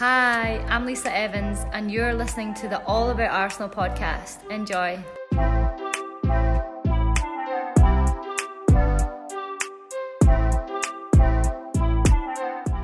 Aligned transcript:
Hi, 0.00 0.64
I'm 0.70 0.86
Lisa 0.86 1.14
Evans, 1.14 1.58
and 1.72 1.90
you're 1.90 2.14
listening 2.14 2.54
to 2.54 2.68
the 2.68 2.82
All 2.84 3.10
About 3.10 3.30
Arsenal 3.30 3.68
podcast. 3.68 4.38
Enjoy. 4.48 4.98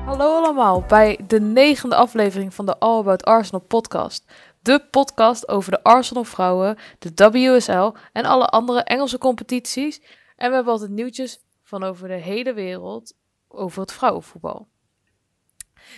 Hallo 0.05 0.35
allemaal 0.35 0.81
bij 0.81 1.19
de 1.27 1.39
negende 1.39 1.95
aflevering 1.95 2.53
van 2.53 2.65
de 2.65 2.77
All 2.77 2.99
About 2.99 3.23
Arsenal 3.23 3.61
podcast. 3.61 4.25
De 4.61 4.79
podcast 4.91 5.47
over 5.47 5.71
de 5.71 5.83
Arsenal 5.83 6.23
vrouwen, 6.23 6.77
de 6.99 7.29
WSL 7.29 7.91
en 8.13 8.25
alle 8.25 8.45
andere 8.45 8.83
Engelse 8.83 9.17
competities. 9.17 10.01
En 10.35 10.49
we 10.49 10.55
hebben 10.55 10.73
altijd 10.73 10.91
nieuwtjes 10.91 11.39
van 11.63 11.83
over 11.83 12.07
de 12.07 12.13
hele 12.13 12.53
wereld 12.53 13.13
over 13.47 13.81
het 13.81 13.91
vrouwenvoetbal. 13.91 14.67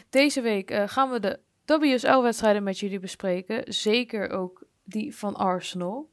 Deze 0.10 0.42
week 0.42 0.71
eh, 0.71 0.88
gaan 0.88 1.09
we 1.09 1.20
de 1.20 1.40
WSL-wedstrijden 1.66 2.63
met 2.63 2.80
jullie 2.80 3.00
bespreken. 3.00 3.73
Zeker 3.73 4.30
ook 4.30 4.68
die 4.84 5.16
van 5.16 5.36
Arsenal. 5.36 6.09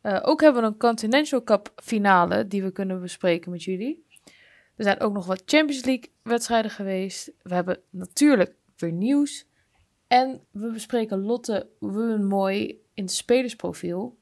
Eh, 0.00 0.18
ook 0.22 0.40
hebben 0.40 0.62
we 0.62 0.68
een 0.68 0.76
Continental 0.76 1.44
Cup 1.44 1.72
finale 1.76 2.46
die 2.46 2.62
we 2.62 2.70
kunnen 2.70 3.00
bespreken 3.00 3.50
met 3.50 3.62
jullie. 3.62 4.06
Er 4.76 4.84
zijn 4.84 5.00
ook 5.00 5.12
nog 5.12 5.26
wat 5.26 5.42
Champions 5.44 5.84
League 5.84 6.10
wedstrijden 6.22 6.70
geweest. 6.70 7.32
We 7.42 7.54
hebben 7.54 7.80
natuurlijk 7.90 8.54
weer 8.76 8.92
nieuws. 8.92 9.46
En 10.06 10.40
we 10.50 10.70
bespreken 10.72 11.22
Lotte 11.22 11.68
mooi 12.20 12.80
in 12.94 13.04
het 13.04 13.12
spelersprofiel. 13.12 14.18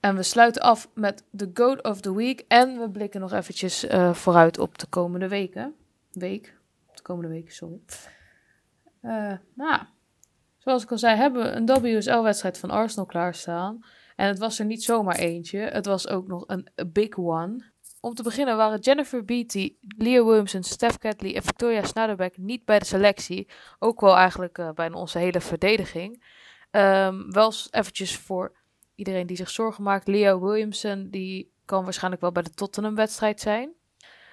En 0.00 0.16
we 0.16 0.22
sluiten 0.22 0.62
af 0.62 0.90
met 0.94 1.24
de 1.30 1.50
Goat 1.54 1.82
of 1.82 2.00
the 2.00 2.14
Week. 2.14 2.44
En 2.48 2.78
we 2.78 2.90
blikken 2.90 3.20
nog 3.20 3.32
eventjes 3.32 3.84
uh, 3.84 4.14
vooruit 4.14 4.58
op 4.58 4.78
de 4.78 4.86
komende 4.86 5.28
weken. 5.28 5.74
Week. 6.12 6.54
De 6.94 7.02
komende 7.02 7.28
weken, 7.28 7.54
sorry. 7.54 7.80
Uh, 9.02 9.32
nou, 9.54 9.80
zoals 10.58 10.82
ik 10.82 10.90
al 10.90 10.98
zei, 10.98 11.16
hebben 11.16 11.42
we 11.42 11.72
een 11.72 11.82
WSL-wedstrijd 11.82 12.58
van 12.58 12.70
Arsenal 12.70 13.06
klaarstaan. 13.06 13.80
En 14.16 14.26
het 14.26 14.38
was 14.38 14.58
er 14.58 14.64
niet 14.64 14.84
zomaar 14.84 15.16
eentje. 15.16 15.58
Het 15.58 15.86
was 15.86 16.08
ook 16.08 16.26
nog 16.26 16.44
een 16.46 16.68
big 16.92 17.18
one. 17.18 17.70
Om 18.00 18.14
te 18.14 18.22
beginnen 18.22 18.56
waren 18.56 18.78
Jennifer 18.78 19.24
Beatty, 19.24 19.76
Leah 19.80 20.24
Williamson, 20.24 20.62
Steph 20.62 20.98
Catley 20.98 21.34
en 21.34 21.42
Victoria 21.42 21.84
Snaderbeck 21.84 22.36
niet 22.36 22.64
bij 22.64 22.78
de 22.78 22.84
selectie. 22.84 23.48
Ook 23.78 24.00
wel 24.00 24.16
eigenlijk 24.16 24.58
uh, 24.58 24.70
bij 24.70 24.92
onze 24.92 25.18
hele 25.18 25.40
verdediging. 25.40 26.24
Um, 26.70 27.32
wel 27.32 27.52
eventjes 27.70 28.16
voor 28.16 28.56
iedereen 28.94 29.26
die 29.26 29.36
zich 29.36 29.50
zorgen 29.50 29.82
maakt. 29.82 30.08
Leah 30.08 30.42
Williamson, 30.42 31.08
die 31.10 31.52
kan 31.64 31.84
waarschijnlijk 31.84 32.22
wel 32.22 32.32
bij 32.32 32.42
de 32.42 32.50
Tottenham-wedstrijd 32.50 33.40
zijn. 33.40 33.72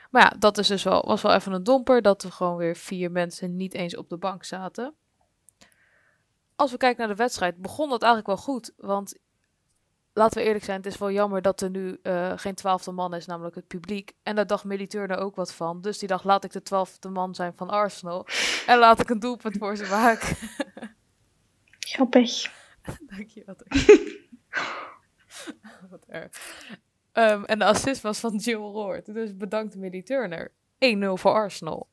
Maar 0.09 0.21
ja, 0.21 0.39
dat 0.39 0.57
is 0.57 0.67
dus 0.67 0.83
wel, 0.83 1.05
was 1.05 1.21
wel 1.21 1.33
even 1.33 1.52
een 1.52 1.63
domper 1.63 2.02
dat 2.02 2.23
er 2.23 2.31
gewoon 2.31 2.57
weer 2.57 2.75
vier 2.75 3.11
mensen 3.11 3.55
niet 3.55 3.73
eens 3.73 3.95
op 3.95 4.09
de 4.09 4.17
bank 4.17 4.43
zaten. 4.43 4.93
Als 6.55 6.71
we 6.71 6.77
kijken 6.77 6.99
naar 6.99 7.15
de 7.15 7.23
wedstrijd, 7.23 7.57
begon 7.57 7.89
dat 7.89 8.03
eigenlijk 8.03 8.27
wel 8.27 8.55
goed. 8.55 8.73
Want 8.77 9.17
laten 10.13 10.37
we 10.37 10.43
eerlijk 10.43 10.65
zijn, 10.65 10.77
het 10.77 10.85
is 10.85 10.97
wel 10.97 11.11
jammer 11.11 11.41
dat 11.41 11.61
er 11.61 11.69
nu 11.69 11.99
uh, 12.03 12.33
geen 12.35 12.55
twaalfde 12.55 12.91
man 12.91 13.13
is, 13.13 13.25
namelijk 13.25 13.55
het 13.55 13.67
publiek. 13.67 14.13
En 14.23 14.35
daar 14.35 14.47
dacht 14.47 14.63
Millie 14.63 14.87
er 14.87 15.17
ook 15.17 15.35
wat 15.35 15.53
van. 15.53 15.81
Dus 15.81 15.97
die 15.97 16.07
dacht, 16.07 16.23
laat 16.23 16.43
ik 16.43 16.52
de 16.52 16.61
twaalfde 16.61 17.09
man 17.09 17.35
zijn 17.35 17.53
van 17.55 17.69
Arsenal. 17.69 18.27
En 18.65 18.77
laat 18.77 18.99
ik 18.99 19.09
een 19.09 19.19
doelpunt 19.19 19.57
voor 19.57 19.75
ze 19.75 19.87
maken. 19.89 20.37
Grappig. 21.80 22.52
Dank 23.15 23.30
je, 23.30 23.43
wat, 23.45 23.63
wat 25.89 26.05
erg. 26.07 26.31
Um, 27.13 27.45
en 27.45 27.59
de 27.59 27.65
assist 27.65 28.02
was 28.02 28.19
van 28.19 28.35
Jill 28.35 28.55
Roord. 28.55 29.13
Dus 29.13 29.38
bedankt 29.38 29.75
Millie 29.75 30.03
Turner. 30.03 30.52
1-0 30.52 30.97
voor 31.13 31.33
Arsenal. 31.33 31.88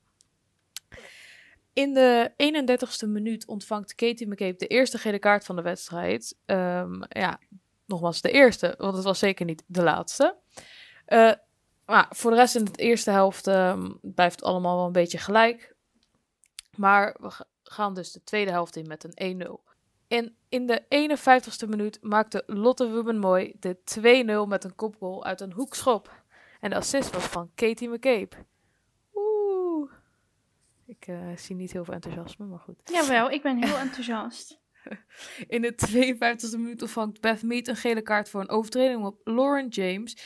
In 1.73 1.95
de 1.95 2.33
31ste 2.33 3.09
minuut 3.09 3.47
ontvangt 3.47 3.95
Katie 3.95 4.29
McCabe 4.29 4.57
de 4.57 4.67
eerste 4.67 4.99
gele 4.99 5.19
kaart 5.19 5.45
van 5.45 5.57
de 5.57 5.63
wedstrijd. 5.63 6.37
Um, 6.47 7.03
ja, 7.09 7.39
nogmaals 7.87 8.21
de 8.21 8.31
eerste, 8.31 8.75
want 8.79 8.95
het 8.95 9.05
was 9.05 9.19
zeker 9.19 9.45
niet 9.45 9.63
de 9.67 9.83
laatste. 9.83 10.37
Uh, 11.09 11.33
maar 11.87 12.07
voor 12.11 12.31
de 12.31 12.37
rest 12.37 12.55
in 12.55 12.65
de 12.65 12.73
eerste 12.73 13.11
helft 13.11 13.47
um, 13.47 13.99
blijft 14.03 14.37
het 14.37 14.45
allemaal 14.45 14.77
wel 14.77 14.87
een 14.87 14.93
beetje 14.93 15.19
gelijk. 15.19 15.75
Maar 16.77 17.17
we 17.21 17.45
gaan 17.63 17.95
dus 17.95 18.13
de 18.13 18.25
tweede 18.25 18.51
helft 18.51 18.77
in 18.77 18.87
met 18.87 19.05
een 19.05 19.43
1-0. 19.47 19.66
En 20.09 20.37
in 20.49 20.67
de 20.67 20.83
51ste 20.83 21.69
minuut 21.69 21.99
maakte 22.03 22.43
Lotte 22.47 23.13
mooi 23.13 23.53
de 23.61 23.77
2-0 24.45 24.49
met 24.49 24.65
een 24.65 24.75
kopgoal 24.75 25.25
uit 25.25 25.41
een 25.41 25.53
hoekschop. 25.53 26.25
En 26.61 26.71
de 26.71 26.77
assist 26.77 27.15
was 27.15 27.25
van 27.25 27.51
Katie 27.55 27.89
McCabe. 27.89 28.37
Oeh. 29.15 29.91
Ik 30.87 31.07
uh, 31.07 31.37
zie 31.37 31.57
niet 31.57 31.73
heel 31.73 31.85
veel 31.85 31.95
enthousiasme, 31.95 32.47
maar 32.47 32.59
goed. 32.59 32.81
Jawel, 32.85 33.31
ik 33.31 33.43
ben 33.43 33.65
heel 33.65 33.77
enthousiast. 33.77 34.61
In 35.47 35.63
de 35.63 35.75
52e 35.89 36.51
minuut 36.51 36.83
ontvangt 36.83 37.21
Beth 37.21 37.43
Mead 37.43 37.69
een 37.69 37.77
gele 37.77 38.03
kaart 38.03 38.29
voor 38.29 38.41
een 38.41 38.49
overtreding 38.49 39.05
op 39.05 39.21
Lauren 39.25 39.69
James. 39.69 40.17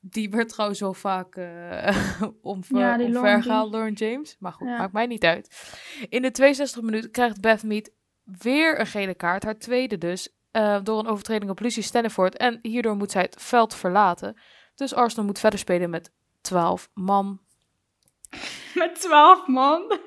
Die 0.00 0.30
werd 0.30 0.48
trouwens 0.48 0.78
zo 0.78 0.92
vaak 0.92 1.36
uh, 1.38 2.22
omver, 2.42 2.78
ja, 2.78 2.98
omvergehaald, 2.98 3.72
Lauren 3.72 3.92
James. 3.92 4.36
Maar 4.38 4.52
goed, 4.52 4.68
maakt 4.68 4.92
mij 4.92 5.06
niet 5.06 5.24
uit. 5.24 5.72
In 6.08 6.22
de 6.22 6.54
62e 6.54 6.84
minuut 6.84 7.10
krijgt 7.10 7.40
Beth 7.40 7.62
Mead 7.62 7.90
weer 8.24 8.80
een 8.80 8.86
gele 8.86 9.14
kaart. 9.14 9.44
Haar 9.44 9.58
tweede 9.58 9.98
dus. 9.98 10.28
Uh, 10.52 10.78
door 10.82 10.98
een 10.98 11.06
overtreding 11.06 11.50
op 11.50 11.60
Lucy 11.60 11.82
Stenford. 11.82 12.36
En 12.36 12.58
hierdoor 12.62 12.96
moet 12.96 13.10
zij 13.10 13.22
het 13.22 13.36
veld 13.38 13.74
verlaten. 13.74 14.36
Dus 14.74 14.94
Arsenal 14.94 15.24
moet 15.24 15.38
verder 15.38 15.58
spelen 15.58 15.90
met 15.90 16.12
12 16.40 16.90
man. 16.94 17.40
Met 18.74 19.00
12 19.00 19.46
man? 19.46 19.82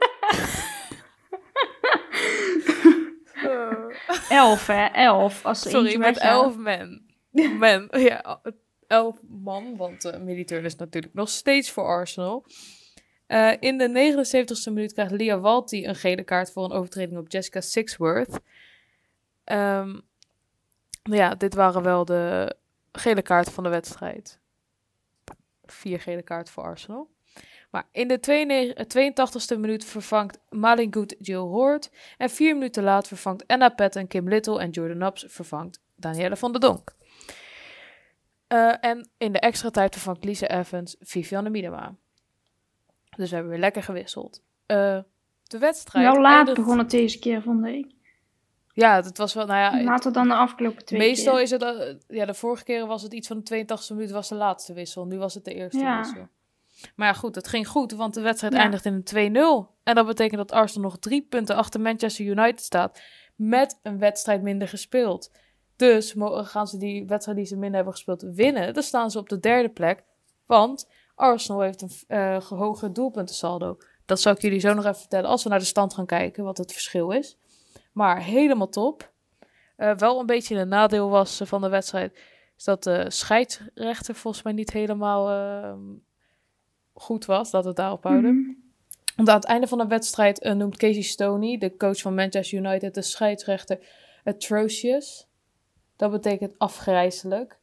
Elf, 4.29 4.67
hè? 4.67 4.85
Elf. 4.85 5.45
Als 5.45 5.69
Sorry, 5.69 5.97
met 5.97 6.17
elf 6.17 6.57
men. 6.57 7.05
men. 7.59 7.88
Ja, 7.91 8.41
elf 8.88 9.19
man, 9.28 9.78
want 9.78 10.05
uh, 10.05 10.17
Militair 10.17 10.63
is 10.63 10.75
natuurlijk 10.75 11.13
nog 11.13 11.29
steeds 11.29 11.72
voor 11.72 11.84
Arsenal. 11.84 12.45
Uh, 13.27 13.53
in 13.59 13.77
de 13.77 13.89
79ste 13.89 14.73
minuut 14.73 14.93
krijgt 14.93 15.11
Lia 15.11 15.39
Walti 15.39 15.88
een 15.88 15.95
gele 15.95 16.23
kaart 16.23 16.51
voor 16.51 16.63
een 16.63 16.71
overtreding 16.71 17.19
op 17.19 17.31
Jessica 17.31 17.61
Sixworth. 17.61 18.39
Um, 19.45 20.01
ja, 21.03 21.35
dit 21.35 21.53
waren 21.53 21.83
wel 21.83 22.05
de 22.05 22.55
gele 22.91 23.21
kaarten 23.21 23.53
van 23.53 23.63
de 23.63 23.69
wedstrijd. 23.69 24.39
Vier 25.66 25.99
gele 25.99 26.21
kaarten 26.21 26.53
voor 26.53 26.63
Arsenal. 26.63 27.09
Maar 27.69 27.87
in 27.91 28.07
de 28.07 28.19
82e 29.55 29.59
minuut 29.59 29.85
vervangt 29.85 30.39
Malin 30.49 30.93
Good 30.93 31.16
Jill 31.19 31.37
Hoort. 31.37 31.91
En 32.17 32.29
vier 32.29 32.53
minuten 32.53 32.83
later 32.83 33.07
vervangt 33.07 33.47
Anna 33.47 33.69
Patton, 33.69 34.07
Kim 34.07 34.27
Little 34.29 34.59
en 34.59 34.69
Jordan 34.69 34.97
Naps 34.97 35.25
vervangt 35.27 35.79
Danielle 35.95 36.35
van 36.35 36.51
der 36.51 36.61
Donk. 36.61 36.95
Uh, 38.53 38.73
en 38.81 39.09
in 39.17 39.31
de 39.31 39.39
extra 39.39 39.69
tijd 39.69 39.93
vervangt 39.93 40.23
Lisa 40.23 40.47
Evans 40.47 40.95
Vivianne 40.99 41.49
Miedema. 41.49 41.95
Dus 43.17 43.29
we 43.29 43.35
hebben 43.35 43.53
weer 43.53 43.61
lekker 43.61 43.83
gewisseld. 43.83 44.41
Uh, 44.67 45.00
de 45.44 45.57
wedstrijd... 45.57 46.05
Wel 46.05 46.22
laat 46.22 46.38
eindigt... 46.38 46.57
begon 46.57 46.78
het 46.78 46.89
deze 46.89 47.19
keer, 47.19 47.41
vond 47.41 47.66
ik. 47.66 47.95
Ja, 48.73 48.95
het 48.95 49.17
was 49.17 49.33
wel, 49.33 49.45
nou 49.45 49.59
ja... 49.59 49.83
Later 49.83 50.13
dan 50.13 50.28
de 50.28 50.33
afgelopen 50.33 50.85
twee 50.85 51.00
Meestal 51.00 51.33
keer. 51.33 51.41
is 51.41 51.51
het, 51.51 51.61
uh, 51.61 51.79
ja, 52.07 52.25
de 52.25 52.33
vorige 52.33 52.63
keren 52.63 52.88
was 52.88 53.01
het 53.01 53.13
iets 53.13 53.28
van 53.28 53.38
de 53.38 53.44
82 53.44 53.89
minuten 53.95 54.16
was 54.16 54.29
de 54.29 54.35
laatste 54.35 54.73
wissel. 54.73 55.05
Nu 55.05 55.17
was 55.17 55.33
het 55.33 55.45
de 55.45 55.53
eerste 55.53 55.79
ja. 55.79 55.97
wissel. 55.97 56.28
Maar 56.95 57.07
ja, 57.07 57.13
goed, 57.13 57.35
het 57.35 57.47
ging 57.47 57.67
goed, 57.67 57.91
want 57.91 58.13
de 58.13 58.22
wedstrijd 58.22 58.53
ja. 58.53 58.59
eindigt 58.59 58.85
in 58.85 59.03
een 59.13 59.66
2-0. 59.66 59.78
En 59.84 59.95
dat 59.95 60.05
betekent 60.05 60.38
dat 60.38 60.51
Arsenal 60.51 60.89
nog 60.89 60.99
drie 60.99 61.22
punten 61.22 61.55
achter 61.55 61.81
Manchester 61.81 62.25
United 62.25 62.61
staat. 62.61 63.01
Met 63.35 63.79
een 63.84 63.99
wedstrijd 63.99 64.41
minder 64.41 64.67
gespeeld. 64.67 65.31
Dus 65.75 66.16
gaan 66.31 66.67
ze 66.67 66.78
die 66.78 67.05
wedstrijd 67.05 67.38
die 67.38 67.47
ze 67.47 67.55
minder 67.55 67.75
hebben 67.75 67.94
gespeeld 67.94 68.22
winnen. 68.22 68.73
Dan 68.73 68.84
staan 68.84 69.11
ze 69.11 69.19
op 69.19 69.29
de 69.29 69.39
derde 69.39 69.69
plek. 69.69 70.03
Want 70.45 70.89
Arsenal 71.17 71.61
heeft 71.61 71.81
een 71.81 71.91
uh, 72.07 72.38
hoger 72.38 72.94
doelpuntensaldo. 72.94 73.78
Dat 74.05 74.22
zal 74.22 74.33
ik 74.33 74.41
jullie 74.41 74.59
zo 74.59 74.73
nog 74.73 74.85
even 74.85 75.00
vertellen 75.00 75.29
als 75.29 75.44
we 75.44 75.50
naar 75.50 75.59
de 75.59 75.66
stand 75.66 75.94
gaan 75.94 76.05
kijken, 76.05 76.43
wat 76.43 76.58
het 76.58 76.73
verschil 76.73 77.11
is. 77.11 77.37
Maar 77.91 78.23
helemaal 78.23 78.69
top. 78.69 79.11
Uh, 79.78 79.96
wel 79.96 80.19
een 80.19 80.25
beetje 80.25 80.55
een 80.55 80.67
nadeel 80.67 81.09
was 81.09 81.41
van 81.43 81.61
de 81.61 81.69
wedstrijd, 81.69 82.19
is 82.58 82.64
dat 82.64 82.84
de 82.84 83.05
scheidsrechter 83.11 84.16
volgens 84.16 84.43
mij 84.43 84.53
niet 84.53 84.72
helemaal 84.72 85.31
uh, 85.31 85.73
goed 86.93 87.25
was, 87.25 87.52
dat 87.52 87.66
het 87.66 87.75
daarop 87.75 88.03
houden. 88.03 88.31
Mm 88.31 88.43
-hmm. 88.43 88.66
Want 89.16 89.29
aan 89.29 89.35
het 89.35 89.46
einde 89.46 89.67
van 89.67 89.78
de 89.78 89.87
wedstrijd 89.87 90.46
uh, 90.46 90.53
noemt 90.53 90.78
Casey 90.78 91.02
Stoney, 91.02 91.58
de 91.58 91.78
coach 91.78 92.02
van 92.02 92.16
Manchester 92.16 92.58
United, 92.58 92.93
de 92.93 93.02
scheidsrechter 93.02 93.79
atrocious. 94.23 95.28
Dat 95.96 96.11
betekent 96.11 96.53
afgrijzelijk. 96.58 97.59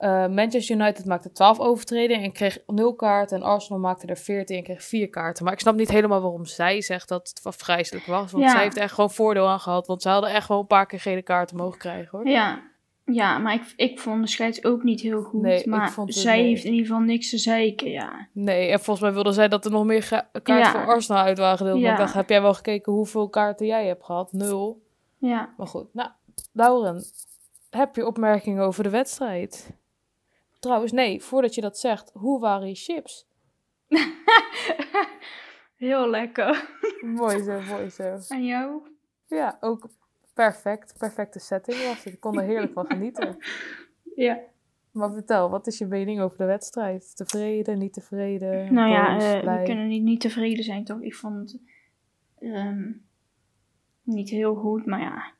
Uh, 0.00 0.26
Manchester 0.26 0.76
United 0.76 1.04
maakte 1.04 1.32
12 1.32 1.58
overtredingen 1.60 2.24
en 2.24 2.32
kreeg 2.32 2.58
0 2.66 2.94
kaarten. 2.94 3.36
En 3.36 3.42
Arsenal 3.42 3.80
maakte 3.80 4.06
er 4.06 4.16
14 4.16 4.56
en 4.56 4.62
kreeg 4.62 4.82
4 4.82 5.08
kaarten. 5.08 5.44
Maar 5.44 5.52
ik 5.52 5.60
snap 5.60 5.74
niet 5.74 5.90
helemaal 5.90 6.20
waarom 6.20 6.44
zij 6.44 6.80
zegt 6.80 7.08
dat 7.08 7.28
het 7.28 7.40
afgrijzelijk 7.46 8.06
was. 8.06 8.32
Want 8.32 8.44
ja. 8.44 8.50
zij 8.50 8.62
heeft 8.62 8.76
echt 8.76 8.94
gewoon 8.94 9.10
voordeel 9.10 9.48
aan 9.48 9.60
gehad. 9.60 9.86
Want 9.86 10.02
ze 10.02 10.08
hadden 10.08 10.30
echt 10.30 10.48
wel 10.48 10.60
een 10.60 10.66
paar 10.66 10.86
keer 10.86 11.00
gele 11.00 11.22
kaarten 11.22 11.56
mogen 11.56 11.78
krijgen 11.78 12.18
hoor. 12.18 12.28
Ja, 12.28 12.62
Ja, 13.04 13.38
maar 13.38 13.54
ik, 13.54 13.72
ik 13.76 14.00
vond 14.00 14.22
de 14.22 14.28
scheids 14.28 14.64
ook 14.64 14.82
niet 14.82 15.00
heel 15.00 15.22
goed. 15.22 15.42
Nee, 15.42 15.68
maar 15.68 15.94
zij 16.06 16.36
nee. 16.36 16.46
heeft 16.46 16.64
in 16.64 16.70
ieder 16.72 16.86
geval 16.86 17.02
niks 17.02 17.30
te 17.30 17.38
zeiken, 17.38 17.90
ja. 17.90 18.28
Nee, 18.32 18.68
en 18.70 18.80
volgens 18.80 19.00
mij 19.00 19.12
wilde 19.12 19.32
zij 19.32 19.48
dat 19.48 19.64
er 19.64 19.70
nog 19.70 19.84
meer 19.84 20.08
kaarten 20.32 20.56
Ja. 20.56 20.70
voor 20.70 20.86
Arsenal 20.86 21.22
uit 21.22 21.38
waren 21.38 21.58
gedeeld. 21.58 21.80
Ja. 21.80 21.92
ik 21.92 21.98
dacht, 21.98 22.14
heb 22.14 22.28
jij 22.28 22.42
wel 22.42 22.54
gekeken 22.54 22.92
hoeveel 22.92 23.28
kaarten 23.28 23.66
jij 23.66 23.86
hebt 23.86 24.04
gehad? 24.04 24.32
Nul. 24.32 24.82
Ja. 25.18 25.54
Maar 25.56 25.66
goed, 25.66 25.94
nou, 25.94 26.08
Lauren, 26.52 27.04
heb 27.70 27.96
je 27.96 28.06
opmerkingen 28.06 28.64
over 28.64 28.82
de 28.82 28.90
wedstrijd? 28.90 29.78
Trouwens, 30.60 30.92
nee, 30.92 31.22
voordat 31.22 31.54
je 31.54 31.60
dat 31.60 31.78
zegt, 31.78 32.10
hoe 32.14 32.40
waren 32.40 32.68
je 32.68 32.74
chips? 32.74 33.26
Heel 35.76 36.08
lekker. 36.08 36.78
Mooi 37.00 37.42
zo, 37.42 37.60
mooi 37.60 37.90
zo. 37.90 38.18
En 38.28 38.44
jou? 38.44 38.82
Ja, 39.26 39.56
ook 39.60 39.88
perfect. 40.34 40.94
Perfecte 40.98 41.38
setting 41.38 41.86
was 41.86 42.04
het. 42.04 42.12
Ik 42.12 42.20
kon 42.20 42.38
er 42.38 42.44
heerlijk 42.44 42.72
van 42.72 42.86
genieten. 42.86 43.36
Ja. 44.14 44.38
Maar 44.90 45.12
vertel, 45.12 45.50
wat 45.50 45.66
is 45.66 45.78
je 45.78 45.86
mening 45.86 46.20
over 46.20 46.38
de 46.38 46.44
wedstrijd? 46.44 47.16
Tevreden, 47.16 47.78
niet 47.78 47.92
tevreden? 47.92 48.74
Nou 48.74 48.90
ja, 48.90 49.18
eh, 49.18 49.58
we 49.58 49.62
kunnen 49.64 49.88
niet, 49.88 50.02
niet 50.02 50.20
tevreden 50.20 50.64
zijn, 50.64 50.84
toch? 50.84 51.00
Ik 51.00 51.14
vond 51.14 51.52
het 51.52 51.60
ehm, 52.38 52.92
niet 54.02 54.30
heel 54.30 54.54
goed, 54.54 54.86
maar 54.86 55.00
ja. 55.00 55.32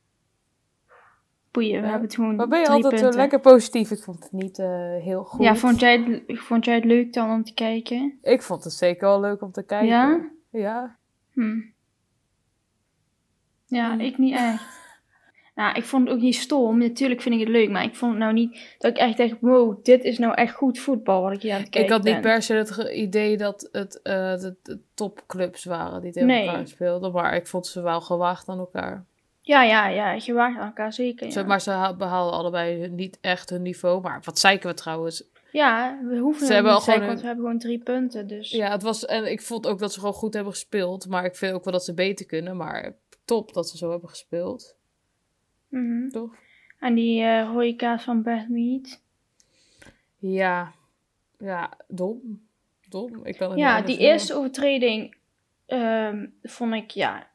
Boeien, 1.51 1.71
we 1.71 1.77
Ja. 1.77 1.83
hebben 1.91 2.01
het 2.01 2.15
gewoon 2.15 2.35
Maar 2.35 2.47
ben 2.47 2.59
je 2.59 2.67
altijd 2.67 2.93
eh, 2.93 2.99
punten. 2.99 3.19
lekker 3.19 3.39
positief? 3.39 3.91
Ik 3.91 4.03
vond 4.03 4.23
het 4.23 4.31
niet 4.31 4.59
eh, 4.59 4.95
heel 4.99 5.23
goed. 5.23 5.43
Ja, 5.45 5.55
vond 5.55 5.79
jij, 5.79 6.21
het, 6.27 6.39
vond 6.39 6.65
jij 6.65 6.75
het 6.75 6.85
leuk 6.85 7.13
dan 7.13 7.29
om 7.31 7.43
te 7.43 7.53
kijken? 7.53 8.17
Ik 8.21 8.41
vond 8.41 8.63
het 8.63 8.73
zeker 8.73 9.07
wel 9.07 9.19
leuk 9.19 9.41
om 9.41 9.51
te 9.51 9.63
kijken. 9.63 9.87
Ja? 9.87 10.29
Ja. 10.49 10.97
Hm. 11.33 11.59
Ja, 13.65 13.93
Hm. 13.93 13.99
ik 13.99 14.17
niet 14.17 14.33
echt. 14.35 14.63
Nou, 15.55 15.75
ik 15.75 15.83
vond 15.83 16.07
het 16.07 16.15
ook 16.15 16.21
niet 16.21 16.35
stom. 16.35 16.77
Natuurlijk 16.77 17.21
vind 17.21 17.35
ik 17.35 17.41
het 17.41 17.49
leuk, 17.49 17.69
maar 17.69 17.83
ik 17.83 17.95
vond 17.95 18.11
het 18.11 18.21
nou 18.21 18.33
niet 18.33 18.75
dat 18.77 18.91
ik 18.91 18.97
echt 18.97 19.17
dacht, 19.17 19.35
wow, 19.39 19.83
dit 19.83 20.03
is 20.03 20.17
nou 20.17 20.33
echt 20.33 20.53
goed 20.55 20.79
voetbal 20.79 21.21
wat 21.21 21.31
ik 21.33 21.41
hier 21.41 21.53
aan 21.53 21.59
het 21.59 21.69
kijken 21.69 21.89
Ik 21.97 22.03
had 22.03 22.13
niet 22.13 22.21
per 22.21 22.41
se 22.41 22.53
het 22.53 22.77
idee 22.93 23.37
dat 23.37 23.69
het 23.71 24.01
eh, 24.01 24.13
de, 24.13 24.55
de 24.63 24.79
topclubs 24.93 25.63
waren 25.63 26.01
die 26.01 26.11
tegen 26.11 26.27
Nee. 26.27 26.47
elkaar 26.47 26.67
speelden. 26.67 27.11
Maar 27.11 27.35
ik 27.35 27.47
vond 27.47 27.67
ze 27.67 27.81
wel 27.81 28.01
gewaagd 28.01 28.47
aan 28.49 28.59
elkaar. 28.59 29.05
Ja, 29.51 29.63
ja, 29.63 29.87
ja, 29.87 30.19
gewaagd 30.19 30.57
aan 30.59 30.65
elkaar, 30.65 30.93
zeker. 30.93 31.25
Ja, 31.25 31.31
Ze- 31.31 31.43
Maar 31.43 31.61
ze 31.61 31.71
ha- 31.71 31.93
behaalden 31.93 32.39
allebei 32.39 32.87
niet 32.89 33.17
echt 33.21 33.49
hun 33.49 33.61
niveau. 33.61 34.01
Maar 34.01 34.21
wat 34.23 34.39
zeiken 34.39 34.69
we 34.69 34.75
trouwens. 34.75 35.23
ja 35.51 35.99
we 36.03 36.17
hoeven 36.17 36.47
Ze 36.47 36.53
hebben 36.53 36.73
niet 36.73 36.85
want 36.85 37.19
we 37.21 37.25
hebben 37.27 37.43
gewoon 37.45 37.59
drie 37.59 37.79
punten, 37.79 38.27
dus... 38.27 38.51
Ja, 38.51 38.71
het 38.71 38.81
was, 38.81 39.05
en 39.05 39.31
ik 39.31 39.41
vond 39.41 39.67
ook 39.67 39.79
dat 39.79 39.93
ze 39.93 39.99
gewoon 39.99 40.13
goed 40.15 40.33
hebben 40.33 40.51
gespeeld. 40.53 41.07
Maar 41.07 41.25
ik 41.25 41.35
vind 41.35 41.53
ook 41.53 41.63
wel 41.63 41.73
dat 41.73 41.83
ze 41.83 41.93
beter 41.93 42.25
kunnen. 42.25 42.57
Maar 42.57 42.93
top 43.25 43.53
dat 43.53 43.69
ze 43.69 43.77
zo 43.77 43.91
hebben 43.91 44.09
gespeeld. 44.09 44.75
Mhm. 45.67 46.09
Toch? 46.09 46.35
En 46.79 46.93
die 46.93 47.23
eh 47.23 47.49
rode 47.53 47.75
kaart 47.75 48.01
van 48.03 48.21
Beth 48.21 48.49
Mead. 48.49 49.01
Ja, 50.17 50.71
ja, 51.39 51.73
dom. 51.87 52.45
Dom. 52.89 53.25
Ik 53.25 53.37
kan 53.37 53.49
het 53.49 53.59
Ja, 53.59 53.81
die 53.81 53.97
eerste 53.97 54.33
overtreding 54.35 55.15
ehm, 55.65 56.25
vond 56.43 56.73
ik, 56.73 56.91
ja... 56.91 57.29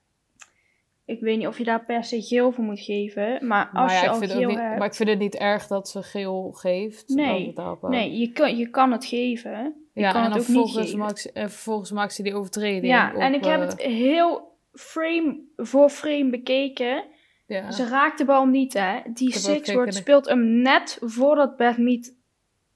Ik 1.07 1.21
weet 1.21 1.39
niet 1.39 1.47
of 1.47 1.59
je 1.59 1.65
daar 1.65 1.85
per 1.85 2.05
se 2.05 2.23
geel 2.23 2.53
voor 2.53 2.65
moet 2.65 2.81
geven, 2.81 3.47
maar 3.47 3.71
Maar 3.73 3.83
als 3.83 3.93
ja, 3.93 3.99
je 3.99 4.05
ik 4.05 4.11
al 4.13 4.19
geel 4.21 4.49
niet, 4.49 4.59
hebt... 4.59 4.79
maar 4.79 4.87
ik 4.87 4.95
vind 4.95 5.09
het 5.09 5.19
niet 5.19 5.35
erg 5.37 5.67
dat 5.67 5.89
ze 5.89 6.03
geel 6.03 6.51
geeft. 6.53 7.09
Nee. 7.09 7.55
Nee, 7.83 8.19
je 8.19 8.33
kan, 8.33 8.57
je 8.57 8.71
kan 8.71 8.93
het 8.93 9.05
geven. 9.05 9.75
Je 9.93 10.01
Ja, 10.01 10.13
kan 10.13 10.23
en 10.23 10.31
het 10.31 10.33
dan 10.33 10.43
ook 10.43 10.49
niet 10.49 10.57
vervolgens 10.57 10.85
geven. 10.85 10.99
maakt, 10.99 11.33
en 11.33 11.51
vervolgens 11.51 11.91
maakt 11.93 12.15
ze 12.15 12.23
die 12.23 12.35
overtreding. 12.35 12.87
Ja, 12.87 13.13
op, 13.15 13.21
en 13.21 13.35
ik 13.35 13.45
heb 13.45 13.61
eh, 13.61 13.69
het 13.69 13.83
heel 13.83 14.53
frame 14.73 15.41
voor 15.57 15.89
frame 15.89 16.31
bekeken. 16.31 17.05
ja. 17.47 17.71
Ze 17.71 17.89
raakt 17.89 18.19
de 18.19 18.25
bal 18.25 18.47
niet, 18.47 18.73
hè. 18.75 18.99
Die 19.15 19.33
Sixwood 19.33 19.65
gekeken. 19.67 19.93
speelt 19.93 20.27
hem 20.29 20.63
net 20.63 20.99
voordat 21.01 21.57
Beth 21.57 21.79
Mead 21.79 22.13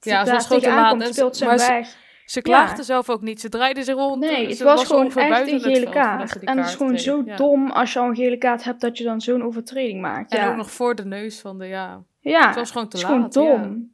Ja, 0.00 0.24
ze 0.24 0.30
En 0.32 0.40
speelt 0.40 0.62
ze 1.36 1.44
maar 1.44 1.54
hem 1.54 1.58
ze- 1.66 1.72
weg. 1.72 1.96
Ze 2.30 2.40
klaagde 2.42 2.82
zelf 2.82 3.10
ook 3.10 3.20
niet. 3.20 3.40
Ze 3.40 3.48
draaide 3.48 3.82
zich 3.82 3.94
rond. 3.94 4.20
Nee, 4.20 4.48
het 4.48 4.60
was 4.60 4.84
gewoon 4.84 5.12
echt 5.12 5.50
een 5.50 5.60
gele 5.60 5.90
kaart. 5.90 6.38
En 6.38 6.58
het 6.58 6.66
is 6.66 6.74
gewoon 6.74 6.92
kreeg. 6.92 7.02
zo 7.02 7.22
Ja. 7.24 7.36
dom 7.36 7.70
als 7.70 7.92
je 7.92 7.98
al 7.98 8.08
een 8.08 8.14
gele 8.14 8.36
kaart 8.38 8.64
hebt 8.64 8.80
dat 8.80 8.98
je 8.98 9.04
dan 9.04 9.20
zo'n 9.20 9.42
overtreding 9.42 10.00
maakt. 10.00 10.32
En 10.32 10.40
ja, 10.40 10.50
ook 10.50 10.56
nog 10.56 10.70
voor 10.70 10.94
de 10.94 11.04
neus 11.04 11.40
van 11.40 11.58
de, 11.58 11.66
ja. 11.66 12.04
ja 12.20 12.46
Het 12.46 12.54
was 12.56 12.70
gewoon 12.70 12.88
te 12.88 12.96
het 12.96 13.06
is 13.06 13.12
gewoon 13.12 13.20
laat. 13.22 13.34
ja. 13.34 13.62
dom. 13.62 13.92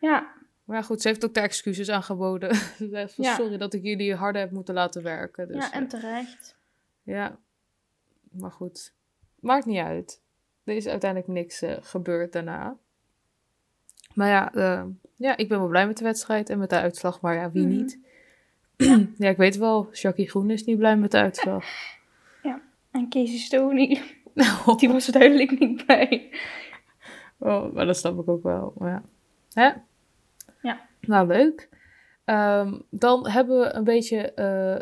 Ja. 0.00 0.34
Maar 0.64 0.84
goed, 0.84 1.02
ze 1.02 1.08
heeft 1.08 1.24
ook 1.24 1.34
de 1.34 1.40
excuses 1.40 1.88
aangeboden. 1.90 2.54
ze 2.78 2.88
zegt 2.88 3.14
van, 3.14 3.24
Ja. 3.24 3.34
sorry 3.34 3.56
dat 3.56 3.74
ik 3.74 3.82
jullie 3.82 4.14
harder 4.14 4.40
heb 4.40 4.50
moeten 4.50 4.74
laten 4.74 5.02
werken. 5.02 5.48
Dus, 5.48 5.56
ja, 5.56 5.72
en 5.72 5.88
terecht. 5.88 6.56
Ja, 7.02 7.36
maar 8.30 8.52
goed. 8.52 8.92
Maakt 9.40 9.66
niet 9.66 9.80
uit. 9.82 10.20
Er 10.64 10.76
is 10.76 10.86
uiteindelijk 10.86 11.30
niks 11.32 11.62
eh, 11.62 11.76
gebeurd 11.80 12.32
daarna. 12.32 12.76
Maar 14.14 14.28
ja, 14.28 14.52
eh, 14.54 14.84
ja, 15.16 15.36
ik 15.36 15.48
ben 15.48 15.58
wel 15.58 15.68
blij 15.68 15.86
met 15.86 15.98
de 15.98 16.04
wedstrijd 16.04 16.50
en 16.50 16.58
met 16.58 16.70
de 16.70 16.76
uitslag. 16.76 17.20
Maar 17.20 17.34
ja, 17.34 17.50
wie 17.50 17.66
Mhm. 17.66 17.76
niet? 17.76 17.98
ja, 19.18 19.28
ik 19.28 19.36
weet 19.36 19.56
wel, 19.56 19.88
Jackie 19.92 20.28
Groen 20.28 20.50
is 20.50 20.64
niet 20.64 20.78
blij 20.78 20.96
met 20.96 21.10
de 21.10 21.18
uitslag. 21.18 21.64
En 22.90 23.08
Casey 23.08 23.38
Stoney, 23.38 24.02
die 24.78 24.88
was 24.88 25.06
er 25.06 25.12
duidelijk 25.12 25.58
niet 25.58 25.86
bij. 25.86 26.30
oh, 27.38 27.72
maar 27.72 27.86
dat 27.86 27.96
snap 27.96 28.18
ik 28.20 28.28
ook 28.28 28.42
wel. 28.42 28.72
Maar 28.78 28.90
ja. 28.90 29.02
Hè? 29.52 29.70
Ja. 30.68 30.86
Nou, 31.00 31.26
leuk. 31.26 31.68
Ehm, 32.24 32.78
dan 32.90 33.28
hebben 33.28 33.58
we 33.60 33.72
een 33.74 33.84
beetje 33.84 34.32
eh, 34.32 34.80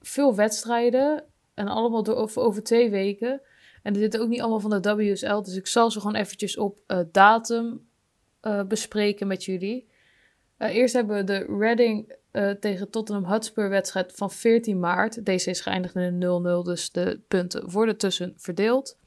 veel 0.00 0.34
wedstrijden. 0.34 1.24
En 1.54 1.68
allemaal 1.68 2.02
door, 2.02 2.14
over, 2.16 2.42
over 2.42 2.62
twee 2.62 2.90
weken. 2.90 3.40
En 3.82 3.92
dit 3.92 4.14
is 4.14 4.20
ook 4.20 4.28
niet 4.28 4.40
allemaal 4.40 4.60
van 4.60 4.80
de 4.82 4.94
WSL. 4.94 5.40
Dus 5.42 5.56
ik 5.56 5.66
zal 5.66 5.90
ze 5.90 6.00
gewoon 6.00 6.14
eventjes 6.16 6.56
op 6.56 6.78
eh, 6.86 6.98
datum 7.12 7.88
eh, 8.42 8.62
bespreken 8.62 9.26
met 9.26 9.44
jullie. 9.44 9.88
Eh, 10.56 10.74
eerst 10.74 10.94
hebben 10.94 11.16
we 11.16 11.24
de 11.24 11.56
Reading 11.58 12.12
eh, 12.30 12.50
tegen 12.50 12.90
Tottenham 12.90 13.24
Hotspur 13.24 13.68
wedstrijd 13.68 14.12
van 14.12 14.30
14 14.30 14.80
maart. 14.80 15.24
Deze 15.24 15.50
is 15.50 15.60
geëindigd 15.60 15.94
in 15.94 16.02
een 16.02 16.62
0-0, 16.62 16.64
dus 16.64 16.90
de 16.90 17.20
punten 17.28 17.70
worden 17.70 17.96
tussen 17.96 18.34
verdeeld. 18.36 18.98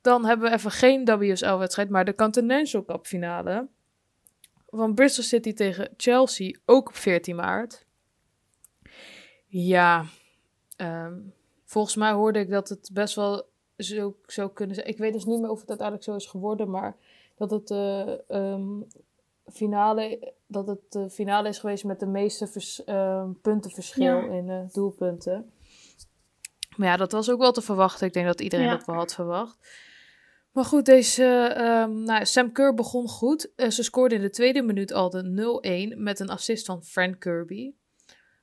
Dan 0.00 0.24
hebben 0.24 0.48
we 0.50 0.56
even 0.56 0.70
geen 0.70 1.04
WSL-wedstrijd, 1.04 1.88
maar 1.88 2.04
de 2.04 2.14
Continental 2.14 2.84
Cup 2.84 3.06
finale. 3.06 3.68
Van 4.68 4.94
Bristol 4.94 5.24
City 5.24 5.52
tegen 5.52 5.88
Chelsea, 5.96 6.58
ook 6.64 6.88
op 6.88 6.94
14 6.94 7.36
maart. 7.36 7.86
Ja, 9.46 10.04
ehm, 10.76 11.18
volgens 11.64 11.96
mij 11.96 12.12
hoorde 12.12 12.38
ik 12.38 12.50
dat 12.50 12.68
het 12.68 12.90
best 12.92 13.14
wel 13.14 13.50
zo 13.76 14.16
zou 14.26 14.52
kunnen 14.52 14.74
zijn. 14.74 14.88
Ik 14.88 14.98
weet 14.98 15.12
dus 15.12 15.24
niet 15.24 15.40
meer 15.40 15.50
of 15.50 15.60
het 15.60 15.68
uiteindelijk 15.68 16.08
zo 16.08 16.16
is 16.16 16.26
geworden, 16.26 16.70
maar 16.70 16.96
dat 17.48 17.50
het 17.50 17.68
de 17.68 18.24
ehm, 18.28 18.80
finale, 19.52 20.32
dat 20.46 20.66
het 20.66 20.80
de 20.92 21.10
finale 21.10 21.48
is 21.48 21.58
geweest 21.58 21.84
met 21.84 22.00
de 22.00 22.06
meeste 22.06 22.46
vers, 22.46 22.84
ehm, 22.84 23.32
puntenverschil 23.42 24.04
Ja. 24.04 24.22
in 24.36 24.48
eh, 24.50 24.60
doelpunten. 24.72 25.52
Maar 26.76 26.88
ja, 26.88 26.96
dat 26.96 27.12
was 27.12 27.30
ook 27.30 27.38
wel 27.40 27.52
te 27.52 27.62
verwachten. 27.62 28.06
Ik 28.06 28.12
denk 28.12 28.26
dat 28.26 28.40
iedereen 28.40 28.66
Ja. 28.66 28.76
dat 28.76 28.86
wel 28.86 28.94
had 28.96 29.14
verwacht. 29.14 29.58
Maar 30.52 30.64
goed, 30.64 30.84
deze, 30.84 31.24
ehm, 31.56 32.02
nou, 32.02 32.26
Sam 32.26 32.52
Kerr 32.52 32.74
begon 32.74 33.08
goed. 33.08 33.52
Eh, 33.56 33.70
ze 33.70 33.82
scoorde 33.82 34.14
in 34.14 34.20
de 34.20 34.30
tweede 34.30 34.62
minuut 34.62 34.92
al 34.92 35.10
de 35.10 35.22
0-1 35.22 36.02
met 36.02 36.20
een 36.20 36.30
assist 36.30 36.66
van 36.66 36.82
Frank 36.84 37.20
Kirby. 37.20 37.72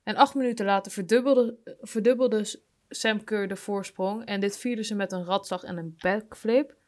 En 0.02 0.16
acht 0.16 0.34
minuten 0.34 0.64
later 0.66 0.92
verdubbelde, 0.92 1.56
verdubbelde 1.80 2.60
Sam 2.88 3.24
Kerr 3.24 3.48
de 3.48 3.56
voorsprong. 3.56 4.24
En 4.24 4.40
dit 4.40 4.56
vierde 4.58 4.82
ze 4.84 4.94
met 4.94 5.12
een 5.12 5.24
ratslag 5.24 5.62
en 5.62 5.76
een 5.76 5.94
backflip. 5.98 6.78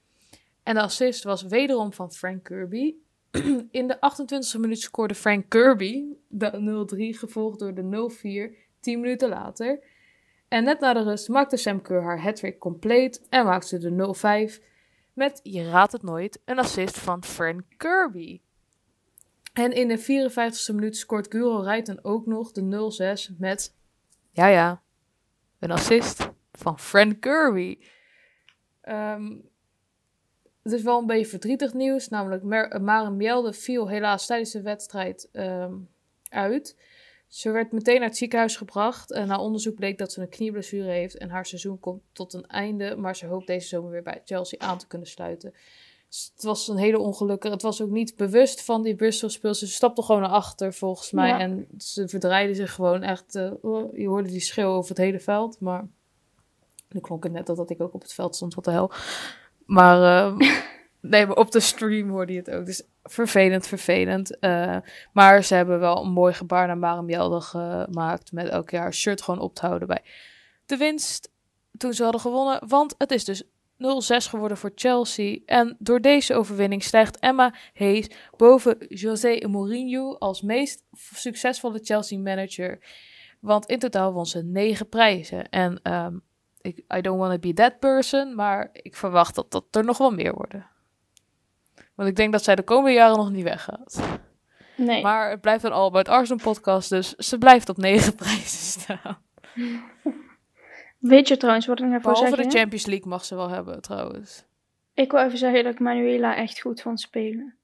En 0.63 0.75
de 0.75 0.81
assist 0.81 1.25
was 1.25 1.43
wederom 1.43 1.93
van 1.93 2.13
Frank 2.13 2.45
Kirby. 2.45 2.95
In 3.71 3.87
de 3.87 3.97
28e 3.97 4.61
minuut 4.61 4.81
scoorde 4.81 5.15
Frank 5.15 5.49
Kirby 5.49 6.05
de 6.29 6.87
0-3, 7.15 7.19
gevolgd 7.19 7.59
door 7.59 7.75
de 7.75 8.53
0-4 8.53 8.71
10 8.81 9.01
minuten 9.01 9.29
later. 9.29 9.85
En 10.49 10.65
net 10.65 10.81
na 10.81 10.93
de 10.93 11.03
rust 11.03 11.29
maakte 11.29 11.57
Sam 11.57 11.83
Kerr 11.83 12.03
haar 12.03 12.23
hattrick 12.23 12.59
compleet 12.59 13.27
en 13.29 13.45
maakte 13.45 13.79
de 13.79 14.15
0-5 14.59 14.63
met, 15.13 15.41
je 15.43 15.71
raadt 15.71 15.93
het 15.93 16.03
nooit, 16.03 16.41
een 16.45 16.59
assist 16.59 16.99
van 16.99 17.25
Frank 17.25 17.63
Kirby. 17.77 18.41
En 19.53 19.73
in 19.73 19.89
de 19.89 19.99
54e 19.99 20.75
minuut 20.75 20.97
scoort 20.97 21.27
Guro 21.31 21.61
Rijten 21.61 22.05
ook 22.05 22.27
nog 22.27 22.53
de 22.53 23.25
0-6 23.33 23.37
met, 23.39 23.75
ja 24.31 24.47
ja, 24.47 24.83
een 25.59 25.71
assist 25.71 26.31
van 26.53 26.79
Frank 26.79 27.21
Kirby. 27.21 27.79
Ehm, 28.81 29.33
het 30.63 30.73
is 30.73 30.83
wel 30.83 30.99
een 30.99 31.07
beetje 31.07 31.27
verdrietig 31.27 31.75
nieuws, 31.75 32.09
namelijk 32.09 32.43
Mer- 32.43 32.83
Maren 32.83 33.17
Mjelde 33.17 33.53
viel 33.53 33.89
helaas 33.89 34.27
tijdens 34.27 34.51
de 34.51 34.63
wedstrijd 34.63 35.29
ehm, 35.33 35.75
uit. 36.29 36.77
Ze 37.29 37.51
werd 37.51 37.73
meteen 37.73 37.99
naar 38.01 38.09
het 38.09 38.17
ziekenhuis 38.17 38.57
gebracht 38.57 39.13
en 39.13 39.27
na 39.27 39.39
onderzoek 39.39 39.75
bleek 39.75 39.99
dat 39.99 40.13
ze 40.13 40.21
een 40.21 40.29
knieblessure 40.29 40.91
heeft 40.91 41.17
en 41.19 41.31
haar 41.31 41.47
seizoen 41.47 41.81
komt 41.81 42.03
tot 42.13 42.33
een 42.33 42.47
einde, 42.47 42.97
maar 42.97 43.17
ze 43.17 43.27
hoopt 43.27 43.47
deze 43.47 43.69
zomer 43.69 43.91
weer 43.91 44.03
bij 44.03 44.23
Chelsea 44.25 44.59
aan 44.59 44.79
te 44.79 44.87
kunnen 44.87 45.09
sluiten. 45.09 45.55
Dus 46.09 46.31
het 46.35 46.43
was 46.45 46.69
een 46.69 46.77
hele 46.77 46.99
ongelukkige. 46.99 47.53
Het 47.53 47.63
was 47.63 47.83
ook 47.83 47.91
niet 47.91 48.17
bewust 48.17 48.63
van 48.65 48.83
die 48.83 48.95
Bristol 48.95 49.29
speelster. 49.29 49.67
Ze 49.69 49.75
stapte 49.75 50.03
gewoon 50.03 50.21
naar 50.21 50.31
achter 50.31 50.73
volgens 50.75 51.11
mij 51.11 51.29
Ja. 51.29 51.39
en 51.39 51.69
ze 51.79 52.09
verdraaide 52.09 52.55
zich 52.55 52.73
gewoon 52.75 53.03
echt. 53.03 53.35
eh, 53.35 53.53
oh, 53.61 53.97
je 53.97 54.07
hoorde 54.09 54.29
die 54.29 54.41
schreeuw 54.41 54.71
over 54.71 54.89
het 54.89 54.99
hele 54.99 55.21
veld, 55.21 55.61
maar 55.61 55.89
nu 56.89 57.01
klonk 57.01 57.23
het 57.25 57.33
net 57.33 57.47
dat 57.47 57.71
ik 57.71 57.81
ook 57.81 57.95
op 57.95 58.03
het 58.03 58.13
veld 58.13 58.37
stond, 58.37 58.55
wat 58.55 58.65
de 58.65 58.71
hel. 58.71 58.91
Maar 59.67 60.27
ehm, 60.27 60.39
Nee, 61.03 61.37
op 61.37 61.51
de 61.51 61.61
stream 61.61 62.11
hoorde 62.11 62.33
je 62.33 62.39
het 62.39 62.51
ook. 62.51 62.67
Dus 62.67 62.83
vervelend, 63.03 63.67
vervelend. 63.67 64.37
Uh, 64.41 64.77
maar 65.13 65.45
ze 65.45 65.55
hebben 65.55 65.81
wel 65.81 66.05
een 66.05 66.13
mooi 66.13 66.35
gebaar 66.35 66.77
naar 66.77 67.05
Jelde 67.05 67.41
gemaakt. 67.41 68.33
Met 68.33 68.49
elk 68.49 68.71
jaar 68.71 68.95
shirt 68.95 69.23
gewoon 69.23 69.41
op 69.41 69.55
te 69.55 69.67
houden 69.67 69.89
bij 69.89 70.03
de 70.67 70.77
winst 70.77 71.31
toen 71.77 71.93
ze 71.93 72.03
hadden 72.03 72.21
gewonnen. 72.21 72.69
Want 72.69 72.95
het 72.99 73.11
is 73.11 73.25
dus 73.25 73.43
0-6 73.45 73.47
geworden 74.29 74.57
voor 74.57 74.73
Chelsea. 74.75 75.39
En 75.47 75.77
door 75.79 76.01
deze 76.01 76.35
overwinning 76.35 76.83
stijgt 76.83 77.19
Emma 77.19 77.55
Hayes 77.75 78.11
boven 78.37 78.77
José 78.89 79.49
Mourinho 79.49 80.17
als 80.19 80.43
meest 80.43 80.85
succesvolle 81.15 81.81
Chelsea-manager. 81.83 82.79
Want 83.41 83.67
in 83.67 83.79
totaal 83.79 84.13
won 84.13 84.27
ze 84.27 84.43
negen 84.43 84.89
prijzen. 84.89 85.49
En 85.49 85.93
um, 85.93 86.23
ik, 86.63 86.85
I 86.97 87.01
don't 87.01 87.19
want 87.19 87.33
to 87.33 87.39
be 87.39 87.53
that 87.53 87.79
person, 87.79 88.35
maar 88.35 88.69
ik 88.73 88.97
verwacht 88.97 89.35
dat 89.35 89.51
dat 89.51 89.65
er 89.71 89.85
nog 89.85 89.99
wel 89.99 90.11
meer 90.11 90.35
worden. 90.35 90.67
Want 91.95 92.09
ik 92.09 92.17
denk 92.17 92.33
dat 92.33 92.45
zij 92.45 92.55
de 92.55 92.63
komende 92.63 92.93
jaren 92.93 93.17
nog 93.17 93.31
niet 93.31 93.45
weggaat. 93.45 94.03
Nee. 94.77 95.03
Maar 95.03 95.31
het 95.31 95.41
blijft 95.41 95.65
een 95.65 95.73
All 95.73 95.87
About 95.87 96.09
Arsenal 96.09 96.43
podcast, 96.43 96.89
dus 96.89 97.15
ze 97.15 97.39
blijft 97.39 97.69
op 97.69 97.77
negen 97.77 98.15
prijzen 98.23 98.81
staan. 98.81 99.19
Weet 100.99 101.29
je 101.29 101.37
trouwens 101.37 101.67
wat 101.67 101.79
ik 101.79 101.87
even 101.87 102.03
Behalve 102.03 102.27
zeggen? 102.27 102.49
de 102.49 102.59
Champions 102.59 102.87
League 102.87 103.09
mag 103.09 103.25
ze 103.25 103.35
wel 103.35 103.49
hebben, 103.49 103.81
trouwens. 103.81 104.45
Ik 104.95 105.11
wil 105.11 105.21
even 105.21 105.39
zeggen 105.39 105.65
dat 105.65 105.73
ik 105.73 105.81
Manuela 105.81 106.37
echt 106.37 106.61
goed 106.61 106.81
vond 106.81 107.01
spelen. 107.01 107.55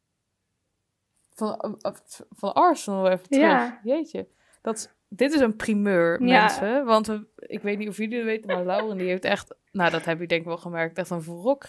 Van, 1.34 1.78
uh, 1.82 1.92
van 2.30 2.54
Arsenal 2.54 3.08
even 3.08 3.28
terug. 3.28 3.46
Ja. 3.46 3.80
Jeetje. 3.82 4.28
Dat, 4.62 4.96
dit 5.08 5.32
is 5.32 5.40
een 5.40 5.56
primeur, 5.56 6.22
Ja. 6.24 6.40
mensen. 6.40 6.84
Want 6.84 7.06
we, 7.06 7.26
ik 7.36 7.62
weet 7.62 7.78
niet 7.78 7.88
of 7.88 7.96
jullie 7.96 8.16
het 8.16 8.24
weten, 8.26 8.46
maar 8.46 8.64
Lauren 8.64 8.96
die 8.98 9.08
heeft 9.08 9.24
echt... 9.24 9.54
Nou, 9.72 9.90
dat 9.90 10.04
heb 10.04 10.20
je 10.20 10.26
denk 10.26 10.40
ik 10.40 10.46
wel 10.46 10.56
gemerkt. 10.56 10.98
Echt 10.98 11.10
een 11.10 11.22
wrok 11.22 11.64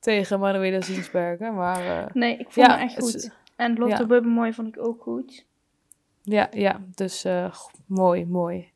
tegen 0.00 0.40
Manuela 0.40 0.80
Zinsbergen. 0.80 1.54
Maar 1.54 1.84
uh, 1.84 2.06
Nee, 2.12 2.32
ik 2.38 2.50
vond 2.50 2.66
Ja, 2.66 2.76
hem 2.76 2.86
echt 2.86 2.98
goed. 2.98 3.30
En 3.56 3.76
Lotte 3.78 3.96
ja. 4.02 4.06
Bubbemooi 4.06 4.52
vond 4.52 4.68
ik 4.76 4.82
ook 4.86 5.02
goed. 5.02 5.46
ja, 6.22 6.48
ja, 6.50 6.80
dus 6.94 7.24
uh, 7.24 7.52
g- 7.52 7.70
mooi, 7.86 8.26
mooi. 8.26 8.70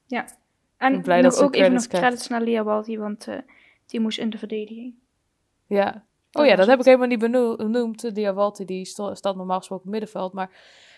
En 0.77 0.93
ben 0.93 1.03
blij 1.03 1.23
dat 1.23 1.43
ook 1.43 1.55
even 1.55 1.73
nog 1.73 1.87
krijgt. 1.87 2.07
credits 2.07 2.29
naar 2.29 2.41
Lea 2.41 2.65
Balti, 2.65 2.99
want 2.99 3.29
eh, 3.29 3.37
die 3.87 4.01
moest 4.01 4.19
in 4.19 4.31
de 4.31 4.39
verdediging. 4.39 4.95
Ja. 5.67 6.05
Oh 6.33 6.47
ja, 6.47 6.57
dat 6.57 6.67
heb 6.67 6.79
ik 6.79 6.85
helemaal 6.85 7.07
niet 7.07 7.19
beno- 7.19 7.57
benoemd. 7.57 8.15
Diawalti 8.15 8.65
die 8.65 8.85
staat 8.85 9.37
normaal 9.37 9.59
gesproken 9.59 9.91
middenveld. 9.91 10.33
Maar 10.33 10.51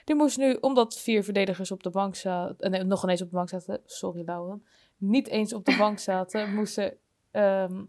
die 0.04 0.14
moest 0.14 0.36
nu, 0.38 0.54
omdat 0.60 0.98
vier 0.98 1.24
verdedigers 1.24 1.70
op 1.70 1.82
de 1.82 1.90
bank 1.90 2.14
zaten... 2.14 2.58
eh, 2.58 2.70
Nee, 2.70 2.82
nog 2.84 3.02
ineens 3.02 3.22
op 3.22 3.30
de 3.30 3.36
bank 3.36 3.48
zaten. 3.48 3.80
Sorry, 3.84 4.22
Lauren. 4.26 4.66
Niet 4.96 5.28
eens 5.28 5.52
op 5.52 5.64
de 5.64 5.76
bank 5.76 5.98
zaten. 5.98 6.54
moesten 6.54 6.96
ehm 7.30 7.84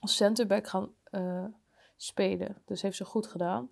als 0.00 0.16
centerback 0.16 0.66
gaan 0.68 0.92
eh, 1.04 1.44
spelen. 1.96 2.56
Dus 2.66 2.82
heeft 2.82 2.96
ze 2.96 3.04
goed 3.04 3.26
gedaan. 3.26 3.70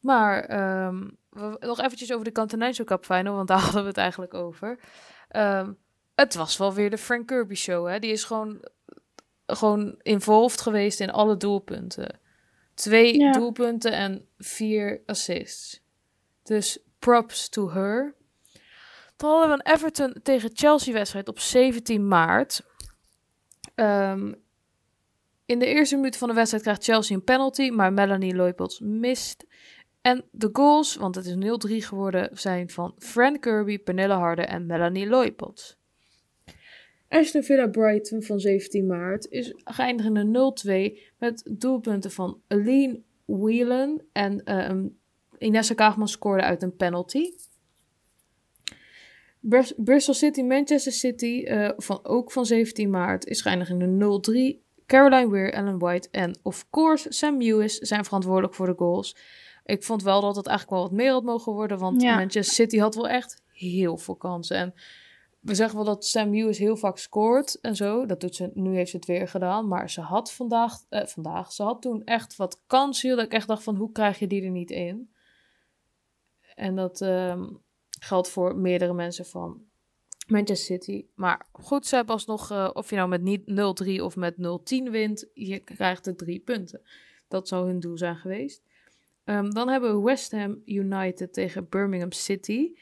Maar 0.00 0.44
ehm, 0.44 1.08
we- 1.30 1.56
nog 1.60 1.80
eventjes 1.80 2.12
over 2.12 2.24
de 2.24 2.32
Continental 2.32 2.84
Cup 2.84 3.04
Final. 3.04 3.34
Want 3.36 3.48
daar 3.48 3.58
hadden 3.64 3.82
we 3.82 3.88
het 3.88 3.96
eigenlijk 3.96 4.34
over. 4.34 4.78
Ehm, 5.28 5.72
het 6.14 6.34
was 6.34 6.56
wel 6.56 6.72
weer 6.74 6.90
de 6.90 6.98
Frank 6.98 7.26
Kirby 7.26 7.54
show. 7.54 7.88
Hè? 7.88 7.98
Die 7.98 8.10
is 8.10 8.24
gewoon, 8.24 8.64
gewoon 9.46 9.94
involved 10.02 10.60
geweest 10.60 11.00
in 11.00 11.10
alle 11.10 11.36
doelpunten. 11.36 12.18
Twee 12.74 13.18
Ja. 13.18 13.32
doelpunten 13.32 13.92
en 13.92 14.26
vier 14.38 15.02
assists. 15.06 15.82
Dus 16.42 16.78
props 17.00 17.48
to 17.48 17.70
her. 17.70 18.14
Dan 19.16 19.30
hadden 19.30 19.48
we 19.48 19.54
een 19.64 19.74
Everton 19.74 20.14
tegen 20.22 20.50
Chelsea 20.52 20.92
wedstrijd 20.92 21.28
op 21.28 21.38
17 21.38 22.08
maart. 22.08 22.62
Ehm, 23.74 24.32
in 25.46 25.58
de 25.58 25.66
eerste 25.66 25.96
minuut 25.96 26.16
van 26.16 26.28
de 26.28 26.34
wedstrijd 26.34 26.62
krijgt 26.62 26.84
Chelsea 26.84 27.16
een 27.16 27.24
penalty, 27.24 27.68
maar 27.70 27.92
Melanie 27.92 28.34
Leupolds 28.34 28.80
mist. 28.80 29.46
En 30.00 30.24
de 30.30 30.48
goals, 30.52 30.96
want 30.96 31.14
het 31.14 31.26
is 31.26 31.34
0-3 31.34 31.82
geworden, 31.82 32.28
zijn 32.32 32.70
van 32.70 32.94
Fran 32.98 33.38
Kirby, 33.38 33.78
Pernille 33.78 34.14
Harder 34.14 34.44
en 34.44 34.66
Melanie 34.66 35.08
Leupolds. 35.08 35.78
Aston 37.08 37.42
Villa 37.42 37.66
Brighton 37.66 38.22
van 38.22 38.40
17 38.40 38.86
maart 38.86 39.26
is 39.30 39.54
geëindigd 39.64 40.08
in 40.08 40.16
een 40.16 40.30
0-2 40.30 41.00
met 41.18 41.42
doelpunten 41.50 42.10
van 42.10 42.40
Aline 42.48 43.00
Whelan 43.24 44.02
en 44.12 44.40
een- 44.44 44.99
Inessa 45.40 45.74
Kaagman 45.74 46.08
scoorde 46.08 46.42
uit 46.42 46.62
een 46.62 46.76
penalty. 46.76 47.32
Br- 49.40 49.72
Bristol 49.76 50.14
City, 50.14 50.42
Manchester 50.42 50.92
City, 50.92 51.42
eh, 51.46 51.70
van, 51.76 52.00
ook 52.02 52.32
van 52.32 52.46
17 52.46 52.90
maart, 52.90 53.26
is 53.26 53.40
geëindigd 53.40 53.70
in 53.70 53.80
een 53.80 53.96
0-3. 53.98 54.62
Caroline 54.86 55.30
Weir, 55.30 55.52
Ellen 55.52 55.78
White 55.78 56.08
en 56.10 56.38
of 56.42 56.70
course 56.70 57.12
Sam 57.12 57.42
Lewis 57.42 57.78
zijn 57.78 58.04
verantwoordelijk 58.04 58.54
voor 58.54 58.66
de 58.66 58.74
goals. 58.76 59.16
Ik 59.64 59.82
vond 59.84 60.02
wel 60.02 60.20
dat 60.20 60.36
het 60.36 60.46
eigenlijk 60.46 60.76
wel 60.80 60.88
wat 60.88 60.98
meer 60.98 61.10
had 61.12 61.22
mogen 61.24 61.52
worden, 61.52 61.78
want 61.78 62.02
Ja. 62.02 62.14
Manchester 62.16 62.54
City 62.54 62.78
had 62.78 62.94
wel 62.94 63.08
echt 63.08 63.42
heel 63.52 63.96
veel 63.96 64.14
kansen. 64.16 64.56
En 64.56 64.74
we 65.40 65.54
zeggen 65.54 65.76
wel 65.76 65.84
dat 65.84 66.04
Sam 66.06 66.30
Lewis 66.34 66.58
heel 66.58 66.76
vaak 66.76 66.98
scoort 66.98 67.60
en 67.60 67.76
zo. 67.76 68.06
Dat 68.06 68.20
doet 68.20 68.34
ze, 68.34 68.50
nu 68.54 68.74
heeft 68.74 68.90
ze 68.90 68.96
het 68.96 69.06
weer 69.06 69.28
gedaan. 69.28 69.68
Maar 69.68 69.90
ze 69.90 70.00
had 70.00 70.32
vandaag, 70.32 70.74
eh, 70.88 71.06
vandaag, 71.06 71.52
ze 71.52 71.62
had 71.62 71.82
toen 71.82 72.04
echt 72.04 72.36
wat 72.36 72.60
kansen. 72.66 73.16
Dat 73.16 73.24
ik 73.24 73.32
echt 73.32 73.48
dacht 73.48 73.62
van, 73.62 73.76
hoe 73.76 73.92
krijg 73.92 74.18
je 74.18 74.26
die 74.26 74.42
er 74.44 74.50
niet 74.50 74.70
in? 74.70 75.10
En 76.54 76.76
dat 76.76 77.00
ehm, 77.00 77.44
geldt 78.00 78.28
voor 78.28 78.56
meerdere 78.56 78.94
mensen 78.94 79.26
van 79.26 79.62
Manchester 80.26 80.76
City. 80.76 81.06
Maar 81.14 81.46
goed, 81.52 81.86
ze 81.86 81.94
hebben 81.94 82.14
alsnog, 82.14 82.50
eh, 82.50 82.70
of 82.72 82.90
je 82.90 82.96
nou 82.96 83.08
met 83.08 83.22
niet 83.22 83.46
0-3 83.46 84.02
of 84.02 84.16
met 84.16 84.36
0-10 84.36 84.90
wint, 84.90 85.26
je 85.34 85.58
krijgt 85.58 86.04
de 86.04 86.14
drie 86.14 86.38
punten. 86.40 86.80
Dat 87.28 87.48
zou 87.48 87.66
hun 87.66 87.80
doel 87.80 87.98
zijn 87.98 88.16
geweest. 88.16 88.62
Ehm, 89.24 89.50
dan 89.50 89.68
hebben 89.68 89.96
we 89.96 90.02
West 90.02 90.32
Ham 90.32 90.62
United 90.64 91.32
tegen 91.32 91.68
Birmingham 91.68 92.12
City 92.12 92.72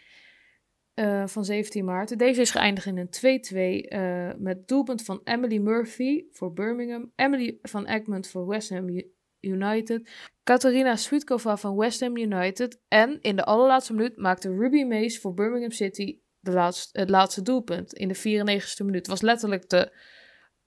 eh, 0.95 1.27
van 1.27 1.45
17 1.45 1.85
maart. 1.85 2.19
Deze 2.19 2.41
is 2.41 2.51
geëindigd 2.51 2.87
in 2.87 2.99
een 2.99 3.11
2-2 3.11 3.89
eh, 3.89 4.31
met 4.39 4.69
doelpunt 4.69 5.03
van 5.03 5.21
Emily 5.25 5.59
Murphy 5.59 6.25
voor 6.33 6.53
Birmingham, 6.53 7.13
Emily 7.17 7.59
van 7.63 7.87
Egmond 7.87 8.29
voor 8.29 8.47
West 8.47 8.71
Ham 8.71 9.03
United, 9.41 10.11
Katarina 10.43 10.97
Svitkova 10.97 11.57
van 11.57 11.77
West 11.77 12.01
Ham 12.01 12.17
United 12.17 12.81
en 12.89 13.21
in 13.21 13.37
de 13.37 13.45
allerlaatste 13.45 13.95
minuut 13.95 14.17
maakte 14.17 14.57
Ruby 14.57 14.85
Mays 14.85 15.21
voor 15.21 15.35
Birmingham 15.35 15.71
City 15.71 16.19
de 16.41 16.53
laatste, 16.53 17.01
het 17.01 17.11
laatste 17.11 17.43
doelpunt 17.43 17.93
in 17.93 18.09
de 18.09 18.17
94ste 18.17 18.85
minuut. 18.85 18.99
Het 18.99 19.07
was 19.07 19.21
letterlijk 19.21 19.69
de 19.69 19.93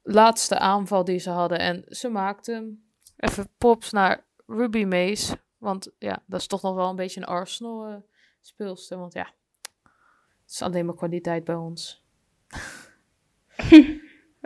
laatste 0.01 0.59
aanval 0.59 1.03
die 1.03 1.19
ze 1.19 1.29
hadden 1.29 1.59
en 1.59 1.83
ze 1.87 2.09
maakte 2.09 2.51
hem. 2.51 2.89
Even 3.17 3.49
props 3.57 3.91
naar 3.91 4.25
Ruby 4.45 4.83
Mays, 4.83 5.33
want 5.57 5.91
ja, 5.99 6.23
dat 6.25 6.39
is 6.39 6.47
toch 6.47 6.61
nog 6.61 6.75
wel 6.75 6.89
een 6.89 6.95
beetje 6.95 7.19
een 7.19 7.27
Arsenal 7.27 8.05
speelster, 8.41 8.97
want 8.97 9.13
ja, 9.13 9.33
het 10.41 10.51
is 10.51 10.61
alleen 10.61 10.85
maar 10.85 10.95
kwaliteit 10.95 11.43
bij 11.43 11.55
ons. 11.55 12.05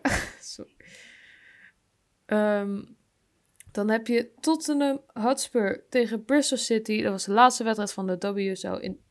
Sorry. 0.39 0.75
Ehm, 2.25 2.83
dan 3.75 3.89
heb 3.89 4.07
je 4.07 4.31
Tottenham 4.39 5.01
Hotspur 5.13 5.85
tegen 5.89 6.25
Bristol 6.25 6.57
City. 6.57 7.01
Dat 7.01 7.11
was 7.11 7.25
de 7.25 7.31
laatste 7.31 7.63
wedstrijd 7.63 7.93
van 7.93 8.07
de 8.07 8.33
WSL 8.33 8.73
in 8.73 9.03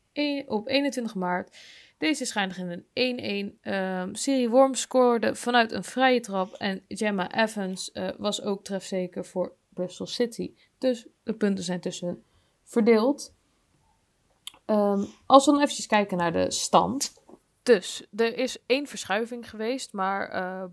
op 0.47 0.67
21 0.67 1.15
maart. 1.15 1.57
Deze 1.97 2.21
is 2.21 2.31
geëindigd 2.31 2.59
in 2.59 2.85
een 2.93 3.55
1-1. 3.55 3.59
Ehm 3.61 4.13
Siri 4.13 4.49
Worm 4.49 4.73
scoorde 4.73 5.35
vanuit 5.35 5.71
een 5.71 5.83
vrije 5.83 6.19
trap. 6.19 6.53
En 6.53 6.83
Gemma 6.87 7.43
Evans 7.43 7.91
eh, 7.91 8.09
was 8.17 8.41
ook 8.41 8.63
trefzeker 8.63 9.25
voor 9.25 9.55
Bristol 9.69 10.05
City. 10.05 10.53
Dus 10.77 11.07
de 11.23 11.33
punten 11.33 11.63
zijn 11.63 11.79
tussen 11.79 12.23
verdeeld. 12.63 13.33
Ehm, 14.65 15.03
als 15.25 15.45
we 15.45 15.51
dan 15.51 15.61
eventjes 15.61 15.87
kijken 15.87 16.17
naar 16.17 16.31
de 16.33 16.51
stand. 16.51 17.13
Dus 17.63 18.07
er 18.15 18.37
is 18.37 18.57
één 18.65 18.87
verschuiving 18.87 19.49
geweest, 19.49 19.93
maar 19.93 20.29
eh, 20.29 20.63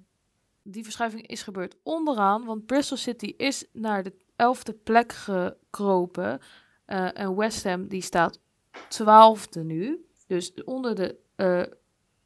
die 0.63 0.83
verschuiving 0.83 1.27
is 1.27 1.43
gebeurd 1.43 1.77
onderaan. 1.83 2.45
Want 2.45 2.67
Bristol 2.67 2.97
City 2.97 3.35
is 3.37 3.65
naar 3.73 4.03
de 4.03 4.15
elfde 4.37 4.73
plek 4.73 5.13
gekropen. 5.13 6.41
Eh, 6.85 7.19
en 7.19 7.37
West 7.37 7.65
Ham 7.65 7.89
die 7.89 8.03
staat 8.03 8.41
twaalfde 8.89 9.63
nu. 9.63 10.07
Dus 10.27 10.55
onder 10.65 10.95
de 10.95 11.17
eh, 11.37 11.65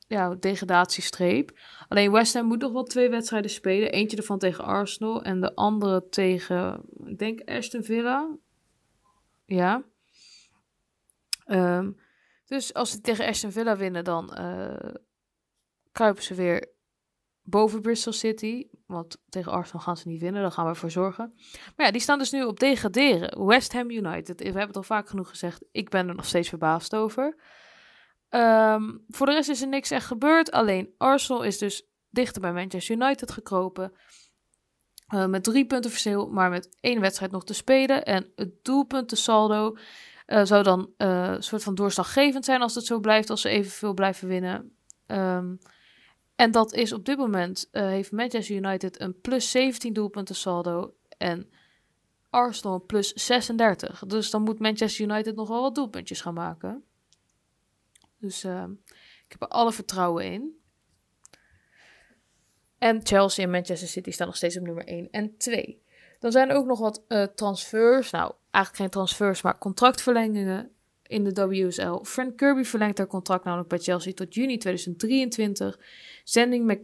ja, 0.09 0.35
degradatiestreep. 0.35 1.59
Alleen 1.89 2.13
West 2.13 2.35
Ham 2.35 2.47
moet 2.47 2.61
nog 2.61 2.73
wel 2.73 2.85
twee 2.85 3.09
wedstrijden 3.09 3.51
spelen. 3.51 3.93
Eentje 3.93 4.17
ervan 4.17 4.39
tegen 4.39 4.65
Arsenal 4.65 5.23
en 5.23 5.41
de 5.41 5.55
andere 5.55 6.09
tegen, 6.09 6.81
ik 7.05 7.19
denk 7.19 7.49
Aston 7.49 7.83
Villa. 7.83 8.37
Ja. 9.45 9.85
Ehm, 11.45 11.93
dus 12.47 12.75
als 12.75 12.91
ze 12.91 13.01
tegen 13.01 13.27
Aston 13.27 13.53
Villa 13.53 13.77
winnen, 13.77 14.05
dan 14.05 14.35
eh, 14.35 14.95
kruipen 15.93 16.23
ze 16.23 16.35
weer 16.35 16.75
boven 17.47 17.81
Bristol 17.81 18.13
City. 18.13 18.67
Want 18.87 19.17
tegen 19.29 19.53
Arsenal 19.53 19.83
gaan 19.83 19.97
ze 19.97 20.09
niet 20.09 20.21
winnen, 20.21 20.43
daar 20.43 20.53
gaan 20.53 20.65
we 20.65 20.71
ervoor 20.71 20.91
zorgen. 20.91 21.33
Maar 21.77 21.87
ja, 21.87 21.93
die 21.93 22.01
staan 22.01 22.19
dus 22.19 22.31
nu 22.31 22.45
op 22.45 22.61
degraderen. 22.61 23.47
West 23.47 23.73
Ham 23.73 23.91
United. 23.91 24.39
We 24.39 24.45
hebben 24.45 24.67
het 24.67 24.77
al 24.77 24.83
vaak 24.83 25.09
genoeg 25.09 25.29
gezegd. 25.29 25.65
Ik 25.73 25.89
ben 25.89 26.09
er 26.09 26.15
nog 26.15 26.25
steeds 26.25 26.49
verbaasd 26.49 26.95
over. 26.95 27.37
Ehm, 28.29 28.83
voor 29.09 29.27
de 29.27 29.33
rest 29.33 29.49
is 29.49 29.63
er 29.63 29.69
niks 29.69 29.91
echt 29.91 30.07
gebeurd. 30.07 30.51
Alleen 30.51 30.95
Arsenal 30.97 31.43
is 31.43 31.59
dus 31.59 31.89
dichter 32.11 32.41
bij 32.41 32.53
Manchester 32.53 32.97
United 32.97 33.31
gekropen. 33.31 33.93
Uh, 35.15 35.27
met 35.27 35.45
drie 35.45 35.67
punten 35.67 35.91
verschil, 35.91 36.29
maar 36.29 36.51
met 36.51 36.77
één 36.81 37.01
wedstrijd 37.01 37.33
nog 37.33 37.45
te 37.45 37.55
spelen. 37.55 38.05
En 38.05 38.33
het 38.35 38.65
doelpuntensaldo 38.65 39.77
uh, 40.27 40.45
zou 40.45 40.63
dan 40.63 40.91
een 40.97 41.43
soort 41.43 41.63
van 41.63 41.75
doorslaggevend 41.75 42.45
zijn 42.45 42.63
als 42.63 42.75
het 42.75 42.85
zo 42.85 43.01
blijft, 43.01 43.31
als 43.31 43.41
ze 43.41 43.49
evenveel 43.49 43.95
blijven 43.95 44.29
winnen. 44.29 44.77
Um, 45.07 45.59
en 46.37 46.51
dat 46.51 46.73
is 46.75 46.93
op 46.93 47.05
dit 47.05 47.19
moment, 47.19 47.69
heeft 47.71 48.13
Manchester 48.13 48.57
United 48.57 49.01
een 49.01 49.21
plus 49.21 49.51
17 49.51 49.93
doelpunten 49.93 50.35
saldo 50.35 50.95
en 51.19 51.51
Arsenal 52.31 52.85
plus 52.87 53.13
36. 53.13 54.05
Dus 54.07 54.31
dan 54.31 54.43
moet 54.43 54.59
Manchester 54.59 55.05
United 55.05 55.37
nog 55.37 55.49
wel 55.49 55.61
wat 55.61 55.75
doelpuntjes 55.75 56.21
gaan 56.21 56.35
maken. 56.35 56.85
Dus 58.19 58.45
ehm, 58.45 58.71
ik 59.25 59.27
heb 59.29 59.43
er 59.43 59.49
alle 59.49 59.73
vertrouwen 59.73 60.25
in. 60.25 60.61
En 62.79 63.01
Chelsea 63.07 63.45
en 63.45 63.51
Manchester 63.51 63.89
City 63.89 64.11
staan 64.11 64.27
nog 64.27 64.37
steeds 64.37 64.59
op 64.59 64.65
nummer 64.65 64.85
1 64.85 65.11
en 65.11 65.37
2. 65.37 65.83
Dan 66.19 66.33
zijn 66.33 66.49
er 66.49 66.57
ook 66.57 66.67
nog 66.67 66.79
wat 66.79 67.05
uh, 67.09 67.23
transfers. 67.23 68.11
Nou, 68.11 68.33
eigenlijk 68.51 68.77
geen 68.77 68.91
transfers, 68.91 69.43
maar 69.43 69.59
contractverlengingen 69.59 70.76
in 71.09 71.25
de 71.25 71.47
WSL. 71.47 72.03
Frank 72.03 72.37
Kirby 72.37 72.63
verlengt 72.63 72.99
haar 72.99 73.07
contract 73.07 73.45
namelijk 73.45 73.69
bij 73.69 73.79
Chelsea 73.79 74.13
tot 74.13 74.35
juni 74.35 74.59
2023. 74.59 75.79
Zending. 76.25 76.67
Mac 76.67 76.79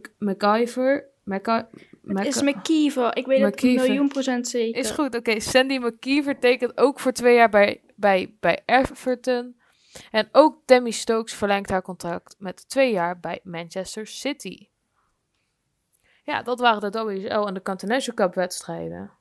Mac 2.01 2.25
is 2.25 2.41
McKeever. 2.41 3.17
Ik 3.17 3.25
weet 3.25 3.41
het 3.41 3.63
een 3.63 3.73
miljoen 3.73 4.07
procent 4.07 4.47
zeker. 4.47 4.79
Is 4.79 4.91
goed, 4.91 5.05
oké. 5.05 5.17
Okay. 5.17 5.39
Sandy 5.39 5.77
McKeever 5.77 6.39
tekent 6.39 6.77
ook 6.77 6.99
voor 6.99 7.11
twee 7.11 7.35
jaar 7.35 7.49
bij, 7.49 7.81
bij, 7.95 8.35
bij 8.39 8.61
Everton. 8.65 9.55
En 10.11 10.29
ook 10.31 10.57
Demi 10.65 10.91
Stokes 10.91 11.33
verlengt 11.33 11.69
haar 11.69 11.81
contract 11.81 12.35
met 12.39 12.69
twee 12.69 12.91
jaar 12.91 13.19
bij 13.19 13.39
Manchester 13.43 14.07
City. 14.07 14.67
Ja, 16.23 16.41
dat 16.41 16.59
waren 16.59 16.91
de 16.91 17.03
WSL 17.03 17.47
en 17.47 17.53
de 17.53 17.61
Continental 17.61 18.13
Cup 18.13 18.33
wedstrijden. 18.33 19.11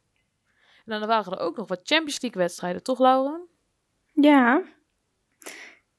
En 0.84 1.00
dan 1.00 1.06
waren 1.06 1.32
er 1.32 1.38
ook 1.38 1.56
nog 1.56 1.68
wat 1.68 1.80
Champions 1.82 2.20
League 2.20 2.42
wedstrijden, 2.42 2.82
toch 2.82 2.98
Lauren? 2.98 3.46
Ja, 4.12 4.62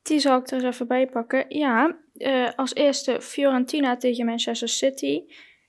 die 0.04 0.20
zal 0.20 0.40
ik 0.40 0.48
er 0.48 0.54
eens 0.54 0.64
even 0.64 0.88
bij 0.88 1.08
pakken. 1.08 1.46
Ja, 1.48 1.98
uh, 2.14 2.50
als 2.56 2.76
eerste 2.76 3.22
Fiorentina 3.22 3.98
tegen 3.98 4.26
Manchester 4.26 4.70
City. 4.70 5.24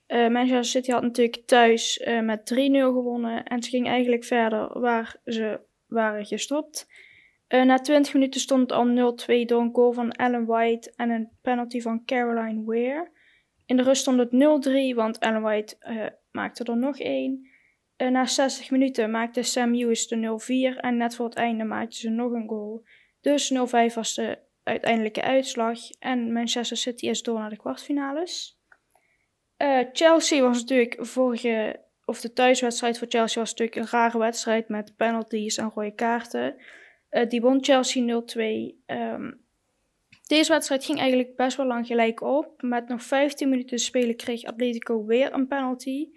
Uh, 0.07 0.27
Manchester 0.27 0.65
City 0.65 0.91
had 0.91 1.01
natuurlijk 1.01 1.43
thuis 1.45 2.01
uh, 2.07 2.21
met 2.21 2.53
3-0 2.53 2.57
gewonnen. 2.71 3.43
En 3.43 3.63
ze 3.63 3.69
ging 3.69 3.87
eigenlijk 3.87 4.23
verder 4.23 4.79
waar 4.79 5.15
ze 5.25 5.59
waren 5.87 6.25
gestopt. 6.25 6.87
na 7.47 7.79
20 7.79 8.13
minuten 8.13 8.41
stond 8.41 8.61
het 8.61 8.71
al 8.71 9.15
0-2 9.43 9.45
door 9.45 9.61
een 9.61 9.73
goal 9.73 9.91
van 9.91 10.11
Ellen 10.11 10.45
White 10.45 10.93
en 10.95 11.09
een 11.09 11.29
penalty 11.41 11.81
van 11.81 12.05
Caroline 12.05 12.63
Weir. 12.65 13.11
In 13.65 13.77
de 13.77 13.83
rust 13.83 14.01
stond 14.01 14.19
het 14.19 14.31
0-3, 14.93 14.95
want 14.95 15.17
Ellen 15.17 15.41
White 15.41 15.77
maakte 16.31 16.63
er 16.63 16.77
nog 16.77 16.99
één. 16.99 17.47
Na 17.97 18.25
60 18.25 18.71
minuten 18.71 19.11
maakte 19.11 19.43
Sam 19.43 19.73
Hughes 19.73 20.07
de 20.07 20.73
0-4 20.75 20.79
en 20.79 20.97
net 20.97 21.15
voor 21.15 21.25
het 21.25 21.35
einde 21.35 21.63
maakte 21.63 21.97
ze 21.97 22.09
nog 22.09 22.31
een 22.31 22.47
goal. 22.47 22.83
Dus 23.25 23.53
0-5 23.53 23.93
was 23.93 24.13
de 24.13 24.37
uiteindelijke 24.63 25.21
uitslag 25.21 25.79
en 25.99 26.33
Manchester 26.33 26.77
City 26.77 27.07
is 27.07 27.21
door 27.21 27.39
naar 27.39 27.49
de 27.49 27.57
kwartfinales. 27.57 28.59
Uh, 29.57 29.79
Chelsea 29.93 30.41
was 30.41 30.59
natuurlijk 30.59 30.97
vorige, 30.99 31.81
of 32.05 32.21
de 32.21 32.33
thuiswedstrijd 32.33 32.97
voor 32.97 33.07
Chelsea 33.07 33.41
was 33.41 33.49
natuurlijk 33.49 33.77
een 33.77 33.91
rare 33.91 34.17
wedstrijd 34.17 34.69
met 34.69 34.95
penalties 34.95 35.57
en 35.57 35.71
rode 35.75 35.95
kaarten. 35.95 36.55
die 37.27 37.41
won 37.41 37.63
Chelsea 37.63 38.03
0-2. 38.03 38.37
Um, 38.37 38.75
ehm, 38.85 39.31
deze 40.27 40.51
wedstrijd 40.51 40.85
ging 40.85 40.99
eigenlijk 40.99 41.35
best 41.35 41.57
wel 41.57 41.65
lang 41.65 41.87
gelijk 41.87 42.21
op. 42.21 42.61
Met 42.61 42.87
nog 42.87 43.03
15 43.03 43.49
minuten 43.49 43.77
te 43.77 43.83
spelen 43.83 44.15
kreeg 44.15 44.43
Atletico 44.43 45.05
weer 45.05 45.33
een 45.33 45.47
penalty. 45.47 46.09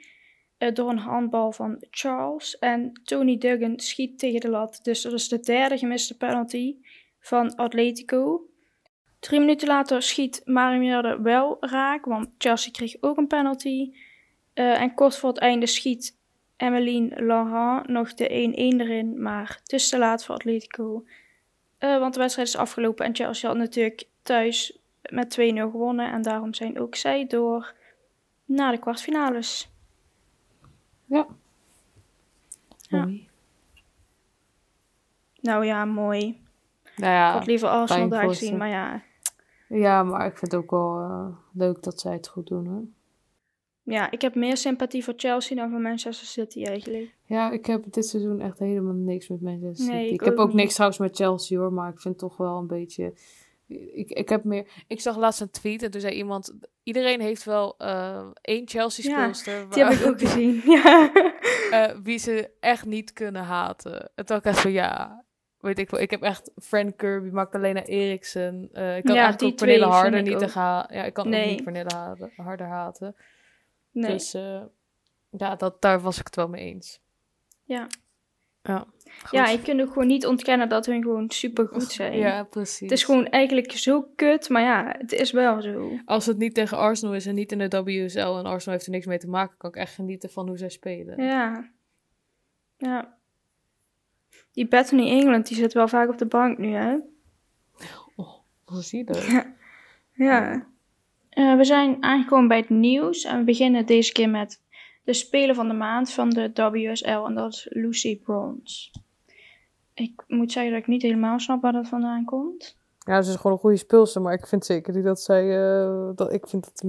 Uh, 0.58 0.72
door 0.72 0.90
een 0.90 0.98
handbal 0.98 1.52
van 1.52 1.84
Charles. 1.90 2.58
En 2.58 2.92
Tony 3.04 3.38
Duggan 3.38 3.80
schiet 3.80 4.18
tegen 4.18 4.40
de 4.40 4.48
lat. 4.48 4.80
Dus 4.82 5.02
dat 5.02 5.12
is 5.12 5.28
de 5.28 5.40
derde 5.40 5.78
gemiste 5.78 6.16
penalty 6.16 6.76
van 7.20 7.54
Atletico. 7.54 8.42
Drie 9.18 9.40
minuten 9.40 9.68
later 9.68 10.02
schiet 10.02 10.42
Marimerde 10.44 11.20
wel 11.22 11.56
raak, 11.60 12.04
want 12.04 12.28
Chelsea 12.38 12.72
kreeg 12.72 12.96
ook 13.00 13.16
een 13.16 13.26
penalty. 13.26 13.92
Uh, 14.54 14.80
en 14.80 14.94
kort 14.94 15.16
voor 15.16 15.28
het 15.28 15.38
einde 15.38 15.66
schiet 15.66 16.16
Emmeline 16.56 17.22
Laurent 17.22 17.88
nog 17.88 18.14
de 18.14 18.52
1-1 18.74 18.80
erin, 18.80 19.22
maar 19.22 19.58
het 19.62 19.72
is 19.72 19.88
te 19.88 19.98
laat 19.98 20.24
voor 20.24 20.34
Atletico. 20.34 21.04
Uh, 21.80 21.98
want 21.98 22.14
de 22.14 22.20
wedstrijd 22.20 22.48
is 22.48 22.56
afgelopen 22.56 23.04
en 23.06 23.14
Chelsea 23.14 23.48
had 23.48 23.58
natuurlijk 23.58 24.08
thuis 24.22 24.78
met 25.02 25.38
2-0 25.40 25.42
gewonnen. 25.54 26.12
En 26.12 26.22
daarom 26.22 26.54
zijn 26.54 26.80
ook 26.80 26.94
zij 26.94 27.26
door 27.26 27.74
naar 28.44 28.72
de 28.72 28.78
kwartfinales. 28.78 29.70
Ja. 31.04 31.26
Mooi. 32.90 33.28
Nou 35.40 35.64
ja, 35.64 35.84
mooi. 35.84 36.42
Nou 36.98 37.12
ja, 37.12 37.28
ik 37.28 37.34
had 37.34 37.46
liever 37.46 37.68
Arsenal 37.68 38.08
daar 38.08 38.28
gezien, 38.28 38.56
maar 38.56 38.68
ja. 38.68 39.02
Ja, 39.68 40.02
maar 40.02 40.26
ik 40.26 40.38
vind 40.38 40.52
het 40.52 40.60
ook 40.60 40.70
wel 40.70 41.00
uh, 41.00 41.26
leuk 41.52 41.82
dat 41.82 42.00
zij 42.00 42.12
het 42.12 42.28
goed 42.28 42.46
doen 42.46 42.66
hoor. 42.66 42.84
Ja, 43.82 44.10
ik 44.10 44.22
heb 44.22 44.34
meer 44.34 44.56
sympathie 44.56 45.04
voor 45.04 45.14
Chelsea 45.16 45.56
dan 45.56 45.70
voor 45.70 45.80
Manchester 45.80 46.26
City 46.26 46.64
eigenlijk. 46.64 47.14
Ja, 47.24 47.50
ik 47.50 47.66
heb 47.66 47.92
dit 47.92 48.06
seizoen 48.06 48.40
echt 48.40 48.58
helemaal 48.58 48.94
niks 48.94 49.28
met 49.28 49.40
Manchester 49.40 49.84
City. 49.84 49.90
Nee, 49.90 50.12
ik, 50.12 50.20
heb 50.20 50.38
ook, 50.38 50.52
niks 50.52 50.72
trouwens 50.72 51.00
met 51.00 51.16
Chelsea 51.16 51.58
hoor, 51.58 51.72
maar 51.72 51.92
ik 51.92 52.00
vind 52.00 52.18
toch 52.18 52.36
wel 52.36 52.58
een 52.58 52.66
beetje... 52.66 53.14
Ik, 53.92 54.10
ik 54.10 54.28
heb 54.28 54.44
meer... 54.44 54.66
Ik 54.86 55.00
zag 55.00 55.16
laatst 55.16 55.40
een 55.40 55.50
tweet 55.50 55.82
en 55.82 55.90
toen 55.90 56.00
zei 56.00 56.14
iemand... 56.14 56.54
Iedereen 56.82 57.20
heeft 57.20 57.44
wel 57.44 57.74
uh, 57.78 58.26
één 58.40 58.68
Chelsea-speelster. 58.68 59.58
Ja, 59.58 59.66
die 59.74 59.84
heb 59.84 59.92
ik 59.92 60.06
ook 60.06 60.20
gezien, 60.20 60.62
ja. 60.80 61.10
Uh, 61.70 62.00
wie 62.02 62.18
ze 62.18 62.50
echt 62.60 62.86
niet 62.86 63.12
kunnen 63.12 63.42
haten. 63.42 64.10
En 64.14 64.26
toen 64.26 64.36
ik 64.36 64.44
echt 64.44 64.60
van, 64.60 64.72
ja... 64.72 65.24
Weet 65.60 65.78
ik 65.78 65.90
wel, 65.90 66.00
ik 66.00 66.10
heb 66.10 66.22
echt 66.22 66.50
Frank 66.56 66.96
Kirby, 66.96 67.28
Magdalena 67.28 67.82
Eriksen. 67.82 68.68
Uh, 68.72 68.96
ik 68.96 69.04
kan 69.04 69.14
ja, 69.14 69.22
eigenlijk 69.22 69.52
ook 69.52 69.58
Pernille 69.58 69.84
Harder 69.84 70.22
niet 70.22 70.38
te 70.38 70.48
gaan. 70.48 70.86
Ja, 70.90 71.04
ik 71.04 71.12
kan 71.12 71.28
nee. 71.28 71.42
ook 71.42 71.50
niet 71.50 71.64
Pernille 71.64 72.28
Harder 72.36 72.66
haten. 72.66 73.16
Nee. 73.90 74.10
Dus 74.10 74.34
uh, 74.34 74.62
ja, 75.30 75.56
dat, 75.56 75.82
daar 75.82 76.00
was 76.00 76.18
ik 76.18 76.26
het 76.26 76.36
wel 76.36 76.48
mee 76.48 76.64
eens. 76.64 77.00
Ja. 77.64 77.86
Ja, 78.62 78.86
ja, 79.30 79.48
ik 79.48 79.62
kan 79.62 79.80
ook 79.80 79.88
gewoon 79.88 80.06
niet 80.06 80.26
ontkennen 80.26 80.68
dat 80.68 80.86
hun 80.86 81.02
gewoon 81.02 81.30
super 81.30 81.68
goed 81.68 81.92
zijn. 81.92 82.16
Ja, 82.16 82.44
precies. 82.44 82.80
Het 82.80 82.92
is 82.92 83.04
gewoon 83.04 83.26
eigenlijk 83.26 83.72
zo 83.72 84.02
kut, 84.16 84.48
maar 84.48 84.62
ja, 84.62 84.94
het 84.98 85.12
is 85.12 85.30
wel 85.30 85.62
zo. 85.62 85.90
Als 86.04 86.26
het 86.26 86.38
niet 86.38 86.54
tegen 86.54 86.76
Arsenal 86.76 87.14
is 87.14 87.26
en 87.26 87.34
niet 87.34 87.52
in 87.52 87.68
de 87.68 87.82
WSL 87.82 88.18
en 88.18 88.44
Arsenal 88.44 88.74
heeft 88.74 88.86
er 88.86 88.92
niks 88.92 89.06
mee 89.06 89.18
te 89.18 89.28
maken, 89.28 89.56
kan 89.56 89.70
ik 89.70 89.76
echt 89.76 89.94
genieten 89.94 90.30
van 90.30 90.48
hoe 90.48 90.58
zij 90.58 90.68
spelen. 90.68 91.24
Ja. 91.24 91.70
Ja. 92.76 93.17
Die 94.58 94.68
Bethany 94.68 95.08
England, 95.08 95.46
die 95.46 95.56
zit 95.56 95.72
wel 95.72 95.88
vaak 95.88 96.08
op 96.08 96.18
de 96.18 96.26
bank 96.26 96.58
nu, 96.58 96.72
hè? 96.72 96.96
Oh, 98.16 98.34
hoe 98.64 98.82
zie 98.82 98.98
je 98.98 99.04
dat? 99.04 99.24
Ja. 99.26 99.54
ja. 100.12 100.66
Uh, 101.32 101.56
we 101.56 101.64
zijn 101.64 102.02
aangekomen 102.02 102.48
bij 102.48 102.56
het 102.56 102.68
nieuws 102.68 103.24
en 103.24 103.38
we 103.38 103.44
beginnen 103.44 103.86
deze 103.86 104.12
keer 104.12 104.30
met 104.30 104.62
de 105.04 105.12
speler 105.12 105.54
van 105.54 105.68
de 105.68 105.74
maand 105.74 106.12
van 106.12 106.30
de 106.30 106.50
WSL 106.54 107.26
en 107.26 107.34
dat 107.34 107.52
is 107.52 107.66
Lucy 107.70 108.20
Bronze. 108.20 108.90
Ik 109.94 110.24
moet 110.26 110.52
zeggen 110.52 110.72
dat 110.72 110.80
ik 110.80 110.86
niet 110.86 111.02
helemaal 111.02 111.38
snap 111.38 111.62
waar 111.62 111.72
dat 111.72 111.88
vandaan 111.88 112.24
komt. 112.24 112.76
Ja, 112.98 113.22
ze 113.22 113.30
is 113.30 113.36
gewoon 113.36 113.52
een 113.52 113.58
goede 113.58 113.76
speelster, 113.76 114.22
maar 114.22 114.32
ik 114.32 114.46
vind 114.46 114.64
zeker 114.64 114.94
niet 114.94 115.04
dat 115.04 115.20
zij. 115.20 115.44
Uh, 115.44 116.10
dat, 116.14 116.32
ik 116.32 116.46
vind 116.46 116.64
dat 116.64 116.84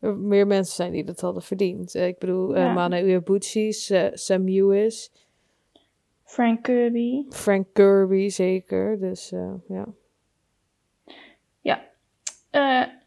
er 0.00 0.16
meer 0.16 0.46
mensen 0.46 0.74
zijn 0.74 0.92
die 0.92 1.04
dat 1.04 1.20
hadden 1.20 1.42
verdiend. 1.42 1.94
Uh, 1.94 2.06
ik 2.06 2.18
bedoel, 2.18 2.56
ja. 2.56 2.72
Mana 2.72 3.02
Uebuchi, 3.02 3.72
Sam 4.12 4.48
Lewis. 4.48 5.23
Frank 6.34 6.62
Kirby. 6.62 7.24
Frank 7.28 7.66
Kirby, 7.72 8.28
zeker. 8.28 8.98
Dus 8.98 9.30
ja. 9.68 9.86
Ja. 11.60 11.92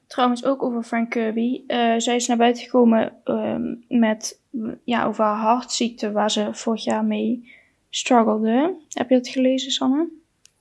Trouwens 0.07 0.45
ook 0.45 0.63
over 0.63 0.83
Frank 0.83 1.09
Kirby. 1.09 1.63
Uh, 1.67 1.93
zij 1.97 2.15
is 2.15 2.27
naar 2.27 2.37
buiten 2.37 2.63
gekomen 2.63 3.13
ehm, 3.23 3.75
met 3.87 4.41
ja, 4.83 5.05
over 5.05 5.23
haar 5.23 5.37
hartziekte 5.37 6.11
waar 6.11 6.31
ze 6.31 6.49
vorig 6.51 6.83
jaar 6.83 7.05
mee 7.05 7.51
struggelde. 7.89 8.75
Heb 8.89 9.09
je 9.09 9.15
dat 9.15 9.27
gelezen, 9.27 9.71
Sanne? 9.71 10.09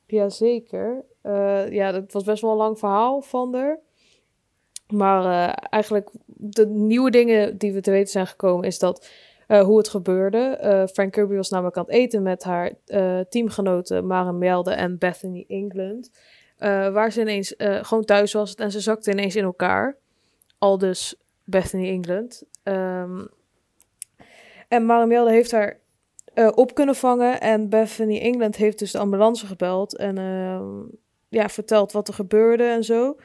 Jazeker. 0.06 1.04
Ja, 1.70 1.92
dat 1.92 2.12
was 2.12 2.24
best 2.24 2.42
wel 2.42 2.50
een 2.50 2.56
lang 2.56 2.78
verhaal 2.78 3.22
van 3.22 3.54
haar. 3.54 3.78
Maar 4.88 5.52
eigenlijk 5.54 6.10
de 6.26 6.66
nieuwe 6.66 7.10
dingen 7.10 7.58
die 7.58 7.72
we 7.72 7.80
te 7.80 7.90
weten 7.90 8.10
zijn 8.10 8.26
gekomen 8.26 8.66
is 8.66 8.78
dat 8.78 9.10
hoe 9.46 9.78
het 9.78 9.88
gebeurde. 9.88 10.88
Frank 10.92 11.12
Kirby 11.12 11.34
was 11.34 11.50
namelijk 11.50 11.76
aan 11.76 11.84
het 11.84 11.94
eten 11.94 12.22
met 12.22 12.44
haar 12.44 12.72
teamgenoten 13.28 14.06
Maren 14.06 14.38
Melde 14.38 14.70
en 14.70 14.98
Bethany 14.98 15.44
England. 15.48 16.10
Waar 16.92 17.12
ze 17.12 17.20
ineens 17.20 17.54
gewoon 17.58 18.04
thuis 18.04 18.32
was 18.32 18.54
en 18.54 18.70
ze 18.70 18.80
zakte 18.80 19.10
ineens 19.10 19.36
in 19.36 19.44
elkaar. 19.44 19.96
Al 20.58 20.78
dus 20.78 21.14
Bethany 21.44 21.88
England. 21.88 22.42
Um, 22.62 23.28
en 24.68 24.86
Marimelda 24.86 25.30
heeft 25.30 25.50
haar 25.50 25.78
op 26.54 26.74
kunnen 26.74 26.94
vangen. 26.94 27.40
En 27.40 27.68
Bethany 27.68 28.18
England 28.18 28.56
heeft 28.56 28.78
dus 28.78 28.90
de 28.90 28.98
ambulance 28.98 29.46
gebeld. 29.46 29.96
En 29.96 30.18
ehm, 30.18 30.96
ja, 31.28 31.48
verteld 31.48 31.92
wat 31.92 32.08
er 32.08 32.14
gebeurde 32.14 32.64
en 32.64 32.84
zo. 32.84 33.16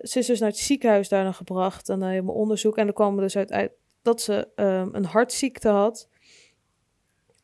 ze 0.00 0.18
is 0.18 0.26
dus 0.26 0.40
naar 0.40 0.48
het 0.48 0.58
ziekenhuis 0.58 1.08
daarna 1.08 1.32
gebracht. 1.32 1.88
En 1.88 2.02
helemaal 2.02 2.34
onderzoek. 2.34 2.76
En 2.76 2.86
er 2.86 2.92
kwam 2.92 3.16
dus 3.16 3.36
uit, 3.36 3.52
uit, 3.52 3.72
dat 4.02 4.20
ze 4.20 4.48
ehm, 4.54 4.88
een 4.92 5.04
hartziekte 5.04 5.68
had. 5.68 6.08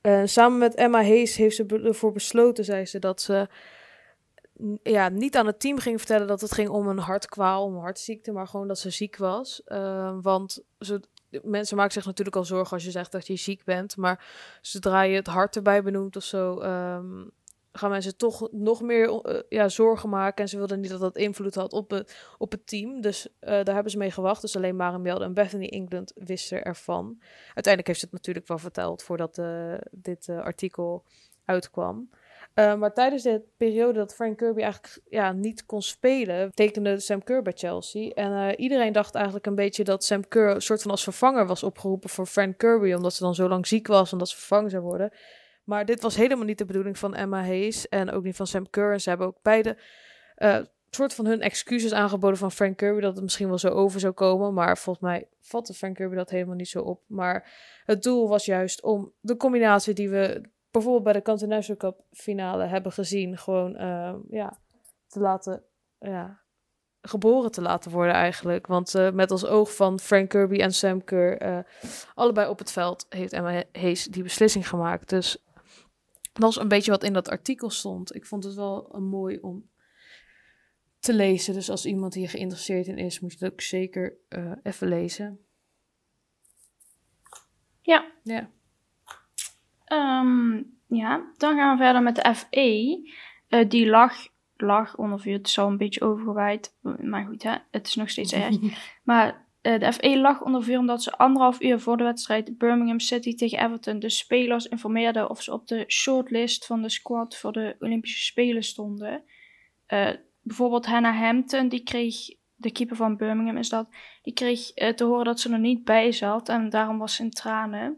Eh, 0.00 0.22
samen 0.24 0.58
met 0.58 0.74
Emma 0.74 1.02
Hayes 1.02 1.36
heeft 1.36 1.56
ze 1.56 1.66
ervoor 1.66 2.12
besloten, 2.12 2.64
zei 2.64 2.86
ze, 2.86 2.98
dat 2.98 3.20
ze 3.20 3.48
ja, 4.82 5.08
niet 5.08 5.36
aan 5.36 5.46
het 5.46 5.60
team 5.60 5.78
ging 5.78 5.98
vertellen 5.98 6.26
dat 6.26 6.40
het 6.40 6.52
ging 6.52 6.68
om 6.68 6.88
een 6.88 6.98
hartkwaal, 6.98 7.64
om 7.64 7.74
een 7.74 7.80
hartziekte, 7.80 8.32
maar 8.32 8.46
gewoon 8.46 8.68
dat 8.68 8.78
ze 8.78 8.90
ziek 8.90 9.16
was. 9.16 9.62
Ehm, 9.64 10.20
want 10.20 10.62
ze, 10.78 11.00
mensen 11.42 11.76
maken 11.76 11.92
zich 11.92 12.04
natuurlijk 12.04 12.36
al 12.36 12.44
zorgen 12.44 12.72
als 12.72 12.84
je 12.84 12.90
zegt 12.90 13.12
dat 13.12 13.26
je 13.26 13.36
ziek 13.36 13.64
bent, 13.64 13.96
maar 13.96 14.24
zodra 14.60 15.02
je 15.02 15.16
het 15.16 15.26
hart 15.26 15.56
erbij 15.56 15.82
benoemt 15.82 16.16
of 16.16 16.22
zo, 16.22 16.58
ehm, 16.58 17.24
gaan 17.76 17.90
mensen 17.90 18.16
toch 18.16 18.48
nog 18.50 18.82
meer 18.82 19.08
eh, 19.08 19.40
ja, 19.48 19.68
zorgen 19.68 20.08
maken. 20.08 20.42
En 20.42 20.48
ze 20.48 20.56
wilden 20.56 20.80
niet 20.80 20.90
dat 20.90 21.00
dat 21.00 21.16
invloed 21.16 21.54
had 21.54 21.72
op 21.72 21.90
het, 21.90 22.16
op 22.38 22.50
het 22.50 22.66
team. 22.66 23.00
Dus 23.00 23.28
eh, 23.38 23.50
daar 23.50 23.74
hebben 23.74 23.92
ze 23.92 23.98
mee 23.98 24.10
gewacht. 24.10 24.40
Dus 24.40 24.56
alleen 24.56 24.76
Maren 24.76 25.02
Melde 25.02 25.24
en 25.24 25.34
Bethany 25.34 25.66
England 25.66 26.12
wisten 26.14 26.64
ervan. 26.64 27.18
Uiteindelijk 27.44 27.86
heeft 27.86 27.98
ze 27.98 28.04
het 28.04 28.14
natuurlijk 28.14 28.48
wel 28.48 28.58
verteld 28.58 29.02
voordat 29.02 29.38
eh, 29.38 29.74
dit 29.90 30.28
artikel 30.28 31.04
uitkwam. 31.44 32.10
Maar 32.54 32.92
tijdens 32.92 33.22
de 33.22 33.42
periode 33.56 33.98
dat 33.98 34.14
Frank 34.14 34.36
Kirby 34.36 34.60
eigenlijk 34.60 35.00
ja, 35.08 35.32
niet 35.32 35.66
kon 35.66 35.82
spelen, 35.82 36.50
tekende 36.52 37.00
Sam 37.00 37.22
Kerr 37.22 37.42
bij 37.42 37.52
Chelsea. 37.56 38.10
En 38.10 38.60
iedereen 38.60 38.92
dacht 38.92 39.14
eigenlijk 39.14 39.46
een 39.46 39.54
beetje 39.54 39.84
dat 39.84 40.04
Sam 40.04 40.28
Kerr 40.28 40.54
een 40.54 40.62
soort 40.62 40.82
van 40.82 40.90
als 40.90 41.02
vervanger 41.02 41.46
was 41.46 41.62
opgeroepen 41.62 42.10
voor 42.10 42.26
Frank 42.26 42.58
Kirby, 42.58 42.92
omdat 42.92 43.14
ze 43.14 43.22
dan 43.22 43.34
zo 43.34 43.48
lang 43.48 43.66
ziek 43.66 43.86
was 43.86 44.12
en 44.12 44.18
dat 44.18 44.28
ze 44.28 44.36
vervangen 44.36 44.70
zou 44.70 44.82
worden. 44.82 45.12
Maar 45.64 45.84
dit 45.84 46.02
was 46.02 46.16
helemaal 46.16 46.44
niet 46.44 46.58
de 46.58 46.64
bedoeling 46.64 46.98
van 46.98 47.14
Emma 47.14 47.44
Hayes 47.44 47.88
en 47.88 48.10
ook 48.10 48.22
niet 48.22 48.36
van 48.36 48.46
Sam 48.46 48.70
Kerr. 48.70 48.92
En 48.92 49.00
ze 49.00 49.08
hebben 49.08 49.26
ook 49.26 49.38
beide 49.42 49.76
eh 50.34 50.60
soort 50.94 51.14
van 51.14 51.26
hun 51.26 51.40
excuses 51.40 51.92
aangeboden 51.92 52.38
van 52.38 52.52
Frank 52.52 52.76
Kirby 52.76 53.00
dat 53.00 53.14
het 53.14 53.22
misschien 53.22 53.48
wel 53.48 53.58
zo 53.58 53.68
over 53.68 54.00
zou 54.00 54.12
komen. 54.12 54.54
Maar 54.54 54.78
volgens 54.78 55.04
mij 55.04 55.28
vatte 55.40 55.74
Frank 55.74 55.94
Kirby 55.94 56.14
dat 56.16 56.30
helemaal 56.30 56.54
niet 56.54 56.68
zo 56.68 56.80
op. 56.80 57.02
Maar 57.06 57.52
het 57.84 58.02
doel 58.02 58.28
was 58.28 58.44
juist 58.44 58.82
om 58.82 59.12
de 59.20 59.36
combinatie 59.36 59.94
die 59.94 60.08
we 60.08 60.40
bijvoorbeeld 60.70 61.04
bij 61.04 61.12
de 61.12 61.22
Continental 61.22 61.76
Cup 61.76 62.00
finale 62.12 62.64
hebben 62.64 62.92
gezien, 62.92 63.38
gewoon 63.38 63.76
eh, 63.76 64.14
ja, 64.30 64.58
te 65.06 65.20
laten, 65.20 65.62
ja, 65.98 66.40
geboren 67.00 67.50
te 67.50 67.62
laten 67.62 67.90
worden 67.90 68.14
eigenlijk. 68.14 68.66
Want 68.66 68.94
eh, 68.94 69.10
met 69.10 69.30
als 69.30 69.46
oog 69.46 69.74
van 69.74 70.00
Frank 70.00 70.28
Kirby 70.28 70.60
en 70.60 70.72
Sam 70.72 71.04
Kerr, 71.04 71.64
allebei 72.14 72.48
op 72.48 72.58
het 72.58 72.72
veld, 72.72 73.06
heeft 73.08 73.32
Emma 73.32 73.62
Hayes 73.72 74.04
die 74.04 74.22
beslissing 74.22 74.68
gemaakt. 74.68 75.08
Dus 75.08 75.44
was 76.42 76.58
een 76.58 76.68
beetje 76.68 76.90
wat 76.90 77.04
in 77.04 77.12
dat 77.12 77.28
artikel 77.28 77.70
stond. 77.70 78.14
Ik 78.14 78.26
vond 78.26 78.44
het 78.44 78.54
wel 78.54 78.94
een 78.94 79.04
mooi 79.04 79.38
om 79.38 79.68
te 80.98 81.14
lezen. 81.14 81.54
Dus 81.54 81.70
als 81.70 81.86
iemand 81.86 82.14
hier 82.14 82.28
geïnteresseerd 82.28 82.86
in 82.86 82.98
is, 82.98 83.20
moet 83.20 83.32
je 83.32 83.44
het 83.44 83.52
ook 83.52 83.60
zeker 83.60 84.16
eh, 84.28 84.52
even 84.62 84.88
lezen. 84.88 85.38
Ja. 87.80 88.12
Ja. 88.22 88.50
Ehm, 89.84 90.62
ja, 90.86 91.32
dan 91.36 91.56
gaan 91.56 91.76
we 91.76 91.84
verder 91.84 92.02
met 92.02 92.16
de 92.16 92.34
FE. 92.34 93.10
Eh, 93.48 93.68
die 93.68 93.86
lag, 93.86 94.14
lag 94.56 94.96
onder 94.96 95.20
vuur. 95.20 95.32
Het 95.32 95.46
is 95.46 95.58
al 95.58 95.68
een 95.68 95.76
beetje 95.76 96.00
overgewaaid. 96.00 96.76
Maar 97.00 97.24
goed, 97.26 97.42
hè? 97.42 97.56
het 97.70 97.86
is 97.86 97.94
nog 97.94 98.10
steeds 98.10 98.32
erg. 98.32 98.56
Maar 99.02 99.28
eh, 99.28 99.43
de 99.64 99.92
FE 99.92 100.18
lag 100.18 100.42
onder 100.42 100.62
vuur 100.62 100.78
omdat 100.78 101.02
ze 101.02 101.12
anderhalf 101.16 101.60
uur 101.60 101.80
voor 101.80 101.96
de 101.96 102.04
wedstrijd 102.04 102.58
Birmingham 102.58 103.00
City 103.00 103.34
tegen 103.34 103.64
Everton 103.64 103.98
de 103.98 104.10
spelers 104.10 104.66
informeerden 104.66 105.30
of 105.30 105.42
ze 105.42 105.52
op 105.52 105.66
de 105.66 105.84
shortlist 105.88 106.66
van 106.66 106.82
de 106.82 106.88
squad 106.88 107.36
voor 107.36 107.52
de 107.52 107.76
Olympische 107.78 108.24
Spelen 108.24 108.62
stonden. 108.62 109.22
Eh, 109.86 110.10
bijvoorbeeld 110.42 110.86
Hannah 110.86 111.20
Hampton, 111.20 111.68
die 111.68 111.82
kreeg, 111.82 112.16
de 112.54 112.72
keeper 112.72 112.96
van 112.96 113.16
Birmingham 113.16 113.56
is 113.56 113.68
dat, 113.68 113.88
die 114.22 114.32
kreeg 114.32 114.70
eh, 114.70 114.94
te 114.94 115.04
horen 115.04 115.24
dat 115.24 115.40
ze 115.40 115.52
er 115.52 115.58
niet 115.58 115.84
bij 115.84 116.12
zat 116.12 116.48
en 116.48 116.70
daarom 116.70 116.98
was 116.98 117.14
ze 117.14 117.22
in 117.22 117.30
tranen. 117.30 117.96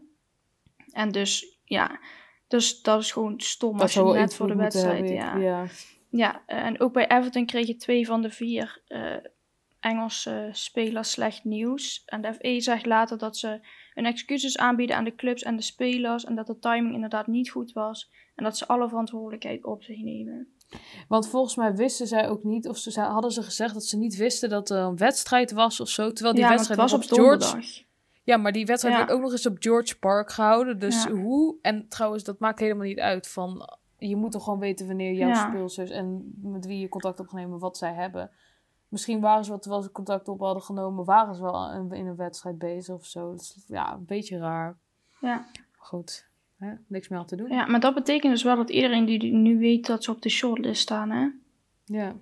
En 0.91 1.11
dus, 1.11 1.59
ja, 1.63 1.99
dus 2.47 2.81
dat 2.81 3.01
is 3.01 3.11
gewoon 3.11 3.39
stom 3.39 3.79
als 3.79 3.93
je 3.93 4.03
net 4.03 4.35
voor 4.35 4.47
de 4.47 4.55
wedstrijd, 4.55 5.09
hebben, 5.09 5.13
ja. 5.13 5.37
ja. 5.37 5.65
Ja, 6.09 6.43
eh, 6.45 6.65
en 6.65 6.79
ook 6.79 6.93
bij 6.93 7.07
Everton 7.07 7.45
kregen 7.45 7.77
twee 7.77 8.05
van 8.05 8.21
de 8.21 8.29
vier 8.29 8.81
eh, 8.87 9.15
Engelse 9.87 10.49
spelers 10.51 11.11
slecht 11.11 11.43
nieuws. 11.43 12.03
En 12.05 12.21
de 12.21 12.33
FE 12.33 12.59
zegt 12.59 12.85
later 12.85 13.17
dat 13.17 13.37
ze 13.37 13.59
hun 13.93 14.05
excuses 14.05 14.57
aanbieden 14.57 14.95
aan 14.95 15.03
de 15.03 15.15
clubs 15.15 15.43
en 15.43 15.55
de 15.55 15.61
spelers. 15.61 16.23
En 16.25 16.35
dat 16.35 16.47
de 16.47 16.59
timing 16.59 16.93
inderdaad 16.93 17.27
niet 17.27 17.49
goed 17.49 17.73
was. 17.73 18.11
En 18.35 18.43
dat 18.43 18.57
ze 18.57 18.67
alle 18.67 18.87
verantwoordelijkheid 18.89 19.65
op 19.65 19.83
zich 19.83 19.99
nemen. 19.99 20.47
Want 21.07 21.27
volgens 21.29 21.55
mij 21.55 21.75
wisten 21.75 22.07
zij 22.07 22.29
ook 22.29 22.43
niet, 22.43 22.67
of 22.67 22.77
ze 22.77 22.99
hadden 23.01 23.31
ze 23.31 23.43
gezegd 23.43 23.73
dat 23.73 23.83
ze 23.85 23.97
niet 23.97 24.15
wisten 24.15 24.49
dat 24.49 24.69
er 24.69 24.77
een 24.77 24.97
wedstrijd 24.97 25.51
was 25.51 25.79
of 25.79 25.89
zo. 25.89 26.11
Terwijl 26.13 26.35
die 26.35 26.43
ja, 26.43 26.49
wedstrijd 26.49 26.79
was 26.79 26.93
op 26.93 27.03
George. 27.03 27.21
donderdag. 27.39 27.65
Ja, 28.23 28.37
maar 28.37 28.51
die 28.51 28.65
wedstrijd 28.65 28.95
Ja. 28.95 29.01
werd 29.05 29.15
ook 29.17 29.21
nog 29.21 29.31
eens 29.31 29.45
op 29.45 29.55
George 29.59 29.99
Park 29.99 30.31
gehouden. 30.31 30.79
Dus 30.79 31.03
Ja. 31.03 31.11
hoe? 31.11 31.55
En 31.61 31.87
trouwens, 31.87 32.23
dat 32.23 32.39
maakt 32.39 32.59
helemaal 32.59 32.85
niet 32.85 32.99
uit. 32.99 33.27
Van, 33.27 33.77
je 33.97 34.15
moet 34.15 34.31
toch 34.31 34.43
gewoon 34.43 34.59
weten 34.59 34.87
wanneer 34.87 35.13
jouw 35.13 35.29
Ja. 35.29 35.49
speelsters 35.49 35.89
en 35.89 36.33
met 36.41 36.65
wie 36.65 36.79
je 36.79 36.89
contact 36.89 37.17
hebt 37.17 37.29
genomen, 37.29 37.59
wat 37.59 37.77
zij 37.77 37.93
hebben. 37.93 38.31
Misschien 38.87 39.21
waren 39.21 39.45
ze, 39.45 39.51
wat 39.51 39.61
terwijl 39.61 39.83
ze 39.83 39.91
contact 39.91 40.27
op 40.27 40.39
hadden 40.39 40.63
genomen, 40.63 41.05
waren 41.05 41.35
ze 41.35 41.41
wel 41.41 41.71
in, 41.71 41.91
in 41.91 42.07
een 42.07 42.15
wedstrijd 42.15 42.57
bezig 42.57 42.95
of 42.95 43.05
zo. 43.05 43.31
Dat 43.31 43.41
is, 43.41 43.63
ja, 43.67 43.93
een 43.93 44.05
beetje 44.05 44.37
raar. 44.37 44.77
Ja. 45.21 45.45
Goed, 45.77 46.29
hè? 46.57 46.73
niks 46.87 47.07
meer 47.07 47.19
aan 47.19 47.25
te 47.25 47.35
doen. 47.35 47.49
ja, 47.49 47.65
maar 47.65 47.79
dat 47.79 47.93
betekent 47.93 48.33
dus 48.33 48.43
wel 48.43 48.55
dat 48.55 48.69
iedereen 48.69 49.05
die 49.05 49.33
nu 49.33 49.59
weet 49.59 49.85
dat 49.85 50.03
ze 50.03 50.11
op 50.11 50.21
de 50.21 50.29
shortlist 50.29 50.81
staan, 50.81 51.09
hè? 51.09 51.29
Ja. 51.85 52.15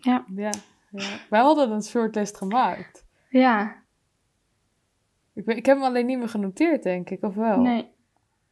Ja. 0.00 0.24
ja. 0.34 0.50
ja. 0.90 1.18
Wij 1.30 1.40
hadden 1.40 1.70
een 1.70 1.82
shortlist 1.82 2.36
gemaakt. 2.36 3.04
Ja, 3.30 3.82
Ik, 5.32 5.46
ik 5.46 5.66
heb 5.66 5.76
hem 5.76 5.86
alleen 5.86 6.06
niet 6.06 6.18
meer 6.18 6.28
genoteerd, 6.28 6.82
denk 6.82 7.10
ik, 7.10 7.22
of 7.22 7.34
wel? 7.34 7.60
nee. 7.60 7.90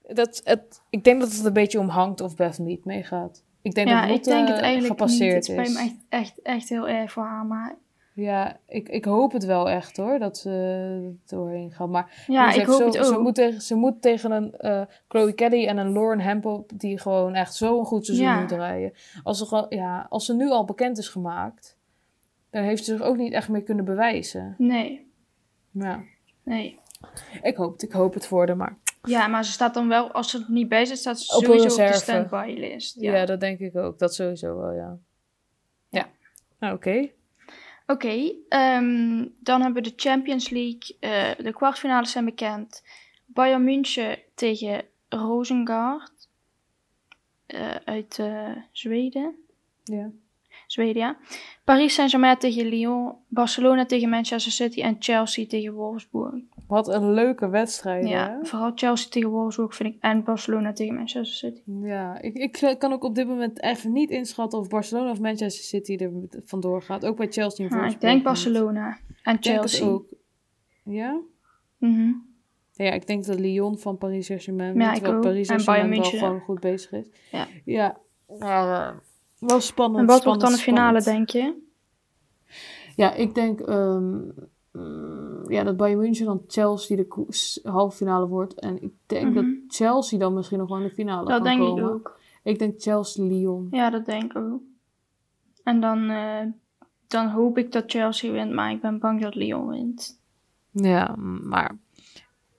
Dat, 0.02 0.40
het, 0.44 0.82
ik 0.90 1.04
denk 1.04 1.20
dat 1.20 1.32
het 1.32 1.44
een 1.44 1.52
beetje 1.52 1.78
om 1.78 1.88
hangt 1.88 2.20
of 2.20 2.36
Beth 2.36 2.58
niet 2.58 2.84
meegaat. 2.84 3.44
Ik 3.62 3.74
denk 3.74 3.88
Ja, 3.88 4.06
dat 4.06 4.16
ik 4.16 4.24
denk 4.24 4.48
het 4.48 4.58
eigenlijk 4.58 4.78
niet. 4.80 4.86
gepasseerd 4.86 5.34
Het 5.34 5.44
spijt 5.44 5.68
is. 5.68 5.74
me 5.74 5.80
echt, 5.80 5.94
echt, 6.08 6.42
echt 6.42 6.68
heel 6.68 6.88
erg 6.88 7.12
voor 7.12 7.22
haar, 7.24 7.46
maar... 7.46 7.76
Ja, 8.14 8.56
ik, 8.68 8.88
ik 8.88 9.04
hoop 9.04 9.32
het 9.32 9.44
wel 9.44 9.68
echt 9.70 9.96
hoor, 9.96 10.18
dat 10.18 10.38
ze 10.38 10.50
er 10.50 11.36
doorheen 11.36 11.72
gaan. 11.72 11.90
Maar 11.90 12.24
Ja, 12.26 12.50
ze 12.52 12.60
ik 12.60 12.66
hoop 12.66 12.76
zo- 12.80 12.84
het 12.98 13.06
Ze 13.06 13.18
moet 13.18 13.34
tegen, 13.34 13.60
ze 13.60 13.74
moet 13.74 14.02
tegen 14.02 14.30
een 14.30 14.52
eh, 14.56 14.82
Chloe 15.08 15.32
Kelly 15.32 15.66
en 15.66 15.76
een 15.76 15.92
Lauren 15.92 16.20
Hempel, 16.20 16.66
die 16.74 16.98
gewoon 16.98 17.34
echt 17.34 17.54
zo'n 17.54 17.84
goed 17.84 18.04
seizoen 18.04 18.26
Ja. 18.26 18.38
moeten 18.38 18.56
rijden. 18.56 18.92
Als 19.22 19.38
ze, 19.38 19.46
gewoon- 19.46 19.66
ja, 19.68 20.06
als 20.08 20.24
ze 20.26 20.34
nu 20.34 20.50
al 20.50 20.64
bekend 20.64 20.98
is 20.98 21.08
gemaakt, 21.08 21.78
dan 22.50 22.62
heeft 22.62 22.84
ze 22.84 22.96
zich 22.96 23.02
ook 23.06 23.16
niet 23.16 23.32
echt 23.32 23.48
meer 23.48 23.62
kunnen 23.62 23.84
bewijzen. 23.84 24.54
Nee, 24.58 25.10
Ja, 25.70 26.00
nee. 26.42 26.78
ik 27.42 27.56
hoop 27.56 27.72
het, 27.72 27.82
ik 27.82 27.92
hoop 27.92 28.14
het 28.14 28.26
voor 28.26 28.46
haar, 28.46 28.56
maar 28.56 28.76
Ja, 29.02 29.26
maar 29.26 29.44
ze 29.44 29.52
staat 29.52 29.74
dan 29.74 29.88
wel, 29.88 30.12
als 30.12 30.30
ze 30.30 30.38
er 30.38 30.44
niet 30.48 30.68
bij 30.68 30.84
zit, 30.84 30.98
staat 30.98 31.20
ze 31.20 31.36
Op 31.36 31.44
sowieso 31.44 31.64
op 31.68 31.76
de 31.76 31.82
reserve. 31.82 32.00
standby-list. 32.00 33.00
ja. 33.00 33.14
Ja. 33.14 33.24
dat 33.26 33.40
denk 33.40 33.58
ik 33.58 33.76
ook. 33.76 33.98
Dat 33.98 34.14
sowieso 34.14 34.56
wel, 34.56 34.72
ja. 34.72 34.98
Ja. 35.88 36.08
Nou, 36.58 36.74
oké. 36.74 37.10
Oké, 37.86 38.32
ehm, 38.48 39.26
dan 39.38 39.62
hebben 39.62 39.82
we 39.82 39.88
de 39.88 39.92
Champions 39.96 40.48
League. 40.50 40.96
Eh, 41.00 41.44
de 41.44 41.52
kwartfinales 41.52 42.10
zijn 42.10 42.24
bekend. 42.24 42.82
Bayern 43.26 43.64
München 43.64 44.18
tegen 44.34 44.84
Rosengard 45.08 46.28
eh, 47.46 47.74
uit 47.84 48.18
eh, 48.18 48.50
Zweden. 48.72 49.34
Ja. 49.84 50.10
Zweden, 50.66 51.02
ja. 51.02 51.16
Paris 51.64 51.94
Saint-Germain 51.94 52.38
tegen 52.38 52.66
Lyon. 52.66 53.14
Barcelona 53.28 53.86
tegen 53.86 54.08
Manchester 54.08 54.52
City. 54.52 54.80
En 54.82 54.96
Chelsea 54.98 55.46
tegen 55.46 55.72
Wolfsburg. 55.72 56.34
Wat 56.70 56.88
een 56.88 57.12
leuke 57.12 57.48
wedstrijd, 57.48 58.08
Ja, 58.08 58.28
hè? 58.38 58.44
vooral 58.46 58.72
Chelsea 58.74 59.08
tegen 59.10 59.30
Wolfsburg 59.30 59.74
vind 59.74 59.94
ik. 59.94 60.02
En 60.02 60.24
Barcelona 60.24 60.72
tegen 60.72 60.94
Manchester 60.94 61.36
City. 61.50 61.62
Ja, 61.82 62.20
ik, 62.20 62.34
ik 62.60 62.76
kan 62.78 62.92
ook 62.92 63.04
op 63.04 63.14
dit 63.14 63.26
moment 63.26 63.62
even 63.62 63.92
niet 63.92 64.10
inschatten 64.10 64.58
of 64.58 64.68
Barcelona 64.68 65.10
of 65.10 65.20
Manchester 65.20 65.64
City 65.64 65.96
er 65.96 66.12
vandoor 66.44 66.82
gaat. 66.82 67.06
Ook 67.06 67.16
bij 67.16 67.26
Chelsea 67.30 67.64
en 67.66 67.70
Ah, 67.72 67.78
Wolfsburg 67.78 67.94
ik 67.94 68.00
denk. 68.08 68.22
Barcelona 68.24 68.98
en 69.22 69.36
Chelsea. 69.40 69.86
ook. 69.86 70.04
Ja? 70.84 71.20
Mhm. 71.78 72.12
Ja, 72.72 72.90
ik 72.92 73.06
denk 73.06 73.24
dat 73.24 73.38
Lyon 73.38 73.78
van 73.78 73.98
Paris 73.98 74.26
Saint-Germain 74.26 74.74
Ja, 74.80 74.92
terwijl 74.92 75.14
ook. 75.14 75.20
Paris 75.22 75.48
En 75.48 75.60
Saint-Germain 75.60 75.80
wel 75.80 75.88
Bayern 75.90 76.10
München. 76.10 76.18
gewoon 76.18 76.40
goed 76.40 76.60
bezig 76.60 76.92
is. 76.92 77.06
Ja. 77.30 77.46
Ja, 77.64 77.98
maar, 78.38 78.88
eh, 78.88 78.96
wel 79.38 79.60
spannend. 79.60 80.00
En 80.00 80.06
wat 80.06 80.24
wordt 80.24 80.40
dan 80.40 80.52
de 80.52 80.58
finale, 80.58 81.00
spannend. 81.00 81.30
denk 81.32 81.44
je? 81.44 81.68
Ja, 82.96 83.14
ik 83.14 83.34
denk 83.34 83.60
ehm, 83.60 84.18
mm, 84.72 85.50
ja, 85.50 85.64
dat 85.64 85.76
Bayern 85.76 86.00
München 86.00 86.26
dan 86.26 86.42
Chelsea 86.46 86.96
de 86.96 87.26
halve 87.62 87.96
finale 87.96 88.26
wordt. 88.26 88.60
En 88.60 88.82
ik 88.82 88.92
denk 89.06 89.24
Mhm. 89.24 89.34
dat 89.34 89.44
Chelsea 89.68 90.18
dan 90.18 90.34
misschien 90.34 90.58
nog 90.58 90.68
wel 90.68 90.78
in 90.78 90.82
de 90.84 90.90
finale 90.94 91.26
Dat 91.28 91.34
kan 91.34 91.42
denk 91.44 91.60
komen. 91.60 91.84
ik 91.84 91.90
ook. 91.90 92.18
Ik 92.42 92.58
denk 92.58 92.80
Chelsea-Lyon. 92.82 93.68
Ja, 93.70 93.90
dat 93.90 94.06
denk 94.06 94.22
ik 94.22 94.36
ook. 94.36 94.60
En 95.64 95.80
dan, 95.80 96.10
eh, 96.10 96.46
dan 97.06 97.28
hoop 97.28 97.58
ik 97.58 97.72
dat 97.72 97.84
Chelsea 97.86 98.32
wint, 98.32 98.52
maar 98.52 98.70
ik 98.70 98.80
ben 98.80 98.98
bang 98.98 99.20
dat 99.22 99.34
Lyon 99.34 99.68
wint. 99.68 100.20
Ja, 100.70 101.14
maar 101.42 101.76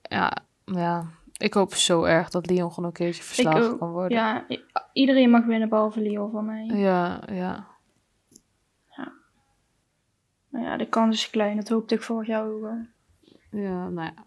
ja, 0.02 0.32
ja, 0.65 1.06
ik 1.38 1.54
hoop 1.54 1.74
zo 1.74 2.04
erg 2.04 2.30
dat 2.30 2.50
Lyon 2.50 2.69
gewoon 2.71 2.86
een 2.86 2.95
keertje 2.95 3.24
verslagen 3.24 3.78
kan 3.78 3.91
worden. 3.91 4.17
Ja, 4.17 4.45
iedereen 4.93 5.30
mag 5.30 5.45
winnen 5.45 5.69
behalve 5.69 6.02
Lyon 6.02 6.32
van 6.32 6.45
mij. 6.45 6.65
ja, 6.65 7.21
ja. 7.32 7.67
Nou 10.51 10.65
ja, 10.65 10.77
de 10.77 10.87
kans 10.87 11.15
is 11.15 11.29
klein. 11.29 11.55
Dat 11.55 11.69
hoopte 11.69 11.95
ik 11.95 12.01
vorig 12.01 12.27
jaar 12.27 12.47
ook 12.47 12.61
wel. 12.61 12.85
Ja, 13.51 13.89
nou 13.89 14.07
ja. 14.15 14.25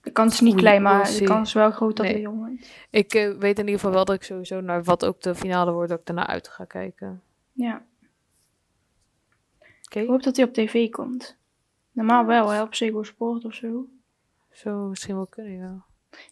De 0.00 0.10
kans 0.10 0.32
is 0.32 0.40
niet 0.40 0.54
klein, 0.54 0.82
maar 0.82 1.04
de 1.18 1.24
kans 1.24 1.48
is 1.48 1.54
wel 1.54 1.70
groot 1.70 1.96
dat 1.96 2.04
Nee. 2.06 2.14
hij 2.14 2.22
jong 2.22 2.38
wordt. 2.38 2.70
Ik 2.90 3.14
eh, 3.14 3.28
weet 3.38 3.58
in 3.58 3.64
ieder 3.64 3.74
geval 3.80 3.90
wel 3.94 4.04
dat 4.04 4.14
ik 4.14 4.22
sowieso 4.22 4.60
naar 4.60 4.82
wat 4.84 5.04
ook 5.04 5.20
de 5.20 5.34
finale 5.34 5.72
wordt, 5.72 5.90
dat 5.90 5.98
ik 6.00 6.06
daarna 6.06 6.26
uit 6.26 6.48
ga 6.48 6.64
kijken. 6.64 7.22
Ja. 7.52 7.82
Oké, 9.84 10.00
Ik 10.00 10.08
hoop 10.08 10.22
dat 10.22 10.36
hij 10.36 10.44
op 10.44 10.52
tv 10.52 10.90
komt. 10.90 11.36
Normaal 11.92 12.24
wel, 12.26 12.48
hè, 12.48 12.62
op 12.62 12.74
Ziggo 12.74 13.02
Sport 13.02 13.44
of 13.44 13.54
zo. 13.54 13.86
zou 14.50 14.88
misschien 14.88 15.14
wel 15.14 15.26
kunnen, 15.26 15.52
ja. 15.52 15.84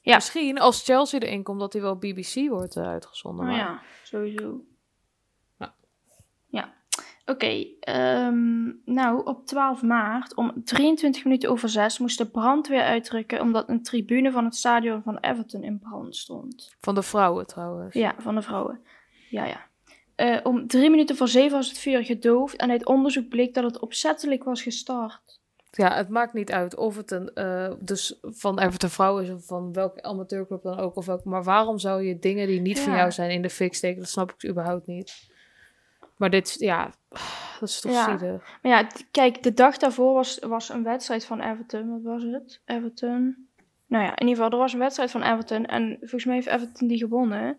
Ja. 0.03 0.15
Misschien 0.15 0.59
als 0.59 0.85
Chelsea 0.85 1.21
erin 1.21 1.43
komt, 1.43 1.61
dat 1.61 1.73
hij 1.73 1.83
wel 1.83 1.97
BBC 1.97 2.49
wordt 2.49 2.77
eh, 2.77 2.87
uitgezonden. 2.87 3.45
Nou 3.47 3.57
maar- 3.59 3.67
ja, 3.67 3.81
sowieso. 4.03 4.65
Oké, 7.31 7.67
ehm, 7.81 8.73
nou 8.85 9.25
op 9.25 9.47
12 9.47 9.83
maart 9.83 10.35
om 10.35 10.53
23 10.65 11.25
minuten 11.25 11.51
over 11.51 11.69
6 11.69 11.99
moest 11.99 12.19
de 12.19 12.27
brandweer 12.27 12.83
uitrukken 12.83 13.41
omdat 13.41 13.69
een 13.69 13.83
tribune 13.83 14.31
van 14.31 14.45
het 14.45 14.57
stadion 14.57 15.03
van 15.03 15.19
Everton 15.19 15.63
in 15.63 15.79
brand 15.79 16.17
stond. 16.17 16.75
Van 16.81 16.95
de 16.95 17.03
vrouwen 17.03 17.47
trouwens. 17.47 17.95
Ja, 17.95 18.15
van 18.19 18.35
de 18.35 18.43
vrouwen. 18.43 18.81
Ja, 19.31 19.45
ja. 19.45 19.69
Eh, 20.15 20.39
om 20.43 20.67
drie 20.67 20.91
minuten 20.91 21.17
voor 21.17 21.29
zeven 21.29 21.57
was 21.57 21.69
het 21.69 21.79
vuur 21.79 22.05
gedoofd 22.05 22.57
en 22.57 22.71
uit 22.71 22.87
onderzoek 22.87 23.29
bleek 23.29 23.55
dat 23.55 23.65
het 23.65 23.79
opzettelijk 23.79 24.45
was 24.45 24.63
gestart. 24.63 25.41
Ja, 25.71 25.95
het 25.95 26.09
maakt 26.09 26.33
niet 26.33 26.53
uit 26.53 26.77
of 26.77 26.97
het 26.97 27.11
een, 27.11 27.35
eh, 27.35 27.73
dus 27.81 28.19
van 28.23 28.59
Everton 28.59 28.89
vrouw 28.89 29.19
is 29.19 29.31
of 29.31 29.47
van 29.47 29.73
welke 29.73 30.03
amateurclub 30.03 30.63
dan 30.63 30.79
ook. 30.79 30.97
Of 30.97 31.07
welk, 31.07 31.25
maar 31.25 31.45
waarom 31.45 31.79
zou 31.79 32.03
je 32.03 32.19
dingen 32.19 32.47
die 32.47 32.61
niet 32.61 32.81
van 32.81 32.93
jou 32.93 33.13
zijn 33.13 33.31
in 33.31 33.43
de 33.43 33.51
fik 33.51 33.75
steken? 33.75 34.01
Dat 34.01 34.09
snap 34.09 34.33
ik 34.33 34.49
überhaupt 34.49 34.87
niet. 34.87 35.30
Maar 36.21 36.31
dit, 36.31 36.55
ja, 36.59 36.91
dat 37.61 37.69
is 37.69 37.81
toch 37.81 37.93
Ja. 37.93 38.19
zielig. 38.19 38.59
Maar 38.63 38.73
ja, 38.73 38.87
kijk, 39.11 39.43
de 39.43 39.55
dag 39.55 39.77
daarvoor 39.77 40.15
was, 40.15 40.39
was 40.39 40.69
een 40.69 40.83
wedstrijd 40.83 41.25
van 41.25 41.41
Everton. 41.41 41.91
Wat 41.91 42.03
was 42.03 42.23
het? 42.23 42.61
Everton. 42.65 43.49
Nou 43.87 44.05
ja, 44.05 44.11
in 44.11 44.27
ieder 44.27 44.35
geval, 44.35 44.51
er 44.51 44.57
was 44.65 44.73
een 44.73 44.79
wedstrijd 44.79 45.11
van 45.11 45.23
Everton. 45.23 45.67
En 45.67 45.97
volgens 45.99 46.25
mij 46.25 46.35
heeft 46.35 46.47
Everton 46.47 46.89
die 46.89 46.99
gewonnen. 46.99 47.57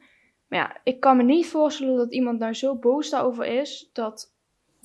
Maar 0.48 0.60
ja, 0.60 0.78
ik 0.84 1.00
kan 1.00 1.18
me 1.18 1.24
niet 1.24 1.48
voorstellen 1.48 1.96
dat 1.98 2.14
iemand 2.14 2.40
nou 2.40 2.54
zo 2.54 2.76
boos 2.76 3.10
daarover 3.10 3.46
is 3.46 3.90
dat, 3.94 4.32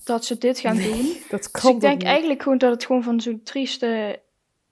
dat 0.05 0.25
ze 0.25 0.39
dit 0.39 0.59
gaan 0.59 0.77
doen. 0.77 1.13
Dat 1.31 1.51
kan 1.51 1.63
Dus 1.63 1.71
ik 1.71 1.81
denk 1.81 1.99
niet? 1.99 2.07
eigenlijk 2.07 2.43
gewoon 2.43 2.59
dat 2.59 2.71
het 2.71 2.85
gewoon 2.85 3.03
van 3.03 3.21
zo'n 3.21 3.43
trieste... 3.43 4.21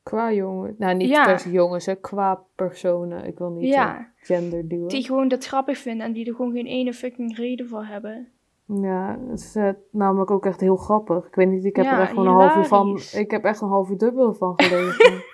Qua 0.02 0.32
jongen. 0.32 0.74
Nou, 0.78 0.94
niet 0.94 1.08
Ja. 1.08 1.24
per 1.24 1.48
jongens, 1.50 1.86
hè. 1.86 1.94
Qua 1.94 2.40
personen. 2.54 3.24
Ik 3.24 3.38
wil 3.38 3.50
niet 3.50 3.72
Ja, 3.72 3.96
eh, 3.98 4.04
gender 4.26 4.68
duwen. 4.68 4.88
die 4.88 5.04
gewoon 5.04 5.28
dat 5.28 5.44
grappig 5.46 5.78
vinden 5.78 6.06
en 6.06 6.12
die 6.12 6.26
er 6.26 6.34
gewoon 6.34 6.52
geen 6.52 6.66
ene 6.66 6.94
fucking 6.94 7.36
reden 7.36 7.68
voor 7.68 7.84
hebben. 7.84 8.28
Ja, 8.66 9.18
het 9.28 9.40
is 9.40 9.54
eh, 9.56 9.68
namelijk 9.90 10.30
ook 10.30 10.46
echt 10.46 10.60
heel 10.60 10.76
grappig. 10.76 11.26
Ik 11.26 11.34
weet 11.34 11.48
niet, 11.48 11.64
ik 11.64 11.76
heb 11.76 11.84
Ja, 11.84 11.94
er 11.94 12.00
echt 12.00 12.10
gewoon 12.10 12.26
een 12.26 12.32
half 12.34 12.56
uur 12.56 12.64
van... 12.64 12.84
hilarisch. 12.86 13.14
Ik 13.14 13.30
heb 13.30 13.44
echt 13.44 13.60
een 13.60 13.68
half 13.68 13.90
uur 13.90 13.98
dubbel 13.98 14.34
van 14.34 14.52
gelezen. 14.56 15.24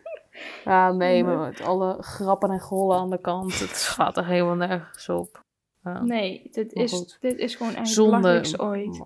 ja, 0.64 0.92
nee, 0.92 1.24
maar 1.24 1.38
met 1.38 1.60
alle 1.60 2.02
grappen 2.02 2.50
en 2.50 2.60
gollen 2.60 2.96
aan 2.98 3.10
de 3.10 3.20
kant. 3.20 3.58
Het 3.58 3.70
gaat 3.76 4.16
er 4.16 4.26
helemaal 4.26 4.54
nergens 4.54 5.08
op. 5.08 5.42
Ja. 5.84 6.02
Nee, 6.02 6.48
dit 6.50 6.74
Maar 6.74 6.84
is, 6.84 6.92
goed. 6.92 7.18
dit 7.20 7.38
is 7.38 7.54
gewoon 7.54 7.72
echt 7.72 7.80
het 7.80 7.88
Zonde. 7.88 8.10
belachelijkste 8.10 8.62
ooit. 8.62 9.02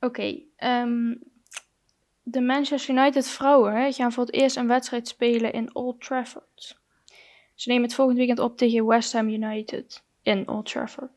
Oké, 0.00 0.40
ehm, 0.56 1.14
de 2.22 2.40
Manchester 2.40 2.94
United 2.94 3.28
vrouwen 3.28 3.92
gaan 3.92 4.12
voor 4.12 4.24
het 4.24 4.34
eerst 4.34 4.56
een 4.56 4.66
wedstrijd 4.66 5.08
spelen 5.08 5.52
in 5.52 5.74
Old 5.74 6.00
Trafford. 6.00 6.80
Ze 7.54 7.68
nemen 7.68 7.84
het 7.84 7.94
volgend 7.94 8.18
weekend 8.18 8.38
op 8.38 8.56
tegen 8.56 8.86
West 8.86 9.12
Ham 9.12 9.28
United 9.28 10.04
in 10.22 10.48
Old 10.48 10.66
Trafford. 10.66 11.10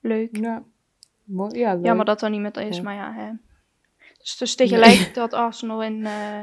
Leuk. 0.00 0.36
Ja, 0.36 0.62
mooi. 1.24 1.58
Ja, 1.58 1.74
leuk. 1.74 1.84
Jammer 1.84 2.04
dat 2.04 2.20
dat 2.20 2.30
niet 2.30 2.40
met 2.40 2.56
is, 2.56 2.76
Ja. 2.76 2.82
maar 2.82 2.94
ja. 2.94 3.12
Hè. 3.12 3.30
Dus, 4.18 4.36
dus 4.36 4.54
tegelijk 4.54 5.14
dat 5.14 5.32
Arsenal 5.32 5.82
in 5.82 6.06
eh, 6.06 6.40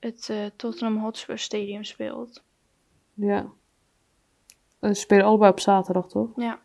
het 0.00 0.28
eh, 0.28 0.46
Tottenham 0.56 0.96
Hotspur 1.02 1.38
Stadium 1.38 1.84
speelt. 1.84 2.42
Ja. 3.14 3.46
En 4.80 4.94
Ze 4.94 5.00
spelen 5.00 5.24
allebei 5.24 5.50
op 5.50 5.60
zaterdag, 5.60 6.08
toch? 6.08 6.30
Ja. 6.36 6.60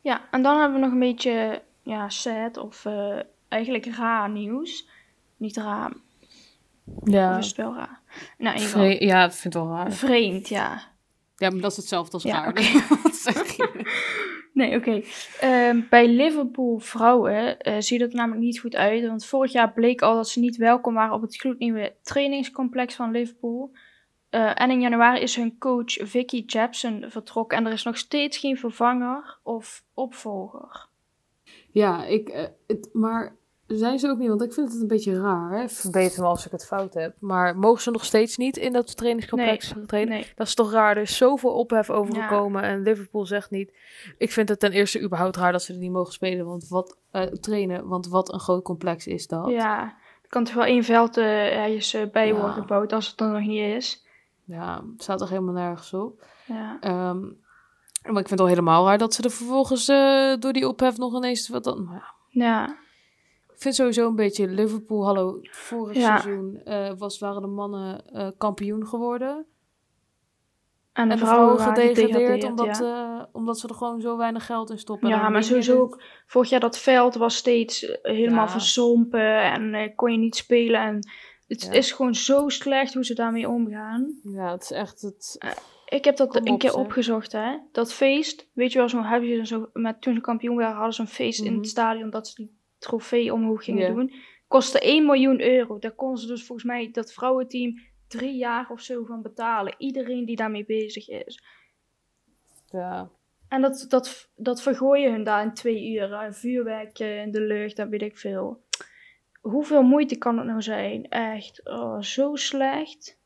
Ja, 0.00 0.28
en 0.30 0.42
dan 0.42 0.58
hebben 0.58 0.78
we 0.78 0.84
nog 0.84 0.92
een 0.92 0.98
beetje 0.98 1.62
ja, 1.82 2.08
sad 2.08 2.56
of 2.56 2.84
eh, 2.84 3.18
eigenlijk 3.48 3.86
raar 3.86 4.30
nieuws. 4.30 4.88
Niet 5.36 5.56
raar, 5.56 5.92
of 6.84 7.10
Ja. 7.10 7.38
is 7.38 7.46
het 7.46 7.56
wel 7.56 7.74
raar? 7.74 8.00
Nou, 8.38 8.54
in 8.56 8.60
ieder 8.62 8.78
geval. 8.78 8.90
Vre- 8.96 9.04
ja, 9.04 9.24
ik 9.24 9.32
vind 9.32 9.54
het 9.54 9.62
wel 9.62 9.72
raar. 9.72 9.92
Vreemd, 9.92 10.48
ja. 10.48 10.82
Ja, 11.36 11.50
maar 11.50 11.60
dat 11.60 11.70
is 11.70 11.76
hetzelfde 11.76 12.12
als 12.12 12.22
Ja. 12.22 12.52
Wat 13.02 13.14
zeg 13.14 13.56
je? 13.56 13.66
Nee, 14.52 14.76
oké. 14.76 15.02
Ehm, 15.40 15.80
bij 15.90 16.08
Liverpool 16.08 16.78
vrouwen 16.78 17.58
eh, 17.60 17.74
ziet 17.78 18.00
het 18.00 18.12
namelijk 18.12 18.42
niet 18.42 18.60
goed 18.60 18.76
uit. 18.76 19.06
Want 19.06 19.24
vorig 19.24 19.52
jaar 19.52 19.72
bleek 19.72 20.02
al 20.02 20.14
dat 20.14 20.28
ze 20.28 20.40
niet 20.40 20.56
welkom 20.56 20.94
waren 20.94 21.14
op 21.14 21.22
het 21.22 21.36
gloednieuwe 21.36 21.94
trainingscomplex 22.02 22.94
van 22.94 23.10
Liverpool. 23.10 23.72
Eh, 24.30 24.60
en 24.60 24.70
in 24.70 24.80
januari 24.80 25.20
is 25.20 25.36
hun 25.36 25.58
coach 25.58 25.92
Vicky 26.00 26.42
Jepson 26.46 27.04
vertrokken. 27.08 27.58
En 27.58 27.66
er 27.66 27.72
is 27.72 27.82
nog 27.82 27.98
steeds 27.98 28.38
geen 28.38 28.56
vervanger 28.56 29.38
of 29.42 29.84
opvolger. 29.94 30.86
Ja, 31.70 32.04
ik, 32.04 32.28
eh, 32.28 32.44
het, 32.66 32.88
maar 32.92 33.36
zijn 33.76 33.98
ze 33.98 34.08
ook 34.08 34.18
niet, 34.18 34.28
want 34.28 34.42
ik 34.42 34.52
vind 34.52 34.72
het 34.72 34.80
een 34.80 34.86
beetje 34.88 35.20
raar. 35.20 35.58
Hè? 35.58 35.68
Verbeter 35.68 36.22
me 36.22 36.28
als 36.28 36.46
ik 36.46 36.52
het 36.52 36.66
fout 36.66 36.94
heb. 36.94 37.14
Maar 37.18 37.56
mogen 37.58 37.82
ze 37.82 37.90
nog 37.90 38.04
steeds 38.04 38.36
niet 38.36 38.56
in 38.56 38.72
dat 38.72 38.96
trainingscomplex 38.96 39.72
trainen? 39.86 40.14
Nee. 40.14 40.32
Dat 40.34 40.46
is 40.46 40.54
toch 40.54 40.72
raar? 40.72 40.96
Er 40.96 41.02
is 41.02 41.16
zoveel 41.16 41.50
ophef 41.52 41.90
over 41.90 42.14
gekomen 42.14 42.62
en 42.62 42.82
Liverpool 42.82 43.26
zegt 43.26 43.50
niet. 43.50 43.72
Ik 44.18 44.32
vind 44.32 44.48
het 44.48 44.60
ten 44.60 44.72
eerste 44.72 45.00
überhaupt 45.02 45.36
raar 45.36 45.52
dat 45.52 45.62
ze 45.62 45.72
er 45.72 45.78
niet 45.78 45.90
mogen 45.92 46.12
spelen, 46.12 46.46
want 46.46 46.68
wat 46.68 46.96
eh, 47.10 47.22
trainen, 47.22 47.86
want 47.88 48.08
wat 48.08 48.32
een 48.32 48.40
groot 48.40 48.62
complex 48.62 49.06
is 49.06 49.26
dat. 49.26 49.48
Ja, 49.48 49.82
er 50.22 50.28
kan 50.28 50.44
toch 50.44 50.54
wel 50.54 50.64
één 50.64 50.84
veld 50.84 51.16
eh, 51.16 51.56
ergens 51.64 51.94
eh, 51.94 52.02
bij 52.12 52.26
Ja. 52.26 52.32
worden 52.34 52.52
gebouwd 52.52 52.92
als 52.92 53.08
het 53.08 53.20
er 53.20 53.28
nog 53.28 53.40
niet 53.46 53.74
is. 53.76 54.04
Ja, 54.44 54.82
het 54.92 55.02
staat 55.02 55.18
toch 55.18 55.28
helemaal 55.28 55.54
nergens 55.54 55.94
op. 55.94 56.24
Ja. 56.46 56.76
Ehm, 56.80 57.20
maar 58.02 58.20
ik 58.22 58.28
vind 58.28 58.30
het 58.30 58.40
al 58.40 58.46
helemaal 58.46 58.86
raar 58.86 58.98
dat 58.98 59.14
ze 59.14 59.22
er 59.22 59.30
vervolgens 59.30 59.88
eh, 59.88 60.34
door 60.38 60.52
die 60.52 60.68
ophef 60.68 60.96
nog 60.96 61.14
ineens 61.14 61.48
wat 61.48 61.64
dan. 61.64 61.88
ja. 61.92 62.04
ja. 62.28 62.76
Ik 63.58 63.64
vind 63.64 63.74
sowieso 63.76 64.08
een 64.08 64.14
beetje 64.16 64.48
Liverpool, 64.48 65.04
hallo, 65.04 65.38
vorig 65.42 65.96
Ja. 65.96 66.18
seizoen 66.18 66.60
eh, 66.64 66.92
was, 66.98 67.18
waren 67.18 67.42
de 67.42 67.48
mannen 67.48 68.06
eh, 68.12 68.28
kampioen 68.36 68.86
geworden. 68.86 69.46
En 70.92 71.08
de, 71.08 71.14
en 71.14 71.18
de 71.20 71.24
vrouwen, 71.26 71.56
vrouwen 71.56 71.56
waren 71.58 71.74
gedegradeerd 71.94 72.20
gedegradeerd, 72.42 72.50
omdat, 72.50 72.78
ja. 72.78 73.18
eh, 73.20 73.24
omdat 73.32 73.58
ze 73.58 73.68
er 73.68 73.74
gewoon 73.74 74.00
zo 74.00 74.16
weinig 74.16 74.46
geld 74.46 74.70
in 74.70 74.78
stoppen. 74.78 75.10
En 75.10 75.16
Ja, 75.16 75.28
maar 75.28 75.42
sowieso 75.44 75.80
ook. 75.80 76.02
Vorig 76.26 76.48
jaar 76.50 76.60
dat 76.60 76.78
veld 76.78 77.14
was 77.14 77.36
steeds 77.36 77.98
helemaal 78.02 78.44
Ja. 78.44 78.50
verzompen 78.50 79.42
en 79.42 79.94
kon 79.94 80.12
je 80.12 80.18
niet 80.18 80.36
spelen. 80.36 80.80
En 80.80 81.08
het 81.46 81.68
is 81.72 81.92
gewoon 81.92 82.14
zo 82.14 82.48
slecht 82.48 82.94
hoe 82.94 83.04
ze 83.04 83.14
daarmee 83.14 83.48
omgaan. 83.48 84.20
Ja, 84.22 84.50
het 84.52 84.62
is 84.62 84.70
echt 84.70 85.00
het... 85.00 85.38
Ik 85.88 86.04
heb 86.04 86.16
dat 86.16 86.28
Kom 86.28 86.46
een 86.46 86.52
op, 86.52 86.58
keer 86.58 86.70
zeg. 86.70 86.80
opgezocht, 86.80 87.32
hè. 87.32 87.58
Dat 87.72 87.92
feest, 87.92 88.48
weet 88.52 88.72
je 88.72 88.78
wel, 88.78 88.88
zo 88.88 89.02
hebben 89.02 89.28
ze 89.28 89.46
zo, 89.46 89.68
met, 89.72 90.00
toen 90.00 90.14
ze 90.14 90.20
kampioen 90.20 90.56
waren, 90.56 90.74
hadden 90.76 90.94
ze 90.94 91.00
een 91.00 91.06
feest 91.08 91.40
in 91.40 91.50
Mhm. 91.52 91.56
het 91.60 91.68
stadion 91.68 92.10
dat 92.10 92.28
ze 92.28 92.34
die 92.34 92.56
trofee 92.78 93.32
omhoog 93.32 93.64
gingen 93.64 93.94
doen. 93.94 94.12
Kostte 94.48 94.80
1 94.80 95.06
miljoen 95.06 95.40
euro. 95.40 95.78
Daar 95.78 95.92
konden 95.94 96.18
ze 96.18 96.26
dus 96.26 96.46
volgens 96.46 96.68
mij 96.68 96.90
dat 96.90 97.12
vrouwenteam 97.12 97.78
drie 98.06 98.36
jaar 98.36 98.70
of 98.70 98.80
zo 98.80 99.04
van 99.04 99.22
betalen. 99.22 99.74
Iedereen 99.78 100.24
die 100.24 100.36
daarmee 100.36 100.64
bezig 100.64 101.08
is. 101.08 101.42
Ja, 102.66 103.10
En 103.48 103.60
dat, 103.60 103.84
dat, 103.88 104.30
dat 104.36 104.62
vergooien 104.62 105.12
hun 105.12 105.24
daar 105.24 105.42
in 105.42 105.54
twee 105.54 105.90
uur. 105.92 106.20
hè. 106.20 106.32
Vuurwerk 106.32 106.98
in 106.98 107.30
de 107.30 107.40
lucht, 107.40 107.76
dat 107.76 107.88
weet 107.88 108.02
ik 108.02 108.18
veel. 108.18 108.62
Hoeveel 109.40 109.82
moeite 109.82 110.18
kan 110.18 110.36
het 110.38 110.46
nou 110.46 110.62
zijn? 110.62 111.08
Echt, 111.08 111.68
oh, 111.68 112.00
zo 112.00 112.34
slecht. 112.36 113.18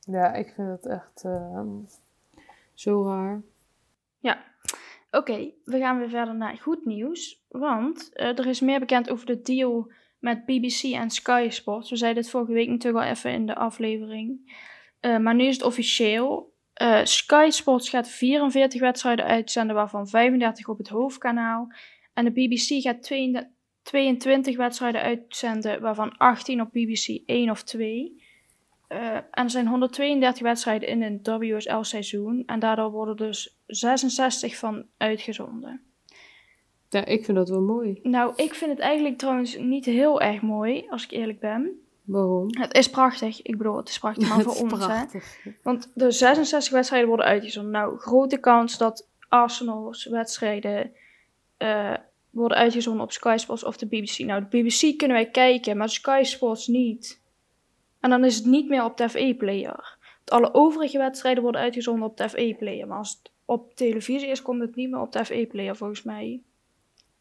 ja, 0.00 0.32
ik 0.34 0.52
vind 0.54 0.68
het 0.68 0.86
echt 0.86 1.24
eh, 1.24 1.66
zo 2.74 3.04
raar. 3.04 3.42
Ja, 4.18 4.44
oké, 5.10 5.50
we 5.64 5.78
gaan 5.78 5.98
weer 5.98 6.08
verder 6.08 6.34
naar 6.34 6.56
goed 6.56 6.84
nieuws. 6.84 7.44
Want 7.48 8.12
eh, 8.12 8.38
er 8.38 8.46
is 8.46 8.60
meer 8.60 8.80
bekend 8.80 9.10
over 9.10 9.26
de 9.26 9.40
deal 9.40 9.92
met 10.18 10.44
BBC 10.44 10.82
en 10.82 11.10
Sky 11.10 11.46
Sports. 11.50 11.90
We 11.90 11.96
zeiden 11.96 12.22
het 12.22 12.30
vorige 12.30 12.52
week 12.52 12.68
natuurlijk 12.68 13.04
al 13.04 13.10
even 13.10 13.32
in 13.32 13.46
de 13.46 13.54
aflevering. 13.54 14.56
Eh, 15.00 15.18
maar 15.18 15.34
nu 15.34 15.44
is 15.44 15.54
het 15.54 15.64
officieel. 15.64 16.56
Eh, 16.72 17.04
Sky 17.04 17.46
Sports 17.50 17.88
gaat 17.88 18.08
44 18.08 18.80
wedstrijden 18.80 19.24
uitzenden, 19.24 19.76
waarvan 19.76 20.08
35 20.08 20.68
op 20.68 20.78
het 20.78 20.88
hoofdkanaal. 20.88 21.72
En 22.14 22.24
de 22.24 22.30
BBC 22.30 22.82
gaat 22.82 23.02
32 23.02 23.56
22 23.88 24.56
wedstrijden 24.56 25.00
uitzenden, 25.00 25.80
waarvan 25.80 26.16
18 26.16 26.60
op 26.60 26.72
BBC 26.72 27.22
1 27.26 27.50
of 27.50 27.62
2. 27.62 28.22
Eh, 28.88 29.14
en 29.14 29.44
er 29.44 29.50
zijn 29.50 29.66
132 29.66 30.42
wedstrijden 30.42 30.88
in 30.88 31.02
een 31.02 31.20
WSL-seizoen. 31.22 32.42
En 32.46 32.58
daardoor 32.58 32.90
worden 32.90 33.16
dus 33.16 33.58
66 33.66 34.56
van 34.56 34.84
uitgezonden. 34.96 35.80
Ja, 36.88 37.04
ik 37.04 37.24
vind 37.24 37.36
dat 37.36 37.48
wel 37.48 37.60
mooi. 37.60 38.00
Nou, 38.02 38.32
ik 38.36 38.54
vind 38.54 38.70
het 38.70 38.80
eigenlijk 38.80 39.18
trouwens 39.18 39.56
niet 39.56 39.84
heel 39.84 40.20
erg 40.20 40.42
mooi, 40.42 40.86
als 40.88 41.04
ik 41.04 41.10
eerlijk 41.10 41.40
ben. 41.40 41.80
Waarom? 42.04 42.46
Het 42.50 42.74
is 42.74 42.90
prachtig. 42.90 43.42
Ik 43.42 43.58
bedoel, 43.58 43.76
het 43.76 43.88
is 43.88 43.98
prachtig, 43.98 44.28
maar 44.28 44.40
voor 44.52 44.62
ons, 44.62 44.72
hè. 44.72 44.78
prachtig. 44.78 45.38
Want 45.62 45.90
de 45.94 46.10
66 46.10 46.72
wedstrijden 46.72 47.08
worden 47.08 47.26
uitgezonden. 47.26 47.72
Nou, 47.72 47.98
grote 47.98 48.38
kans 48.38 48.78
dat 48.78 49.08
Arsenal's 49.28 50.04
wedstrijden 50.06 50.92
eh, 51.56 51.94
worden 52.30 52.58
uitgezonden 52.58 53.02
op 53.02 53.12
Sky 53.12 53.34
Sports 53.36 53.64
of 53.64 53.76
de 53.76 53.86
BBC. 53.86 54.18
Nou, 54.18 54.46
de 54.48 54.62
BBC 54.62 54.98
kunnen 54.98 55.16
wij 55.16 55.30
kijken, 55.30 55.76
maar 55.76 55.88
Sky 55.88 56.20
Sports 56.22 56.66
niet. 56.66 57.20
En 58.00 58.10
dan 58.10 58.24
is 58.24 58.36
het 58.36 58.46
niet 58.46 58.68
meer 58.68 58.84
op 58.84 58.96
de 58.96 59.08
FE-player. 59.08 59.96
Alle 60.24 60.54
overige 60.54 60.98
wedstrijden 60.98 61.42
worden 61.42 61.60
uitgezonden 61.60 62.08
op 62.08 62.16
de 62.16 62.28
FE-player. 62.28 62.86
Maar 62.86 62.98
als 62.98 63.18
het 63.22 63.30
op 63.44 63.74
televisie 63.74 64.28
is, 64.28 64.42
komt 64.42 64.60
het 64.60 64.74
niet 64.76 64.90
meer 64.90 65.00
op 65.00 65.12
de 65.12 65.24
FE-player 65.24 65.76
volgens 65.76 66.02
mij. 66.02 66.42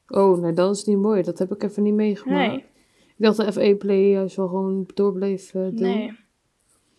Oh, 0.08 0.40
nee, 0.42 0.54
dat 0.54 0.76
is 0.76 0.84
niet 0.86 0.98
mooi. 0.98 1.22
Dat 1.24 1.40
heb 1.40 1.52
ik 1.52 1.64
even 1.64 1.84
niet 1.84 1.94
meegemaakt. 1.94 2.52
Nee, 2.52 2.58
Ik 3.08 3.14
dacht 3.18 3.38
de 3.38 3.52
FA-play 3.52 4.10
juist 4.10 4.36
wel 4.36 4.48
gewoon 4.48 4.88
doorbleef 4.94 5.54
eh, 5.54 5.62
doen. 5.62 5.74
nee. 5.74 6.26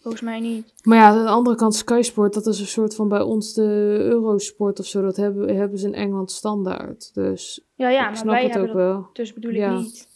Volgens 0.00 0.22
mij 0.22 0.40
niet. 0.40 0.72
Maar 0.82 0.98
ja, 0.98 1.08
aan 1.08 1.24
de 1.24 1.30
andere 1.30 1.56
kant, 1.56 1.74
Sky 1.74 2.00
Sport, 2.02 2.34
dat 2.34 2.46
is 2.46 2.60
een 2.60 2.66
soort 2.66 2.94
van 2.94 3.08
bij 3.08 3.20
ons 3.20 3.54
de 3.54 3.96
Eurosport 4.00 4.78
of 4.78 4.86
zo. 4.86 5.02
Dat 5.02 5.16
hebben, 5.16 5.56
hebben 5.56 5.78
ze 5.78 5.86
in 5.86 5.94
Engeland 5.94 6.30
standaard. 6.30 7.14
Dus 7.14 7.64
Ja, 7.74 7.88
ja, 7.88 8.00
ik 8.00 8.06
maar 8.06 8.16
snap 8.16 8.34
wij 8.34 8.44
het 8.48 8.58
ook 8.58 8.72
wel. 8.72 9.06
dus 9.12 9.32
bedoel 9.32 9.50
ik 9.50 9.56
Ja. 9.56 9.78
niet. 9.78 10.08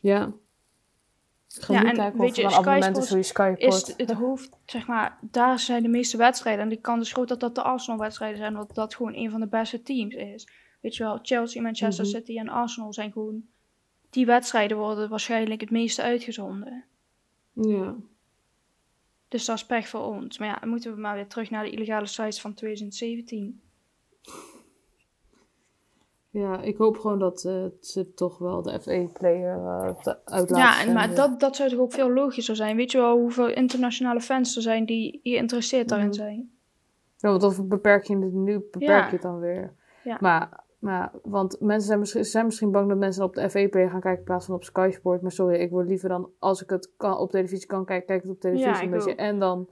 Ja. 0.00 0.32
Ik 1.56 1.66
Ja, 1.68 1.84
en 1.84 1.94
kijken 1.94 2.20
weet 2.20 2.36
je, 2.36 2.42
er 2.42 2.48
een 2.48 2.54
Sky 2.54 2.60
abonnement 2.60 2.96
is 2.96 3.04
Sports 3.06 3.08
voor 3.08 3.46
je 3.46 3.54
Sky 3.56 3.66
Is 3.66 3.78
Sport. 3.78 3.98
het 3.98 4.10
hoofd, 4.10 4.50
zeg 4.66 4.86
maar, 4.86 5.18
daar 5.20 5.58
zijn 5.58 5.82
de 5.82 5.88
meeste 5.88 6.16
wedstrijden. 6.16 6.62
En 6.62 6.68
die 6.68 6.80
kans 6.80 7.06
is 7.06 7.12
groot 7.12 7.28
dat 7.28 7.40
dat 7.40 7.54
de 7.54 7.62
Arsenal-wedstrijden 7.62 8.38
zijn, 8.38 8.54
want 8.54 8.74
dat 8.74 8.94
gewoon 8.94 9.14
een 9.14 9.30
van 9.30 9.40
de 9.40 9.46
beste 9.46 9.82
teams 9.82 10.14
is. 10.14 10.48
Weet 10.80 10.96
je 10.96 11.02
wel, 11.02 11.18
Chelsea, 11.22 11.62
Manchester 11.62 12.04
Mhm. 12.04 12.14
City 12.14 12.38
en 12.38 12.48
Arsenal 12.48 12.92
zijn 12.92 13.12
gewoon... 13.12 13.44
Die 14.10 14.26
wedstrijden 14.26 14.76
worden 14.76 15.08
waarschijnlijk 15.08 15.60
het 15.60 15.70
meeste 15.70 16.02
uitgezonden. 16.02 16.84
Ja. 17.52 17.94
Dus 19.28 19.44
dat 19.44 19.56
is 19.56 19.66
pech 19.66 19.88
voor 19.88 20.00
ons. 20.00 20.38
Maar 20.38 20.48
ja, 20.48 20.56
dan 20.60 20.68
moeten 20.68 20.94
we 20.94 21.00
maar 21.00 21.14
weer 21.14 21.26
terug 21.26 21.50
naar 21.50 21.64
de 21.64 21.70
illegale 21.70 22.06
sites 22.06 22.40
van 22.40 22.54
2017. 22.54 23.60
Ja, 26.42 26.60
ik 26.62 26.76
hoop 26.76 26.96
gewoon 26.98 27.18
dat 27.18 27.44
eh, 27.44 27.64
ze 27.80 28.14
toch 28.14 28.38
wel 28.38 28.62
de 28.62 28.80
FA-player 28.80 29.56
uh, 29.58 29.84
uit 30.24 30.50
laten 30.50 30.56
Ja, 30.56 30.80
en, 30.82 30.92
maar 30.92 31.04
zenden. 31.06 31.16
dat, 31.30 31.40
dat 31.40 31.56
zou 31.56 31.68
toch 31.70 31.78
ook 31.78 31.92
veel 31.92 32.12
logischer 32.12 32.56
zijn. 32.56 32.76
Weet 32.76 32.90
je 32.92 32.98
wel 32.98 33.18
hoeveel 33.18 33.48
internationale 33.48 34.20
fans 34.20 34.56
er 34.56 34.62
zijn 34.62 34.86
die 34.86 35.20
geïnteresseerd 35.22 35.88
daarin 35.88 36.06
Mhm. 36.08 36.16
zijn? 36.16 36.50
Ja, 37.16 37.30
want 37.30 37.42
of 37.42 37.66
beperk 37.66 38.04
je 38.04 38.16
het 38.18 38.32
nu, 38.32 38.58
beperk 38.58 38.82
Ja. 38.82 39.04
je 39.06 39.12
het 39.12 39.22
dan 39.22 39.38
weer. 39.38 39.74
Ja. 40.04 40.16
Maar, 40.20 40.64
maar, 40.78 41.12
want 41.22 41.60
mensen 41.60 41.86
zijn 41.86 41.98
misschien, 41.98 42.24
zijn 42.24 42.44
misschien 42.44 42.70
bang 42.70 42.88
dat 42.88 42.98
mensen 42.98 43.24
op 43.24 43.34
de 43.34 43.50
FA-player 43.50 43.90
gaan 43.90 44.00
kijken 44.00 44.18
in 44.18 44.24
plaats 44.24 44.46
van 44.46 44.54
op 44.54 44.64
Sky 44.64 44.90
Sport. 44.92 45.22
Maar 45.22 45.32
sorry, 45.32 45.60
ik 45.60 45.70
word 45.70 45.86
liever 45.88 46.08
dan, 46.08 46.30
als 46.38 46.62
ik 46.62 46.70
het 46.70 46.92
kan, 46.96 47.16
op 47.18 47.30
televisie 47.30 47.66
kan 47.66 47.84
kijken, 47.84 48.06
kijk 48.06 48.18
ik 48.18 48.24
het 48.26 48.34
op 48.34 48.40
televisie 48.40 48.68
Ja, 48.72 48.82
een 48.82 48.90
beetje. 48.90 49.10
ook. 49.10 49.16
En 49.18 49.38
dan 49.38 49.68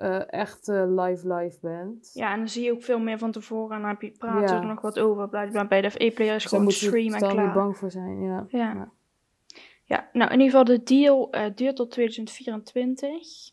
eh, 0.00 0.32
echt 0.32 0.68
eh, 0.68 0.84
live 0.86 1.34
live 1.34 1.58
bent. 1.60 2.10
Ja, 2.14 2.32
en 2.32 2.38
dan 2.38 2.48
zie 2.48 2.64
je 2.64 2.72
ook 2.72 2.82
veel 2.82 2.98
meer 2.98 3.18
van 3.18 3.32
tevoren 3.32 3.76
en 3.76 3.80
dan 3.80 3.90
heb 3.90 4.02
je 4.02 4.10
praten 4.10 4.56
Ja. 4.56 4.60
er 4.60 4.66
nog 4.66 4.80
wat 4.80 4.98
over. 4.98 5.28
Blijkbaar 5.28 5.66
bij 5.68 5.80
de 5.80 5.90
FE-player 5.90 6.34
is 6.34 6.42
Dus 6.42 6.50
daar 6.50 6.60
gewoon 6.60 6.64
moet 6.64 6.78
je 6.78 6.86
stream 6.86 7.12
en 7.12 7.18
totaal 7.18 7.28
niet 7.28 7.36
klaar. 7.36 7.52
bang 7.54 7.76
voor 7.76 7.90
zijn, 7.90 8.20
ja. 8.22 8.46
Ja. 8.48 8.58
Ja. 8.74 8.90
ja, 9.84 10.08
nou 10.12 10.32
in 10.32 10.40
ieder 10.40 10.50
geval 10.58 10.64
de 10.76 10.82
deal 10.82 11.30
eh, 11.30 11.44
duurt 11.54 11.76
tot 11.76 11.90
2024. 11.90 13.50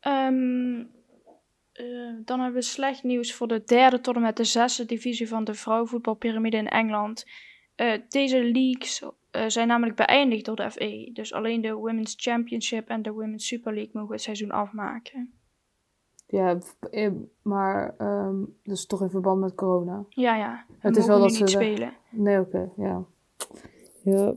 Ehm, 0.00 0.84
eh, 1.72 1.84
dan 2.24 2.40
hebben 2.40 2.60
we 2.60 2.62
slecht 2.62 3.02
nieuws 3.02 3.34
voor 3.34 3.48
de 3.48 3.62
derde 3.64 4.00
tot 4.00 4.14
en 4.14 4.22
met 4.22 4.36
de 4.36 4.44
zesde 4.44 4.84
divisie 4.84 5.28
van 5.28 5.44
de 5.44 5.54
vrouwenvoetbalpyramide 5.54 6.56
in 6.56 6.68
Engeland. 6.68 7.26
Eh, 7.74 7.92
deze 8.08 8.44
leagues 8.52 9.02
eh, 9.02 9.08
zijn 9.46 9.68
namelijk 9.68 9.96
beëindigd 9.96 10.44
door 10.44 10.56
de 10.56 10.70
FE. 10.70 11.10
Dus 11.12 11.32
alleen 11.32 11.60
de 11.60 11.72
Women's 11.72 12.14
Championship 12.18 12.88
en 12.88 13.02
de 13.02 13.10
Women's 13.12 13.46
Super 13.46 13.74
League 13.74 13.90
mogen 13.94 14.12
het 14.12 14.22
seizoen 14.22 14.50
afmaken. 14.50 15.30
Ja, 16.26 16.58
eh, 16.90 17.10
maar 17.42 17.94
ehm 17.98 18.34
dus 18.62 18.86
toch 18.86 19.02
in 19.02 19.10
verband 19.10 19.40
met 19.40 19.54
corona. 19.54 20.04
Ja, 20.08 20.36
ja. 20.36 20.64
Het 20.72 20.82
Het 20.82 20.96
is 20.96 21.06
wel 21.06 21.18
dat 21.18 21.28
niet 21.28 21.36
ze 21.36 21.44
de- 21.44 21.50
spelen. 21.50 21.92
Nee, 22.10 22.40
oké, 22.40 22.70
ja. 22.76 23.04
Ja. 24.04 24.34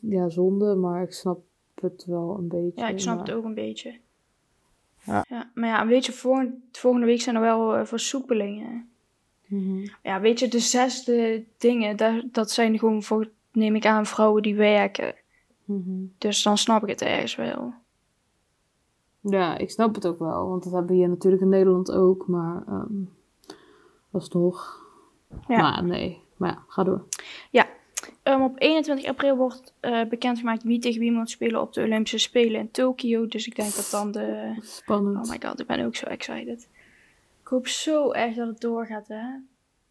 Ja, 0.00 0.28
zonde, 0.28 0.74
maar 0.74 1.02
ik 1.02 1.12
snap 1.12 1.40
het 1.80 2.04
wel 2.04 2.36
een 2.38 2.48
beetje. 2.48 2.80
Ja, 2.80 2.88
ik 2.88 2.98
snap 3.00 3.16
maar- 3.16 3.26
het 3.26 3.34
ook 3.34 3.44
een 3.44 3.54
beetje. 3.54 3.98
Ja. 5.06 5.24
maar 5.54 5.68
ja, 5.68 5.86
weet 5.86 6.06
je, 6.06 6.12
volgende, 6.12 6.54
volgende 6.72 7.06
week 7.06 7.20
zijn 7.20 7.36
er 7.36 7.40
wel 7.42 7.76
eh, 7.76 7.84
versoepelingen. 7.84 8.88
Mhm. 9.46 9.86
Ja, 10.02 10.20
weet 10.20 10.38
je, 10.38 10.48
de 10.48 10.58
zesde 10.58 11.44
dingen, 11.58 11.96
dat, 11.96 12.22
dat 12.32 12.50
zijn 12.50 12.78
gewoon 12.78 13.02
voor, 13.02 13.30
neem 13.52 13.74
ik 13.74 13.86
aan, 13.86 14.06
vrouwen 14.06 14.42
die 14.42 14.54
werken. 14.54 15.14
Mhm. 15.64 16.04
Dus 16.18 16.42
dan 16.42 16.58
snap 16.58 16.82
ik 16.82 16.88
het 16.88 17.02
ergens 17.02 17.36
wel. 17.36 17.74
Ja, 19.20 19.58
ik 19.58 19.70
snap 19.70 19.94
het 19.94 20.06
ook 20.06 20.18
wel, 20.18 20.48
want 20.48 20.62
dat 20.64 20.72
hebben 20.72 20.90
we 20.90 20.96
hier 20.96 21.08
natuurlijk 21.08 21.42
in 21.42 21.48
Nederland 21.48 21.92
ook, 21.92 22.26
maar 22.26 22.62
ehm 22.66 23.02
alsnog. 24.10 24.82
Ja. 25.48 25.56
Maar 25.56 25.84
nee, 25.84 26.20
maar 26.36 26.50
ja, 26.50 26.64
ga 26.68 26.82
door. 26.84 27.06
Ehm, 28.24 28.42
op 28.42 28.54
21 28.60 29.06
april 29.06 29.36
wordt 29.36 29.74
eh, 29.80 30.04
bekendgemaakt 30.08 30.62
wie 30.62 30.78
tegen 30.78 31.00
wie 31.00 31.12
moet 31.12 31.30
spelen 31.30 31.60
op 31.60 31.72
de 31.72 31.82
Olympische 31.82 32.18
Spelen 32.18 32.60
in 32.60 32.70
Tokio. 32.70 33.26
Dus 33.26 33.46
ik 33.46 33.56
denk 33.56 33.74
dat 33.74 33.88
dan 33.90 34.12
de... 34.12 34.54
Spannend. 34.60 35.26
Oh 35.26 35.32
my 35.32 35.40
god, 35.48 35.60
ik 35.60 35.66
ben 35.66 35.84
ook 35.84 35.96
zo 35.96 36.06
excited. 36.06 36.68
Ik 37.44 37.50
hoop 37.50 37.66
zo 37.66 38.12
erg 38.12 38.34
dat 38.34 38.48
het 38.48 38.60
doorgaat, 38.60 39.08
hè. 39.08 39.24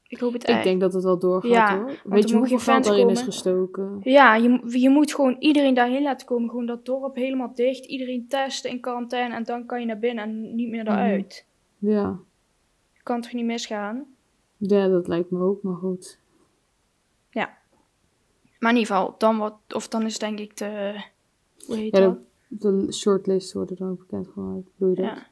Ik 0.07 0.19
hoop 0.19 0.33
het 0.33 0.43
echt. 0.43 0.57
ik 0.57 0.63
denk 0.63 0.81
dat 0.81 0.93
het 0.93 1.03
wel 1.03 1.19
doorgaat 1.19 1.51
Ja, 1.51 1.77
hoor. 1.77 2.01
Weet 2.03 2.23
er 2.23 2.29
je 2.29 2.35
hoeveel 2.35 2.57
geld 2.57 2.61
fans 2.61 2.87
daarin 2.87 3.09
is 3.09 3.21
gestoken? 3.21 3.99
Ja, 4.03 4.35
je, 4.35 4.79
je 4.79 4.89
moet 4.89 5.13
gewoon 5.13 5.35
iedereen 5.39 5.73
daarheen 5.73 6.03
laten 6.03 6.27
komen. 6.27 6.49
Gewoon 6.49 6.65
dat 6.65 6.85
dorp 6.85 7.15
helemaal 7.15 7.53
dicht. 7.53 7.85
Iedereen 7.85 8.27
testen 8.27 8.69
in 8.69 8.79
quarantaine. 8.79 9.35
En 9.35 9.43
dan 9.43 9.65
kan 9.65 9.79
je 9.79 9.85
naar 9.85 9.99
binnen 9.99 10.23
en 10.23 10.55
niet 10.55 10.69
meer 10.69 10.87
eruit. 10.87 11.45
Ja. 11.77 12.19
Kan 13.03 13.21
toch 13.21 13.33
niet 13.33 13.45
misgaan? 13.45 14.05
ja, 14.57 14.87
dat 14.87 15.07
lijkt 15.07 15.31
me 15.31 15.39
ook, 15.39 15.63
maar 15.63 15.75
goed. 15.75 16.21
Maar 18.63 18.71
in 18.71 18.77
ieder 18.77 18.95
geval, 18.95 19.15
dan 19.17 19.37
wordt... 19.37 19.73
Of 19.73 19.87
dan 19.87 20.03
is 20.05 20.19
denk 20.19 20.39
ik 20.39 20.57
de... 20.57 21.03
Hoe 21.65 21.75
heet 21.75 21.95
Ja, 21.95 21.99
dat? 21.99 22.17
de, 22.47 22.85
de 22.85 22.93
shortlist 22.93 23.53
worden 23.53 23.75
dan 23.75 23.89
ook 23.89 23.99
bekendgemaakt, 23.99 24.67
bedoel 24.77 24.95
je 24.95 25.01
dat? 25.01 25.05
Ja. 25.05 25.27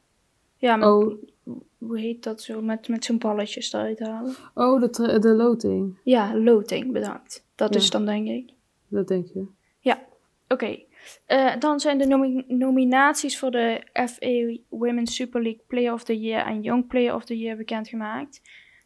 Ja, 0.62 0.76
maar 0.76 0.94
Oh, 0.94 1.14
hoe 1.78 2.00
heet 2.00 2.24
dat 2.24 2.42
zo? 2.42 2.62
Met, 2.62 2.88
met 2.88 3.06
zo'n 3.06 3.18
balletjes 3.18 3.74
eruit 3.74 4.00
halen. 4.00 4.36
oh 4.54 4.82
de, 4.82 5.20
de 5.20 5.30
loting, 5.36 5.98
Ja, 6.04 6.36
loting, 6.38 6.92
bedankt. 6.92 7.46
Dat 7.56 7.74
Ja. 7.74 7.80
is 7.80 7.90
dan 7.90 8.06
denk 8.06 8.28
ik. 8.28 8.50
dat 8.88 9.08
denk 9.08 9.26
je. 9.28 9.46
Oké. 10.48 10.78
Eh, 11.26 11.58
dan 11.60 11.80
zijn 11.80 11.98
de 11.98 12.06
nomi- 12.08 12.44
nominaties 12.48 13.40
voor 13.40 13.52
de 13.52 13.82
FA 14.10 14.58
Women's 14.70 15.16
Super 15.16 15.42
League 15.42 15.62
Player 15.68 15.94
of 15.94 16.04
the 16.04 16.20
Year 16.20 16.46
en 16.46 16.62
Young 16.62 16.88
Player 16.88 17.16
of 17.16 17.26
the 17.26 17.38
Year 17.40 17.58
bekendgemaakt. 17.58 18.42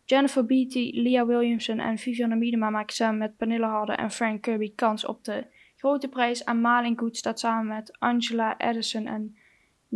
Jennifer 0.06 0.46
Beattie, 0.46 1.02
Leah 1.02 1.28
Williamson 1.28 1.80
en 1.80 1.98
Vivianne 1.98 2.36
Miedema 2.36 2.70
maken 2.70 2.96
samen 2.96 3.18
met 3.18 3.38
Pernille 3.38 3.66
Harder 3.66 3.96
en 3.98 4.12
Frank 4.12 4.42
Kirby 4.42 4.72
kans 4.76 5.06
op 5.06 5.24
de 5.24 5.44
grote 5.76 6.08
prijs. 6.08 6.44
En 6.44 6.62
Malin 6.62 6.98
Goed 6.98 7.18
staat 7.18 7.40
samen 7.40 7.68
met 7.76 7.96
Angela 8.00 8.56
Addison 8.58 9.06
en 9.06 9.36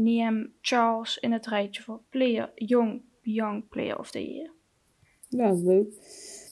Niem 0.04 0.54
Charles 0.62 1.18
in 1.18 1.32
het 1.32 1.48
rijtje 1.48 1.82
voor 1.82 2.00
player, 2.10 2.52
Young, 2.56 3.02
Young 3.22 3.68
Player 3.70 4.00
of 4.00 4.12
the 4.12 4.32
Year. 4.34 4.50
Ja, 5.30 5.54
leuk. 5.54 5.88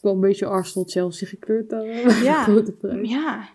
Wel 0.01 0.13
een 0.13 0.19
beetje 0.19 0.45
Arsenal-Chelsea 0.45 1.27
gekleurd 1.27 1.71
wel. 1.71 1.83
Ja. 2.23 2.47
Ja, 3.01 3.49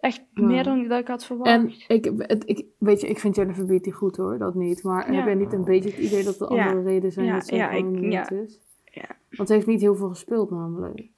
echt 0.00 0.22
meer 0.32 0.64
dan 0.64 0.88
dat 0.88 1.00
ik 1.00 1.08
had 1.08 1.24
verwacht. 1.24 1.50
En 1.50 1.72
ik, 1.96 2.04
het, 2.18 2.48
ik, 2.48 2.64
weet 2.78 3.00
je, 3.00 3.08
ik 3.08 3.18
vind 3.18 3.36
Jennifer 3.36 3.66
Beattie 3.66 3.92
goed 3.92 4.16
hoor, 4.16 4.38
dat 4.38 4.54
niet. 4.54 4.82
Maar 4.82 5.10
Ja. 5.10 5.16
heb 5.16 5.24
jij 5.24 5.34
niet 5.34 5.52
een 5.52 5.64
beetje 5.64 5.90
het 5.90 5.98
idee 5.98 6.24
dat 6.24 6.40
er 6.40 6.54
Ja. 6.54 6.66
andere 6.66 6.88
redenen 6.88 7.12
zijn 7.12 7.26
Ja, 7.26 7.34
dat 7.34 7.46
ze 7.46 7.54
ja, 7.54 7.68
gewoon 7.72 8.02
ik- 8.02 8.30
is? 8.30 8.60
Ja. 8.84 9.16
Want 9.30 9.48
ze 9.48 9.54
heeft 9.54 9.66
niet 9.66 9.80
heel 9.80 9.96
veel 9.96 10.08
gespeeld 10.08 10.50
namelijk. 10.50 11.10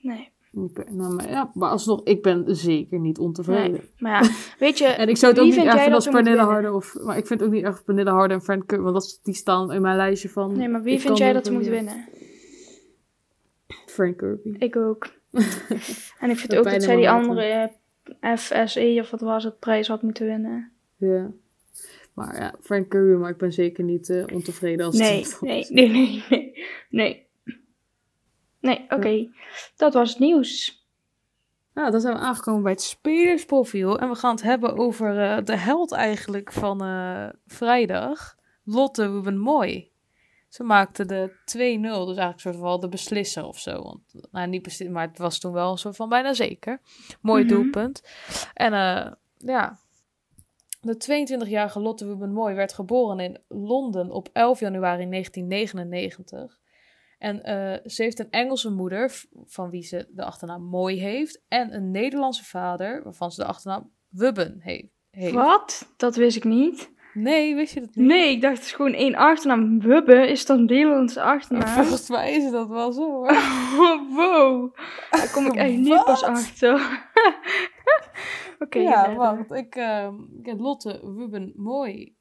nee, 0.00 0.28
nou, 0.90 1.14
maar, 1.14 1.30
ja, 1.30 1.50
maar 1.54 1.70
alsnog, 1.70 2.00
ik 2.04 2.22
ben 2.22 2.56
zeker 2.56 2.98
niet 3.00 3.18
ontevreden. 3.18 3.70
nee. 3.70 3.90
Maar 3.98 4.22
ja, 4.22 4.30
weet 4.58 4.78
je, 4.78 4.86
En 5.02 5.08
ik 5.08 5.16
zou 5.16 5.32
het 5.32 5.40
ook 5.40 5.48
niet 5.48 5.56
erg 5.56 5.74
vinden 5.74 5.94
als 5.94 6.08
Pernille? 6.08 6.42
Harder 6.42 6.72
of... 6.72 6.94
Maar 7.02 7.16
ik 7.16 7.26
vind 7.26 7.40
het 7.40 7.48
ook 7.48 7.54
niet 7.54 7.64
erg 7.64 7.84
Pernille 7.84 8.10
Harder 8.10 8.36
en 8.36 8.42
Frank 8.42 8.66
Keur, 8.66 8.82
want 8.82 8.94
dat, 8.94 9.20
die 9.22 9.34
staan 9.34 9.72
in 9.72 9.82
mijn 9.82 9.96
lijstje 9.96 10.28
van... 10.28 10.56
Nee, 10.56 10.68
maar 10.68 10.82
wie 10.82 11.00
vind 11.00 11.18
jij 11.18 11.32
dat 11.32 11.46
ze 11.46 11.52
moet 11.52 11.66
winnen? 11.66 12.04
Frank 13.94 14.16
Kirby. 14.16 14.54
Ik 14.58 14.76
ook. 14.76 15.06
en 16.20 16.30
ik 16.30 16.36
vind 16.36 16.50
Dat 16.50 16.58
ook 16.58 16.72
dat 16.72 16.82
zij 16.82 16.96
die 16.96 17.10
andere 17.10 17.70
eh, 18.20 18.36
FSE 18.36 18.98
of 19.00 19.10
wat 19.10 19.20
was 19.20 19.44
het, 19.44 19.58
prijs 19.58 19.88
had 19.88 20.02
moeten 20.02 20.26
winnen. 20.26 20.72
Ja. 20.96 21.30
Maar 22.14 22.36
ja, 22.36 22.54
Frank 22.60 22.88
Kirby, 22.88 23.20
maar 23.20 23.30
ik 23.30 23.36
ben 23.36 23.52
zeker 23.52 23.84
niet 23.84 24.10
eh, 24.10 24.24
ontevreden 24.32 24.86
als 24.86 24.98
Nee, 24.98 25.20
het 25.22 25.38
nee, 25.40 25.66
nee, 25.70 25.88
nee, 25.88 26.24
nee. 26.28 26.52
Nee, 26.90 27.23
nee 28.64 28.84
oké. 28.88 29.28
Dat 29.76 29.94
was 29.94 30.10
het 30.10 30.18
nieuws. 30.18 30.82
Nou, 31.74 31.90
dan 31.90 32.00
zijn 32.00 32.14
we 32.14 32.20
aangekomen 32.20 32.62
bij 32.62 32.72
het 32.72 32.82
spelersprofiel. 32.82 33.98
En 33.98 34.08
we 34.08 34.14
gaan 34.14 34.30
het 34.34 34.42
hebben 34.42 34.76
over 34.76 35.20
eh, 35.20 35.44
de 35.44 35.56
held 35.56 35.92
eigenlijk 35.92 36.52
van 36.52 36.82
eh, 36.84 37.28
vrijdag. 37.46 38.36
Lotte 38.64 39.06
Ruben 39.06 39.38
Mooi. 39.38 39.92
Ze 40.48 40.62
maakte 40.62 41.04
de 41.04 41.28
2-0, 41.30 41.34
dus 41.44 41.60
eigenlijk 41.90 42.40
soort 42.40 42.56
van 42.56 42.80
de 42.80 42.88
beslisser 42.88 43.44
of 43.44 43.58
zo. 43.58 43.82
Want, 43.82 44.28
nou, 44.30 44.48
niet 44.48 44.62
beslissen, 44.62 44.96
maar 44.96 45.08
het 45.08 45.18
was 45.18 45.38
toen 45.38 45.52
wel 45.52 45.70
een 45.70 45.78
soort 45.78 45.96
van 45.96 46.08
bijna 46.08 46.32
zeker. 46.32 46.80
Mooi 47.20 47.44
Mhm. 47.44 47.54
doelpunt. 47.54 48.02
En 48.54 48.72
eh, 48.72 49.12
ja, 49.36 49.78
de 50.80 50.96
22-jarige 50.96 51.80
Lotte 51.80 52.04
Ruben 52.04 52.32
Mooi 52.32 52.54
werd 52.54 52.72
geboren 52.72 53.20
in 53.20 53.38
Londen 53.48 54.10
op 54.10 54.28
11 54.32 54.60
januari 54.60 55.08
1999. 55.08 56.58
En 57.24 57.42
eh, 57.42 57.90
ze 57.90 58.02
heeft 58.02 58.18
een 58.18 58.30
Engelse 58.30 58.70
moeder, 58.70 59.22
van 59.44 59.70
wie 59.70 59.82
ze 59.82 60.06
de 60.10 60.24
achternaam 60.24 60.62
Mooi 60.62 61.00
heeft. 61.00 61.42
En 61.48 61.74
een 61.74 61.90
Nederlandse 61.90 62.44
vader, 62.44 63.02
waarvan 63.04 63.30
ze 63.30 63.40
de 63.42 63.46
achternaam 63.48 63.90
Wubben 64.08 64.56
he- 64.60 64.88
heeft. 65.10 65.34
Wat? 65.34 65.92
Dat 65.96 66.16
wist 66.16 66.36
ik 66.36 66.44
niet. 66.44 66.92
Nee, 67.14 67.54
wist 67.54 67.74
je 67.74 67.80
dat 67.80 67.94
niet? 67.94 68.06
Nee, 68.06 68.30
ik 68.30 68.40
dacht 68.40 68.56
het 68.56 68.64
is 68.64 68.72
gewoon 68.72 68.92
één 68.92 69.14
achternaam. 69.14 69.80
Wubbe 69.80 70.28
is 70.28 70.46
dan 70.46 70.64
Nederlandse 70.64 71.22
achternaam. 71.22 71.68
Volgens 71.84 72.08
mij 72.08 72.32
is 72.32 72.50
dat 72.50 72.68
wel 72.68 72.92
zo 72.92 73.10
hoor. 73.10 73.32
Wow. 74.16 74.74
Daar 75.10 75.30
kom 75.32 75.46
ik 75.46 75.54
echt 75.54 75.76
niet 75.76 76.04
pas 76.04 76.22
achter. 76.34 77.02
Oké, 78.58 78.78
ja, 78.78 79.14
wacht. 79.14 79.52
Ik, 79.52 79.74
ehm, 79.74 80.14
ik 80.38 80.46
heb 80.46 80.58
Lotte 80.58 81.00
Wubben 81.16 81.52
Mooi. 81.56 82.16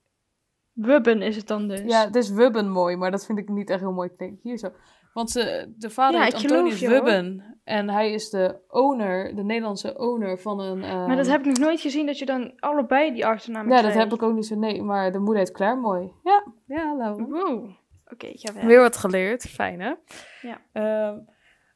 Wubben 0.74 1.22
is 1.22 1.36
het 1.36 1.48
dan 1.48 1.68
dus. 1.68 1.82
Ja, 1.86 2.06
het 2.06 2.16
is 2.16 2.30
Wubben 2.30 2.70
Mooi, 2.70 2.96
maar 2.96 3.12
dat 3.12 3.26
vind 3.26 3.38
ik 3.40 3.50
niet 3.50 3.70
echt 3.70 3.80
heel 3.80 3.92
mooi 3.92 4.10
klinken. 4.18 4.40
Hier 4.44 4.58
zo. 4.58 4.72
Want 5.14 5.32
ze, 5.32 5.74
de 5.78 5.90
vader 5.90 6.20
Ja, 6.20 6.26
heet 6.26 6.34
Antonius. 6.34 6.82
Wubben. 6.82 7.58
En 7.64 7.90
hij 7.90 8.12
is 8.12 8.30
de 8.30 8.60
owner, 8.68 9.36
de 9.36 9.44
Nederlandse 9.44 9.98
owner 9.98 10.40
van 10.40 10.60
een... 10.60 10.84
ehm, 10.84 11.06
Maar 11.08 11.16
dat 11.16 11.28
heb 11.28 11.40
ik 11.40 11.46
nog 11.46 11.58
nooit 11.58 11.82
gezien 11.82 12.06
dat 12.06 12.18
je 12.18 12.26
dan 12.26 12.54
allebei 12.60 13.14
die 13.14 13.26
achternamen 13.26 13.76
Ja, 13.76 13.82
dat 13.82 13.94
heb 13.94 14.14
ik 14.14 14.24
ook 14.24 14.34
niet 14.34 14.46
zo... 14.46 14.56
Nee, 14.56 14.82
maar 14.82 15.12
de 15.12 15.20
moeder 15.20 15.38
heet 15.38 15.52
Claire 15.52 15.80
Mooi. 15.80 16.12
Ja, 16.24 16.44
ja. 16.68 17.16
Wow. 17.16 17.70
Oké, 18.12 18.32
verder. 18.34 18.66
Weer 18.66 18.80
wat 18.80 18.98
geleerd. 18.98 19.42
Fijn, 19.44 19.82
hè? 19.82 19.94
Ja. 20.42 20.62
Ehm, 20.74 21.20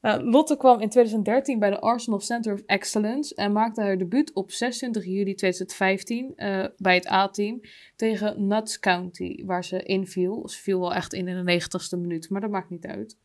nou, 0.01 0.23
Lotte 0.23 0.57
kwam 0.57 0.79
in 0.79 0.89
2013 0.89 1.59
bij 1.59 1.69
de 1.69 1.79
Arsenal 1.79 2.19
Center 2.19 2.53
of 2.53 2.61
Excellence 2.65 3.35
en 3.35 3.51
maakte 3.51 3.81
haar 3.81 3.97
debuut 3.97 4.33
op 4.33 4.51
26 4.51 5.05
juli 5.05 5.33
2015 5.33 6.33
eh, 6.35 6.65
bij 6.77 6.95
het 6.95 7.11
A-team 7.11 7.61
tegen 7.95 8.47
Notts 8.47 8.79
County, 8.79 9.45
waar 9.45 9.63
ze 9.63 9.83
inviel. 9.83 10.49
Ze 10.49 10.61
viel 10.61 10.79
wel 10.79 10.93
echt 10.93 11.13
in 11.13 11.27
in 11.27 11.45
de 11.45 11.61
90ste 11.61 11.99
minuut, 11.99 12.29
maar 12.29 12.41
dat 12.41 12.49
maakt 12.49 12.69
niet 12.69 12.85
uit. 12.85 13.17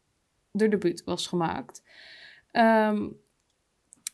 De 0.52 0.68
debuut 0.68 1.04
was 1.04 1.26
gemaakt. 1.26 1.82
Ehm, 2.50 3.08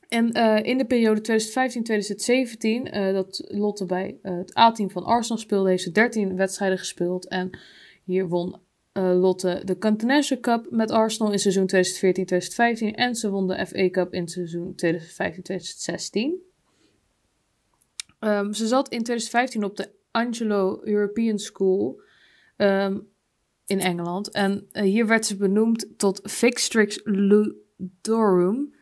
en 0.09 0.33
eh, 0.33 0.65
in 0.65 0.79
de 0.79 0.87
periode 0.87 1.21
2015-2017, 1.21 2.91
eh, 2.91 3.13
dat 3.13 3.45
Lotte 3.49 3.87
bij 3.87 4.19
eh, 4.23 4.37
het 4.37 4.59
A-team 4.59 4.91
van 4.91 5.05
Arsenal 5.05 5.39
speelde, 5.39 5.69
heeft 5.69 5.83
ze 5.83 5.91
13 5.91 6.37
wedstrijden 6.37 6.79
gespeeld. 6.79 7.29
En 7.29 7.59
hier 8.05 8.29
won 8.29 8.67
Lotte 8.93 9.63
de 9.65 9.79
Continental 9.79 10.41
Cup 10.41 10.67
met 10.71 10.91
Arsenal 10.91 11.33
in 11.33 11.39
seizoen 11.39 11.67
2014-2015 11.67 12.95
en 12.95 13.15
ze 13.15 13.31
won 13.31 13.47
de 13.47 13.67
FA 13.67 13.91
Cup 13.91 14.13
in 14.13 14.29
seizoen 14.29 14.75
2015-2016. 14.75 16.47
Ehm, 18.19 18.53
ze 18.53 18.67
zat 18.67 18.89
in 18.89 19.03
2015 19.03 19.65
op 19.65 19.77
de 19.77 19.91
Angelo 20.11 20.81
European 20.83 21.39
School 21.39 22.01
ehm, 22.57 22.99
in 23.69 23.81
Engeland 23.81 24.31
en 24.31 24.69
eh, 24.73 24.83
hier 24.83 25.07
werd 25.07 25.27
ze 25.27 25.37
benoemd 25.37 25.87
tot 25.97 26.21
Victrix 26.23 27.01
Ludorum. 27.05 28.75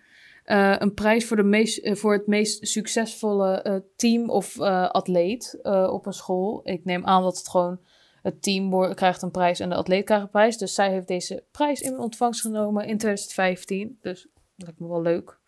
Eh, 0.45 0.75
een 0.79 0.95
prijs 0.95 1.27
voor, 1.27 1.37
de 1.37 1.43
meest, 1.43 1.79
eh, 1.79 1.95
voor 1.95 2.13
het 2.13 2.27
meest 2.27 2.69
succesvolle 2.69 3.85
team 3.97 4.31
of 4.31 4.61
atleet 4.61 5.59
op 5.91 6.07
een 6.07 6.13
school. 6.13 6.61
Ik 6.65 6.85
neem 6.85 7.05
aan 7.05 7.23
dat 7.23 7.39
het 7.39 7.49
gewoon 7.49 7.81
het 8.23 8.43
team 8.43 8.95
krijgt 8.95 9.23
een 9.23 9.31
prijs 9.31 9.61
en 9.61 9.69
de 9.69 9.75
atleet 9.75 10.05
krijgt 10.05 10.25
een 10.25 10.31
prijs. 10.31 10.59
Dus 10.59 10.75
zij 10.75 10.91
heeft 10.91 11.09
deze 11.09 11.45
prijs 11.51 11.81
in 11.81 11.99
ontvangst 11.99 12.41
genomen 12.41 12.87
in 12.87 12.99
2015. 12.99 13.99
Dus 14.01 14.23
dat 14.33 14.43
lijkt 14.57 14.81
me 14.81 14.89
wel 14.89 15.03
leuk 15.03 15.39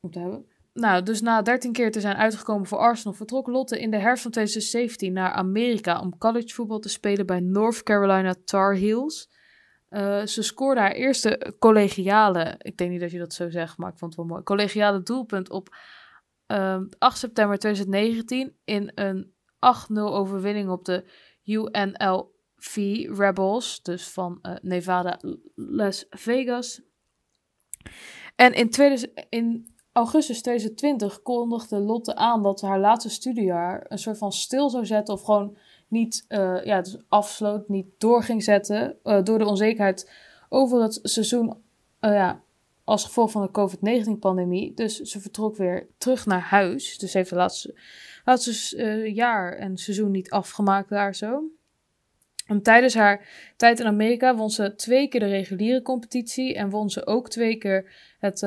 om 0.00 0.10
te 0.10 0.18
hebben. 0.18 0.46
Nou, 0.72 1.02
dus 1.02 1.20
na 1.20 1.42
13 1.42 1.72
keer 1.72 1.90
te 1.90 2.00
zijn 2.00 2.16
uitgekomen 2.16 2.66
voor 2.66 2.78
Arsenal, 2.78 3.12
vertrok 3.12 3.46
Lotte 3.46 3.80
in 3.80 3.90
de 3.90 3.98
herfst 3.98 4.22
van 4.22 4.30
2017 4.30 5.12
naar 5.12 5.32
Amerika 5.32 6.00
om 6.00 6.18
collegevoetbal 6.18 6.78
te 6.78 6.88
spelen 6.88 7.26
bij 7.26 7.40
North 7.40 7.82
Carolina 7.82 8.34
Tar 8.44 8.74
Heels. 8.74 9.30
Eh, 9.88 10.26
ze 10.26 10.42
scoorde 10.42 10.80
haar 10.80 10.92
eerste 10.92 11.54
collegiale, 11.58 12.54
ik 12.58 12.76
denk 12.76 12.90
niet 12.90 13.00
dat 13.00 13.10
je 13.10 13.18
dat 13.18 13.34
zo 13.34 13.50
zegt, 13.50 13.76
maar 13.78 13.92
ik 13.92 13.98
vond 13.98 14.16
het 14.16 14.20
wel 14.20 14.30
mooi, 14.30 14.42
collegiale 14.42 15.02
doelpunt 15.02 15.50
op 15.50 15.76
ehm, 16.46 16.84
8 16.98 17.18
september 17.18 17.58
2019 17.58 18.56
in 18.64 18.92
een 18.94 19.32
8-0 19.58 19.92
overwinning 19.92 20.70
op 20.70 20.84
de 20.84 21.04
UNLV 21.44 22.76
Rebels, 23.18 23.82
dus 23.82 24.08
van 24.08 24.38
eh, 24.42 24.54
Nevada 24.60 25.20
Las 25.54 26.06
Vegas. 26.10 26.82
En 28.36 28.52
in, 28.52 28.70
2000, 28.70 29.26
in 29.28 29.71
augustus 29.92 30.42
2020 30.42 31.22
kondigde 31.22 31.78
Lotte 31.78 32.14
aan 32.14 32.42
dat 32.42 32.60
haar 32.60 32.80
laatste 32.80 33.10
studiejaar 33.10 33.84
een 33.88 33.98
soort 33.98 34.18
van 34.18 34.32
stil 34.32 34.70
zou 34.70 34.86
zetten 34.86 35.14
of 35.14 35.22
gewoon 35.22 35.56
niet 35.88 36.24
eh, 36.28 36.64
ja, 36.64 36.80
dus 36.80 36.96
afsloot, 37.08 37.68
niet 37.68 37.86
door 37.98 38.22
ging 38.22 38.42
zetten 38.42 38.96
eh, 39.02 39.22
door 39.22 39.38
de 39.38 39.46
onzekerheid 39.46 40.10
over 40.48 40.82
het 40.82 40.98
seizoen 41.02 41.56
eh, 42.00 42.12
ja, 42.12 42.42
als 42.84 43.04
gevolg 43.04 43.30
van 43.30 43.42
de 43.42 43.50
COVID-19-pandemie. 43.50 44.74
Dus 44.74 45.00
ze 45.00 45.20
vertrok 45.20 45.56
weer 45.56 45.86
terug 45.98 46.26
naar 46.26 46.40
huis. 46.40 46.98
Dus 46.98 47.12
heeft 47.12 47.30
de 47.30 47.36
laatste, 47.36 47.74
laatste 48.24 49.12
jaar 49.14 49.52
en 49.52 49.76
seizoen 49.76 50.10
niet 50.10 50.30
afgemaakt 50.30 50.88
daar 50.88 51.14
zo. 51.14 51.42
En 52.46 52.62
tijdens 52.62 52.94
haar 52.94 53.28
tijd 53.56 53.80
in 53.80 53.86
Amerika 53.86 54.36
won 54.36 54.50
ze 54.50 54.74
twee 54.74 55.08
keer 55.08 55.20
de 55.20 55.26
reguliere 55.26 55.82
competitie 55.82 56.54
en 56.54 56.70
won 56.70 56.90
ze 56.90 57.06
ook 57.06 57.28
twee 57.28 57.56
keer 57.56 57.92
het, 58.18 58.42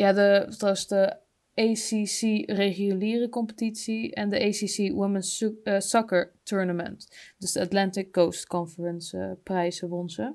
ja, 0.00 0.12
de, 0.12 0.54
was 0.58 0.86
de 0.86 1.16
ACC 1.54 2.50
reguliere 2.50 3.28
competitie 3.28 4.14
en 4.14 4.28
de 4.28 4.40
ACC 4.40 4.92
Women's 4.92 5.44
eh, 5.62 5.78
Soccer 5.78 6.32
Tournament. 6.42 7.08
Dus 7.38 7.52
de 7.52 7.60
Atlantic 7.60 8.12
Coast 8.12 8.46
Conference 8.46 9.18
eh, 9.18 9.30
prijzen 9.42 9.88
won 9.88 10.10
ze. 10.10 10.32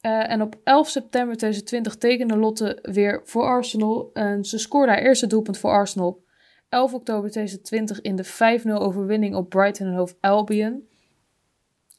Eh, 0.00 0.30
en 0.30 0.42
op 0.42 0.60
11 0.64 0.88
september 0.88 1.36
2020 1.36 1.96
tekende 1.96 2.36
Lotte 2.36 2.78
weer 2.82 3.20
voor 3.24 3.42
Arsenal. 3.42 4.10
En 4.12 4.44
ze 4.44 4.58
scoorde 4.58 4.92
haar 4.92 5.02
eerste 5.02 5.26
doelpunt 5.26 5.58
voor 5.58 5.70
Arsenal 5.70 6.08
op 6.08 6.20
11 6.68 6.94
oktober 6.94 7.30
2020 7.30 8.00
in 8.00 8.16
de 8.16 8.24
5-0 8.24 8.68
overwinning 8.68 9.34
op 9.34 9.48
Brighton 9.48 9.86
en 9.86 9.94
Hove 9.94 10.14
Albion. 10.20 10.88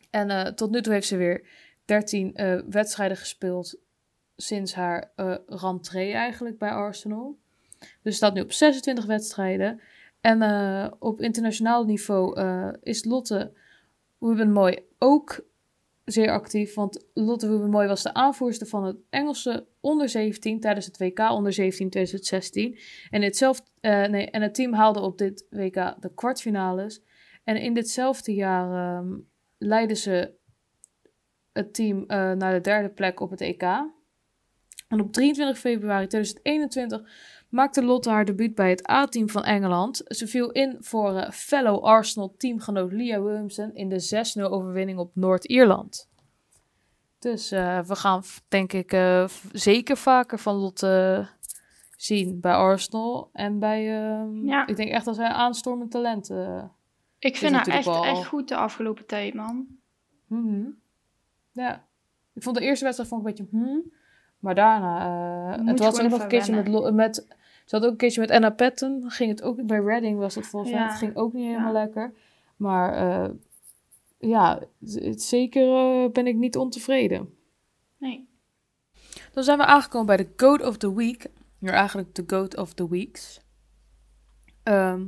En 0.10 0.56
tot 0.56 0.72
nu 0.72 0.82
toe 0.82 0.94
heeft 0.94 1.08
ze 1.08 1.18
weer 1.18 1.48
13 1.86 2.36
eh, 2.36 2.60
wedstrijden 2.70 3.18
gespeeld 3.18 3.78
sinds 4.42 4.74
haar 4.74 5.12
eh 5.16 5.36
rentree 5.48 6.14
eigenlijk 6.14 6.58
bij 6.58 6.72
Arsenal. 6.72 7.38
Dus 8.02 8.16
staat 8.16 8.34
nu 8.34 8.42
op 8.42 8.52
26 8.52 9.06
wedstrijden. 9.06 9.82
En 10.22 10.42
eh, 10.42 10.92
op 11.00 11.22
internationaal 11.22 11.86
niveau 11.86 12.40
eh, 12.40 12.70
is 12.84 13.06
Lotte 13.06 13.52
Mooi 14.20 14.80
ook 14.98 15.46
zeer 16.06 16.32
actief. 16.32 16.74
Want 16.74 17.06
Lotte 17.14 17.48
Mooi 17.48 17.88
was 17.88 18.04
de 18.04 18.14
aanvoerster 18.14 18.68
van 18.68 18.84
het 18.84 18.98
Engelse 19.10 19.68
onder 19.80 20.10
17 20.10 20.60
tijdens 20.60 20.86
het 20.86 20.98
WK 20.98 21.20
onder 21.20 21.54
17 21.54 21.90
2016. 21.90 22.78
En, 23.10 23.22
hetzelfde, 23.22 23.64
nee, 23.82 24.30
en 24.30 24.42
het 24.42 24.54
team 24.54 24.74
haalde 24.74 25.00
op 25.00 25.18
dit 25.18 25.46
WK 25.50 25.74
de 26.00 26.12
kwartfinales. 26.16 27.02
En 27.44 27.56
in 27.56 27.74
ditzelfde 27.74 28.34
jaar 28.34 28.98
ehm 28.98 29.18
leidde 29.58 29.96
ze 29.96 30.34
het 31.54 31.74
team 31.74 32.04
naar 32.08 32.54
de 32.54 32.62
derde 32.62 32.90
plek 32.90 33.20
op 33.20 33.30
het 33.30 33.42
EK. 33.42 33.64
En 34.90 35.02
op 35.02 35.14
23 35.14 35.60
februari 35.60 36.08
2021 36.08 37.02
maakte 37.50 37.84
Lotte 37.84 38.10
haar 38.10 38.26
debuut 38.26 38.56
bij 38.56 38.70
het 38.70 38.90
A-team 38.90 39.30
van 39.30 39.44
Engeland. 39.44 40.02
Ze 40.06 40.28
viel 40.28 40.52
in 40.52 40.78
voor 40.80 41.16
eh, 41.16 41.32
fellow 41.32 41.84
Arsenal 41.84 42.36
teamgenoot 42.38 42.92
Leah 42.92 43.24
Williamson 43.24 43.76
in 43.76 43.90
de 43.90 44.26
6-0 44.40 44.42
overwinning 44.42 45.00
op 45.00 45.12
Noord-Ierland. 45.16 46.10
Dus 47.20 47.52
eh, 47.52 47.80
we 47.80 47.96
gaan 47.96 48.24
denk 48.48 48.74
ik 48.74 48.94
eh, 48.94 49.28
zeker 49.52 49.98
vaker 49.98 50.40
van 50.40 50.56
Lotte 50.56 51.28
zien 51.98 52.40
bij 52.40 52.54
Arsenal. 52.54 53.30
En 53.34 53.60
bij, 53.60 54.02
ehm, 54.02 54.46
Ja. 54.46 54.68
ik 54.68 54.76
denk 54.76 54.92
echt 54.92 55.06
dat 55.06 55.16
zij 55.16 55.28
aanstormend 55.28 55.92
talent 55.92 56.30
Ik 57.20 57.38
vind 57.38 57.56
haar 57.56 57.68
echt, 57.68 57.88
echt 57.88 58.26
goed 58.26 58.48
de 58.48 58.56
afgelopen 58.56 59.06
tijd, 59.06 59.34
man. 59.34 59.68
Mhm. 60.28 60.70
Ja. 61.52 61.88
Ik 62.34 62.44
vond 62.44 62.56
de 62.56 62.64
eerste 62.64 62.84
wedstrijd 62.84 63.10
vond 63.10 63.28
ik 63.28 63.28
een 63.28 63.36
beetje 63.36 63.58
hmm. 63.58 63.98
Maar 64.40 64.56
daarna... 64.56 65.00
eh 65.58 65.66
het 65.66 65.80
was 65.80 66.02
ook 66.02 66.10
nog 66.10 66.22
een 66.22 66.28
keertje 66.28 66.56
met, 66.64 66.94
met... 66.94 67.28
Ze 67.66 67.76
had 67.76 67.86
ook 67.86 67.92
een 67.92 67.98
keertje 67.98 68.20
met 68.22 68.32
Anna 68.32 68.50
Patton. 68.50 69.02
Dan 69.02 69.10
Ging 69.10 69.30
het 69.30 69.42
ook 69.42 69.66
bij 69.66 69.80
Reading 69.80 70.20
was 70.20 70.36
het 70.36 70.48
volgens 70.48 70.72
mij. 70.72 70.82
Ja. 70.82 70.88
Het 70.88 70.98
ging 70.98 71.16
ook 71.16 71.34
niet 71.34 71.46
helemaal 71.46 71.74
Ja. 71.74 71.80
lekker. 71.80 72.14
Maar 72.56 72.94
eh, 72.94 73.30
ja, 74.18 74.60
het, 74.86 75.22
zeker 75.22 75.74
eh, 75.76 76.12
ben 76.12 76.28
ik 76.28 76.36
niet 76.36 76.58
ontevreden. 76.58 77.34
Nee. 77.98 78.28
Dan 79.34 79.44
zijn 79.44 79.58
we 79.58 79.66
aangekomen 79.66 80.08
bij 80.08 80.18
de 80.18 80.30
Goat 80.38 80.62
of 80.68 80.78
the 80.78 80.96
Week. 80.96 81.28
Ja, 81.60 81.72
eigenlijk 81.72 82.16
de 82.16 82.24
Goat 82.28 82.58
of 82.58 82.74
the 82.74 82.90
Weeks. 82.90 83.42
Ehm, 84.64 85.02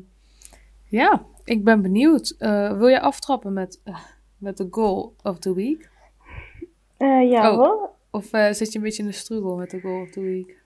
ja, 0.86 1.26
ik 1.44 1.64
ben 1.64 1.82
benieuwd. 1.82 2.36
Eh, 2.40 2.78
wil 2.78 2.88
je 2.88 3.00
aftrappen 3.02 3.54
met, 3.54 3.82
met 4.38 4.58
de 4.58 4.68
Goal 4.72 5.16
of 5.24 5.40
the 5.40 5.54
Week? 5.54 5.90
Eh, 6.98 7.30
ja 7.30 7.52
Oh. 7.52 7.58
hoor. 7.58 7.90
Of 8.12 8.34
eh, 8.34 8.52
zit 8.52 8.72
je 8.72 8.78
een 8.78 8.84
beetje 8.84 9.02
in 9.04 9.10
de 9.10 9.16
struggle 9.16 9.56
met 9.56 9.70
de 9.70 9.80
Goal 9.82 10.02
of 10.02 10.10
the 10.10 10.22
Week? 10.22 10.64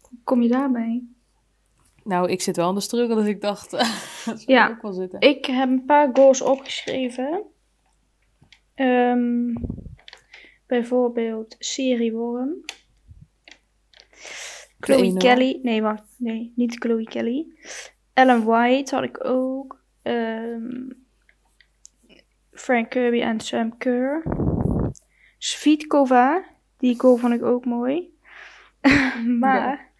Hoe 0.00 0.18
kom 0.24 0.42
je 0.42 0.48
daarbij? 0.48 1.02
Nou, 2.04 2.30
ik 2.30 2.40
zit 2.42 2.56
wel 2.56 2.68
in 2.68 2.74
de 2.74 2.80
struggle, 2.80 3.14
dus 3.14 3.26
ik 3.26 3.40
dacht, 3.40 3.70
dat 4.24 4.42
Ja. 4.46 4.68
ook 4.68 4.82
wel 4.82 4.92
zitten. 4.92 5.20
Ik 5.20 5.44
heb 5.44 5.68
een 5.68 5.84
paar 5.84 6.10
goals 6.12 6.40
opgeschreven. 6.40 7.42
Ehm, 8.74 9.52
bij 10.66 10.78
bijvoorbeeld 10.80 11.56
Siri 11.58 12.12
Worm. 12.12 12.64
Chloe 14.80 15.16
Kelly. 15.16 15.58
Nee, 15.62 15.82
wacht. 15.82 16.14
Nee, 16.18 16.52
niet 16.56 16.74
Chloe 16.78 17.04
Kelly. 17.04 17.46
Ellen 18.12 18.44
White 18.44 18.94
had 18.94 19.04
ik 19.04 19.24
ook. 19.24 19.82
Ehm, 20.02 20.90
Frank 22.52 22.90
Kirby 22.90 23.20
en 23.20 23.40
Sam 23.40 23.76
Kerr. 23.78 24.22
Svitkova. 25.38 26.44
Die 26.84 27.00
goal 27.00 27.16
vond 27.16 27.34
ik 27.34 27.42
ook 27.42 27.64
mooi. 27.64 28.18
maar 29.40 29.92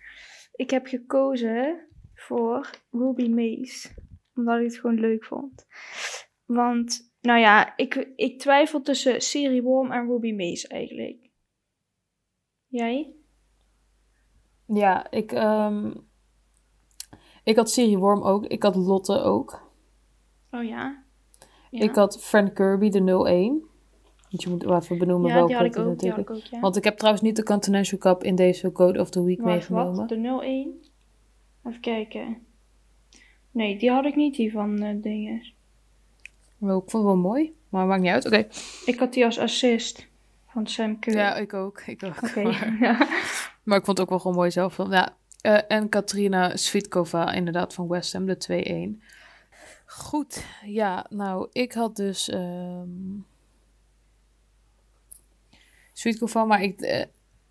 ik 0.52 0.70
heb 0.70 0.86
gekozen 0.86 1.86
voor 2.14 2.70
Ruby 2.90 3.28
Mace. 3.28 3.88
Omdat 4.34 4.58
ik 4.58 4.64
het 4.64 4.76
gewoon 4.76 5.00
leuk 5.00 5.24
vond. 5.24 5.66
Want, 6.44 7.14
nou 7.20 7.40
ja, 7.40 7.76
ik, 7.76 8.12
ik 8.16 8.38
twijfel 8.38 8.80
tussen 8.80 9.20
Siri 9.22 9.62
Worm 9.62 9.92
en 9.92 10.06
Ruby 10.06 10.32
Mace 10.32 10.68
eigenlijk. 10.68 11.30
Jij? 12.66 13.14
Ja, 14.66 15.10
ik, 15.10 15.32
ehm, 15.32 15.90
ik 17.44 17.56
had 17.56 17.70
Siri 17.70 17.96
Worm 17.96 18.22
ook. 18.22 18.46
Ik 18.46 18.62
had 18.62 18.74
Lotte 18.74 19.18
ook. 19.18 19.72
Oh 20.50 20.64
ja. 20.64 21.04
ja. 21.70 21.80
Ik 21.80 21.94
had 21.94 22.24
Frank 22.24 22.54
Kirby, 22.54 22.88
de 22.88 23.60
0-1. 23.70 23.73
Want 24.34 24.46
je 24.46 24.52
moet 24.52 24.62
wel 24.62 24.76
even 24.76 24.98
benoemen 24.98 25.28
ja, 25.28 25.34
welke 25.34 25.48
die 25.48 25.56
had 25.56 25.66
ik 25.66 25.76
ook. 25.78 25.98
Die 25.98 26.08
had 26.10 26.18
natuurlijk- 26.18 26.28
ik 26.28 26.36
ook, 26.36 26.50
ja. 26.52 26.60
Want 26.60 26.76
ik 26.76 26.84
heb 26.84 26.96
trouwens 26.96 27.24
niet 27.24 27.36
de 27.36 27.42
Continental 27.42 27.98
Cup 27.98 28.24
in 28.24 28.34
deze 28.34 28.72
Code 28.72 29.00
of 29.00 29.10
the 29.10 29.24
Week 29.24 29.40
Wacht, 29.40 29.50
meegenomen. 29.50 29.94
wat? 29.96 30.08
De 30.08 30.16
0-1? 30.16 30.88
Even 31.68 31.80
kijken. 31.80 32.36
Nee, 33.50 33.78
die 33.78 33.90
had 33.90 34.04
ik 34.04 34.16
niet, 34.16 34.36
die 34.36 34.52
van 34.52 34.78
eh 34.82 35.02
dingen. 35.02 35.52
Wel, 36.58 36.76
ik 36.82 36.90
vond 36.90 37.04
het 37.04 37.12
wel 37.12 37.22
mooi, 37.22 37.52
maar 37.68 37.86
maakt 37.86 38.02
niet 38.02 38.10
uit. 38.10 38.26
Oké. 38.26 38.46
Ik 38.84 38.98
had 38.98 39.12
die 39.12 39.24
als 39.24 39.38
assist 39.38 40.06
van 40.48 40.66
Sam 40.66 40.98
Kerr. 40.98 41.16
Ja, 41.16 41.36
ik 41.36 41.54
ook. 41.54 41.80
Ik 41.86 42.02
ook. 42.02 42.22
Oké, 42.22 42.42
Maar, 42.42 42.76
ja. 42.80 43.08
maar 43.62 43.78
ik 43.78 43.84
vond 43.84 43.98
het 43.98 44.00
ook 44.00 44.08
wel 44.08 44.18
gewoon 44.18 44.36
mooi 44.36 44.50
zelf. 44.50 44.76
Ja, 44.90 45.16
eh, 45.40 45.58
en 45.68 45.88
Katrina 45.88 46.56
Svitkova, 46.56 47.32
inderdaad, 47.32 47.74
van 47.74 47.88
West 47.88 48.12
Ham, 48.12 48.26
de 48.26 48.36
2-1. 48.36 49.02
Goed, 49.86 50.44
ja, 50.64 51.06
nou, 51.08 51.48
ik 51.52 51.72
had 51.72 51.96
dus 51.96 52.30
Svitkova, 55.94 56.44
maar 56.44 56.62
ik, 56.62 56.80
eh, 56.80 57.04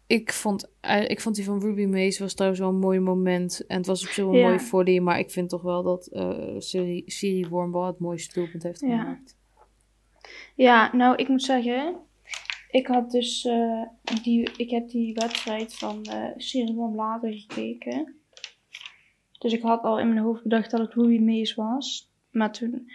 ik, 0.07 0.33
vond, 0.33 0.71
eh, 0.79 1.09
ik 1.09 1.21
vond 1.21 1.35
die 1.35 1.45
van 1.45 1.59
Ruby 1.59 1.85
Mace 1.85 2.23
was 2.23 2.33
trouwens 2.33 2.61
wel 2.61 2.69
een 2.71 2.79
mooi 2.79 2.99
moment. 2.99 3.65
En 3.67 3.77
het 3.77 3.85
was 3.85 4.03
op 4.03 4.09
zich 4.09 4.23
wel 4.23 4.33
een 4.33 4.39
Ja. 4.39 4.47
mooi 4.47 4.59
volley, 4.59 4.99
maar 4.99 5.19
ik 5.19 5.31
vind 5.31 5.49
toch 5.49 5.61
wel 5.61 5.83
dat 5.83 6.07
eh 6.07 6.55
Siri, 6.57 7.03
Siri 7.05 7.47
Wormbal 7.47 7.85
het 7.85 7.99
mooiste 7.99 8.39
doelpunt 8.39 8.63
heeft 8.63 8.79
gemaakt. 8.79 9.37
Ja, 10.55 10.95
nou, 10.95 11.15
ik 11.15 11.27
moet 11.27 11.43
zeggen, 11.43 11.95
ik 12.71 12.87
had 12.87 13.11
dus 13.11 13.47
die, 14.23 14.49
ik 14.57 14.69
heb 14.69 14.87
die 14.89 15.13
wedstrijd 15.13 15.73
van 15.75 16.03
eh 16.03 16.29
Serie 16.37 16.75
later 16.95 17.33
gekeken. 17.33 18.15
Dus 19.39 19.53
ik 19.53 19.61
had 19.61 19.83
al 19.83 19.99
in 19.99 20.07
mijn 20.07 20.25
hoofd 20.25 20.43
bedacht 20.43 20.71
dat 20.71 20.79
het 20.79 20.93
Ruby 20.93 21.19
Mace 21.19 21.55
was. 21.55 22.11
Maar 22.31 22.51
toen 22.51 22.91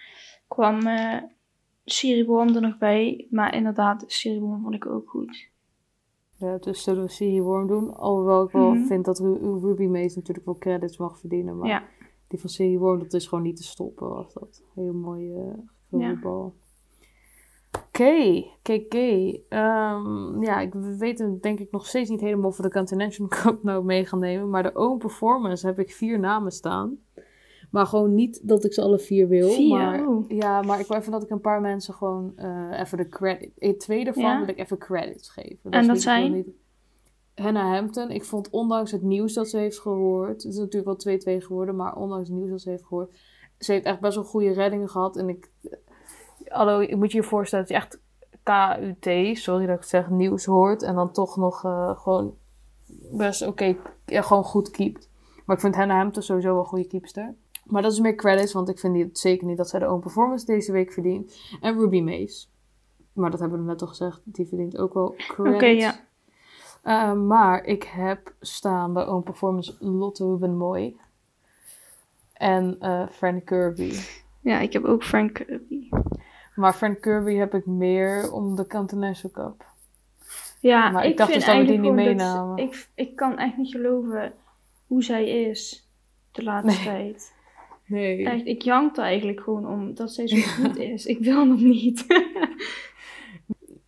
kwam 0.48 0.80
Siri 1.90 2.24
Worm 2.26 2.54
er 2.54 2.60
nog 2.60 2.78
bij. 2.78 3.26
Maar 3.30 3.54
inderdaad, 3.54 4.04
Siri 4.06 4.40
Worm 4.40 4.62
vond 4.62 4.74
ik 4.74 4.86
ook 4.86 5.08
goed. 5.10 5.48
Ja, 6.36 6.58
dus 6.58 6.82
zullen 6.82 7.02
we 7.04 7.10
Siri 7.10 7.42
Worm 7.42 7.66
doen. 7.66 7.94
Alhoewel 7.96 8.44
ik 8.44 8.50
wel 8.50 8.70
Mhm. 8.74 8.84
vind 8.86 9.04
dat 9.04 9.18
Ru- 9.18 9.58
Ruby 9.60 9.86
Mace 9.86 10.16
natuurlijk 10.18 10.46
wel 10.46 10.58
credits 10.58 10.98
mag 10.98 11.18
verdienen. 11.18 11.58
Maar 11.58 11.68
Ja. 11.68 11.82
die 12.28 12.40
van 12.40 12.50
Siri 12.50 12.78
Worm, 12.78 12.98
dat 12.98 13.12
is 13.12 13.26
gewoon 13.26 13.44
niet 13.44 13.56
te 13.56 13.62
stoppen. 13.62 14.08
Was 14.08 14.32
dat. 14.34 14.62
Heel 14.74 14.92
mooi 14.92 15.34
eh 15.34 16.00
Ja. 16.00 16.14
bal. 16.22 16.54
Oké, 17.86 18.44
oké, 18.58 18.72
oké. 18.72 19.38
Ehm, 19.48 20.40
Ja, 20.42 20.60
ik 20.60 20.72
weet 20.74 21.18
het 21.18 21.42
denk 21.42 21.58
ik 21.58 21.70
nog 21.70 21.86
steeds 21.86 22.10
niet 22.10 22.20
helemaal 22.20 22.48
of 22.48 22.56
we 22.56 22.62
de 22.62 22.70
Continental 22.70 23.26
Cup 23.28 23.62
nou 23.62 23.84
mee 23.84 24.06
gaan 24.06 24.18
nemen. 24.18 24.50
Maar 24.50 24.62
de 24.62 24.74
own 24.74 24.98
performance 24.98 25.66
heb 25.66 25.78
ik 25.78 25.90
vier 25.92 26.18
namen 26.18 26.52
staan. 26.52 26.98
Maar 27.70 27.86
gewoon 27.86 28.14
niet 28.14 28.48
dat 28.48 28.64
ik 28.64 28.72
ze 28.72 28.82
alle 28.82 28.98
vier 28.98 29.28
wil. 29.28 29.50
Vier? 29.50 29.76
Maar, 29.78 30.06
Oh. 30.08 30.24
Ja, 30.30 30.62
maar 30.62 30.80
ik 30.80 30.86
wil 30.86 30.96
even 30.96 31.12
dat 31.12 31.22
ik 31.22 31.30
een 31.30 31.40
paar 31.40 31.60
mensen 31.60 31.94
gewoon 31.94 32.32
eh, 32.36 32.80
even 32.80 32.98
de 32.98 33.08
credit... 33.08 33.50
In 33.58 33.78
twee 33.78 34.04
daarvan 34.04 34.22
Ja. 34.22 34.38
wil 34.38 34.48
ik 34.48 34.58
even 34.58 34.78
credits 34.78 35.28
geven. 35.28 35.70
En 35.70 35.80
is 35.80 35.86
dat 35.86 36.00
zijn? 36.00 36.32
niet- 36.32 36.48
Hannah 37.34 37.72
Hampton. 37.74 38.10
Ik 38.10 38.24
vond 38.24 38.50
ondanks 38.50 38.90
het 38.92 39.02
nieuws 39.02 39.32
dat 39.32 39.48
ze 39.48 39.56
heeft 39.58 39.78
gehoord... 39.80 40.42
Het 40.42 40.52
is 40.52 40.58
natuurlijk 40.58 41.04
wel 41.04 41.18
2-2 41.40 41.44
geworden, 41.44 41.76
maar 41.76 41.96
ondanks 41.96 42.28
het 42.28 42.36
nieuws 42.36 42.50
dat 42.50 42.60
ze 42.60 42.70
heeft 42.70 42.84
gehoord... 42.84 43.10
Ze 43.58 43.72
heeft 43.72 43.84
echt 43.84 44.00
best 44.00 44.14
wel 44.14 44.24
goede 44.24 44.52
reddingen 44.52 44.88
gehad. 44.88 45.16
En 45.16 45.28
ik... 45.28 45.50
Hallo, 46.48 46.80
ik 46.80 46.96
moet 46.96 47.12
je 47.12 47.18
je 47.18 47.24
voorstellen 47.24 47.66
dat 47.66 47.74
je 47.76 47.80
echt 47.82 48.00
KUT, 48.42 49.38
sorry 49.38 49.66
dat 49.66 49.74
ik 49.74 49.80
het 49.80 49.88
zeg, 49.88 50.10
nieuws 50.10 50.44
hoort. 50.44 50.82
En 50.82 50.94
dan 50.94 51.12
toch 51.12 51.36
nog 51.36 51.64
eh, 51.64 51.98
gewoon 51.98 52.34
best 53.12 53.46
oké, 53.46 53.76
ja, 54.06 54.22
gewoon 54.22 54.44
goed 54.44 54.70
keept. 54.70 55.08
Maar 55.46 55.56
ik 55.56 55.62
vind 55.62 55.74
Hannah 55.74 55.96
Hampton 55.96 56.22
sowieso 56.22 56.48
wel 56.52 56.58
een 56.60 56.66
goede 56.66 56.86
keepster. 56.86 57.34
Maar 57.68 57.82
dat 57.82 57.92
is 57.92 58.00
meer 58.00 58.14
credits, 58.14 58.52
want 58.52 58.68
ik 58.68 58.78
vind 58.78 58.94
die, 58.94 59.08
zeker 59.12 59.46
niet 59.46 59.56
dat 59.56 59.68
zij 59.68 59.80
de 59.80 59.90
own 59.90 60.00
performance 60.00 60.46
deze 60.46 60.72
week 60.72 60.92
verdient. 60.92 61.40
En 61.60 61.78
Ruby 61.78 62.00
Mace. 62.00 62.46
Maar 63.12 63.30
dat 63.30 63.40
hebben 63.40 63.58
we 63.58 63.64
net 63.64 63.80
al 63.82 63.86
gezegd, 63.88 64.20
die 64.24 64.46
verdient 64.46 64.76
ook 64.78 64.94
wel 64.94 65.14
credits. 65.16 65.54
Oké, 65.56 65.66
ja. 65.66 65.94
Eh, 66.82 67.12
maar 67.12 67.64
ik 67.64 67.82
heb 67.82 68.34
staan 68.40 68.92
bij 68.92 69.06
own 69.06 69.22
performance 69.22 69.76
Lotte 69.80 70.24
Ruben 70.24 70.56
Mooi. 70.56 70.96
En 72.32 72.76
eh 72.80 73.08
Frank 73.10 73.44
Kirby. 73.44 73.92
Ja, 74.40 74.58
ik 74.60 74.72
heb 74.72 74.84
ook 74.84 75.04
Frank 75.04 75.32
Kirby. 75.34 75.88
Maar 76.54 76.72
Frank 76.74 77.00
Kirby 77.00 77.34
heb 77.34 77.54
ik 77.54 77.66
meer 77.66 78.32
om 78.32 78.56
de 78.56 78.66
Continental 78.66 79.30
Cup. 79.30 79.64
Ja, 80.60 80.90
Maar 80.90 81.04
ik 81.04 81.10
ik, 81.10 81.16
dacht 81.16 81.32
dus 81.32 81.44
dat 81.44 81.56
we 81.56 81.64
die 81.64 81.72
niet 81.78 81.84
dat- 81.84 81.94
meenamen. 81.94 82.56
ik, 82.58 82.88
ik 82.94 83.16
kan 83.16 83.38
echt 83.38 83.56
niet 83.56 83.70
geloven 83.70 84.32
hoe 84.86 85.02
zij 85.02 85.28
is 85.48 85.88
de 86.32 86.42
laatste 86.42 86.90
Nee. 86.90 86.96
tijd. 87.12 87.34
Nee. 87.88 88.24
Echt, 88.24 88.46
ik 88.46 88.62
jank 88.62 88.96
er 88.96 89.02
eigenlijk 89.02 89.40
gewoon 89.40 89.66
om 89.68 89.94
dat 89.94 90.12
zij 90.12 90.28
zo 90.28 90.36
goed 90.62 90.76
is. 90.78 91.06
Ik 91.06 91.18
wil 91.18 91.44
nog 91.44 91.60
niet. 91.60 92.06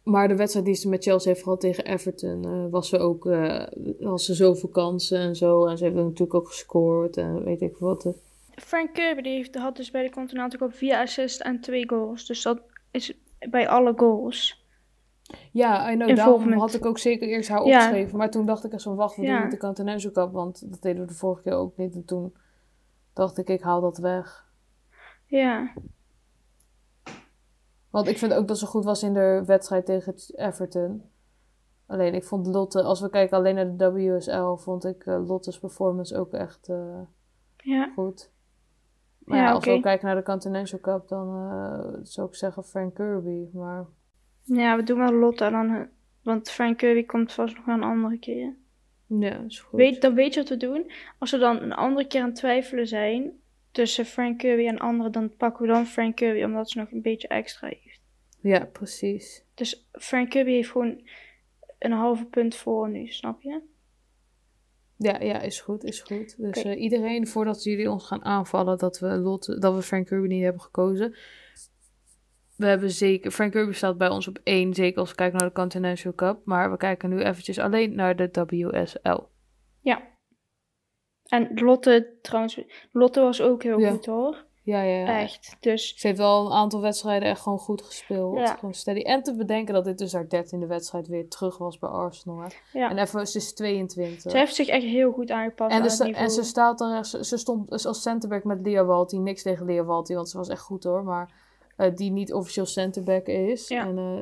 Maar 0.02 0.28
de 0.28 0.36
wedstrijd 0.36 0.66
die 0.66 0.74
ze 0.74 0.88
met 0.88 1.02
Chelsea 1.04 1.30
heeft 1.32 1.42
gehad 1.42 1.60
tegen 1.60 1.84
Everton, 1.84 2.44
eh, 2.44 2.64
was 2.70 2.88
ze 2.88 2.98
ook, 2.98 3.26
eh 3.26 3.66
had 4.00 4.22
ze 4.22 4.34
zoveel 4.34 4.68
kansen 4.68 5.18
en 5.18 5.36
zo. 5.36 5.66
En 5.66 5.78
ze 5.78 5.84
heeft 5.84 5.96
natuurlijk 5.96 6.34
ook 6.34 6.48
gescoord 6.48 7.16
en 7.16 7.44
weet 7.44 7.60
ik 7.60 7.76
wat. 7.76 8.06
Frank 8.54 8.92
Kirby 8.94 9.22
die 9.22 9.32
heeft, 9.32 9.54
had 9.54 9.76
dus 9.76 9.90
bij 9.90 10.02
de 10.02 10.10
Continental 10.10 10.58
Cup 10.58 10.74
vier 10.76 10.96
assists 10.96 11.38
en 11.38 11.60
twee 11.60 11.88
goals. 11.88 12.26
Dus 12.26 12.42
dat 12.42 12.60
is 12.90 13.12
bij 13.50 13.68
alle 13.68 13.92
goals. 13.96 14.64
Ja, 15.52 15.92
I 15.92 15.94
know, 15.94 16.16
daarom 16.16 16.52
had 16.52 16.74
ik 16.74 16.86
ook 16.86 16.98
zeker 16.98 17.28
eerst 17.28 17.48
haar 17.48 17.66
Ja. 17.66 17.76
opgeschreven. 17.76 18.18
Maar 18.18 18.30
toen 18.30 18.46
dacht 18.46 18.64
ik 18.64 18.72
echt 18.72 18.82
van, 18.82 18.94
wacht, 18.96 19.16
we 19.16 19.22
Ja. 19.22 19.32
doen 19.34 19.42
niet 19.42 19.50
de 19.60 19.66
Continental 19.66 20.10
Cup. 20.10 20.32
Want 20.32 20.70
dat 20.70 20.82
deden 20.82 21.00
we 21.02 21.06
de 21.08 21.14
vorige 21.14 21.42
keer 21.42 21.52
ook 21.54 21.76
niet. 21.76 21.94
En 21.94 22.04
toen 22.04 22.32
dacht 23.20 23.38
ik, 23.38 23.48
ik 23.48 23.60
haal 23.60 23.80
dat 23.80 23.98
weg. 23.98 24.48
Ja, 25.26 25.72
Want 27.90 28.06
ik 28.08 28.18
vind 28.18 28.34
ook 28.34 28.48
dat 28.48 28.58
ze 28.58 28.66
goed 28.66 28.84
was 28.84 29.02
in 29.02 29.14
de 29.14 29.42
wedstrijd 29.46 29.86
tegen 29.86 30.14
Everton. 30.34 31.02
Alleen, 31.86 32.14
ik 32.14 32.24
vond 32.24 32.46
Lotte, 32.46 32.82
als 32.82 33.00
we 33.00 33.10
kijken 33.10 33.36
alleen 33.36 33.54
naar 33.54 33.76
de 33.76 33.92
WSL, 33.92 34.54
vond 34.54 34.84
ik 34.84 35.06
eh, 35.06 35.26
Lotte's 35.26 35.58
performance 35.58 36.18
ook 36.18 36.32
echt 36.32 36.68
eh, 36.68 37.00
ja. 37.56 37.92
goed. 37.94 38.32
Maar 39.18 39.38
Ja, 39.38 39.44
ja, 39.44 39.50
als 39.50 39.64
oké. 39.66 39.74
we 39.76 39.80
kijken 39.80 40.06
naar 40.06 40.16
de 40.16 40.22
Continental 40.22 40.80
Cup, 40.80 41.08
dan 41.08 41.28
eh, 41.28 41.98
zou 42.02 42.28
ik 42.28 42.34
zeggen 42.34 42.64
Frank 42.64 42.94
Kirby. 42.94 43.48
Maar 43.52 43.86
Ja, 44.42 44.76
we 44.76 44.82
doen 44.82 44.98
wel 44.98 45.12
Lotte 45.12 45.50
dan... 45.50 45.88
Want 46.22 46.50
Frank 46.50 46.78
Kirby 46.78 47.06
komt 47.06 47.32
vast 47.32 47.56
nog 47.56 47.64
wel 47.64 47.74
een 47.74 47.82
andere 47.82 48.18
keer. 48.18 48.56
Ja, 49.18 49.44
is 49.46 49.60
goed. 49.60 49.78
Weet, 49.78 50.00
dan 50.00 50.14
weet 50.14 50.34
je 50.34 50.40
wat 50.40 50.48
we 50.48 50.56
doen. 50.56 50.90
Als 51.18 51.30
we 51.30 51.38
dan 51.38 51.62
een 51.62 51.72
andere 51.72 52.06
keer 52.06 52.20
aan 52.20 52.26
het 52.26 52.36
twijfelen 52.36 52.86
zijn 52.86 53.32
tussen 53.70 54.04
Frank 54.04 54.38
Kirby 54.38 54.66
en 54.66 54.78
anderen, 54.78 55.12
dan 55.12 55.36
pakken 55.36 55.66
we 55.66 55.72
dan 55.72 55.86
Frank 55.86 56.16
Kirby 56.16 56.42
omdat 56.42 56.70
ze 56.70 56.78
nog 56.78 56.90
een 56.90 57.02
beetje 57.02 57.28
extra 57.28 57.68
heeft. 57.68 58.00
Ja, 58.40 58.64
precies. 58.64 59.44
Dus 59.54 59.88
Frank 59.92 60.30
Kirby 60.30 60.50
heeft 60.50 60.70
gewoon 60.70 61.02
een 61.78 61.92
halve 61.92 62.24
punt 62.24 62.54
voor 62.54 62.90
nu, 62.90 63.06
snap 63.06 63.42
je? 63.42 63.60
Ja, 64.96 65.20
ja, 65.20 65.40
is 65.40 65.60
goed, 65.60 65.84
is 65.84 66.00
goed. 66.00 66.36
Dus 66.38 66.62
eh, 66.62 66.80
iedereen, 66.80 67.26
voordat 67.26 67.62
jullie 67.62 67.90
ons 67.90 68.06
gaan 68.06 68.24
aanvallen 68.24 68.78
dat 68.78 68.98
we, 68.98 69.06
Lotte, 69.06 69.58
dat 69.58 69.74
we 69.74 69.82
Frank 69.82 70.06
Kirby 70.06 70.26
niet 70.26 70.42
hebben 70.42 70.62
gekozen. 70.62 71.14
We 72.60 72.66
hebben 72.66 72.90
zeker, 72.90 73.30
Frank 73.30 73.52
Kirby 73.52 73.72
staat 73.72 73.98
bij 73.98 74.08
ons 74.08 74.28
op 74.28 74.38
één, 74.42 74.74
zeker 74.74 75.00
als 75.00 75.10
we 75.10 75.14
kijken 75.16 75.38
naar 75.38 75.48
de 75.48 75.54
Continental 75.54 76.14
Cup. 76.14 76.40
Maar 76.44 76.70
we 76.70 76.76
kijken 76.76 77.08
nu 77.08 77.22
eventjes 77.22 77.58
alleen 77.58 77.94
naar 77.94 78.16
de 78.16 78.30
WSL. 78.46 79.18
Ja. 79.80 80.02
En 81.24 81.50
Lotte, 81.54 82.18
trouwens, 82.22 82.60
Lotte 82.92 83.20
was 83.20 83.40
ook 83.40 83.62
heel 83.62 83.78
Ja. 83.78 83.90
goed 83.90 84.06
hoor. 84.06 84.44
Ja, 84.62 84.82
ja, 84.82 84.98
ja. 84.98 85.20
Echt. 85.20 85.56
Dus 85.60 85.94
Ze 85.96 86.06
heeft 86.06 86.18
wel 86.18 86.46
een 86.46 86.52
aantal 86.52 86.80
wedstrijden 86.80 87.28
echt 87.28 87.40
gewoon 87.40 87.58
goed 87.58 87.82
gespeeld. 87.82 88.38
Ja. 88.38 88.54
Gewoon 88.54 88.74
steady. 88.74 89.00
En 89.00 89.22
te 89.22 89.36
bedenken 89.36 89.74
dat 89.74 89.84
dit 89.84 89.98
dus 89.98 90.12
haar 90.12 90.28
dertiende 90.28 90.66
wedstrijd 90.66 91.08
weer 91.08 91.28
terug 91.28 91.58
was 91.58 91.78
bij 91.78 91.88
Arsenal. 91.88 92.38
hè. 92.40 92.78
ja, 92.78 92.90
En 92.90 92.98
even, 92.98 93.26
ze 93.26 93.38
is 93.38 93.54
22. 93.54 94.30
ze 94.30 94.38
heeft 94.38 94.54
zich 94.54 94.68
echt 94.68 94.84
heel 94.84 95.12
goed 95.12 95.30
aangepast 95.30 95.70
En, 95.70 95.76
aan 95.82 95.88
de 95.88 96.04
niveau. 96.04 96.14
en 96.24 96.30
ze 96.30 96.42
staat 96.42 96.78
daar, 96.78 97.06
ze, 97.06 97.24
ze 97.24 97.36
stond 97.36 97.68
dus 97.70 97.86
als 97.86 98.02
centerback 98.02 98.44
met 98.44 98.60
Lia 98.62 98.84
Walti. 98.84 99.18
Niks 99.18 99.42
tegen 99.42 99.86
Walti, 99.86 100.14
want 100.14 100.28
ze 100.28 100.36
was 100.36 100.48
echt 100.48 100.60
goed 100.62 100.84
hoor. 100.84 101.04
Maar 101.04 101.48
die 101.94 102.10
niet 102.10 102.32
officieel 102.32 102.66
centerback 102.66 103.26
is. 103.26 103.68
Ja. 103.68 103.86
En 103.86 103.98
eh, 103.98 104.18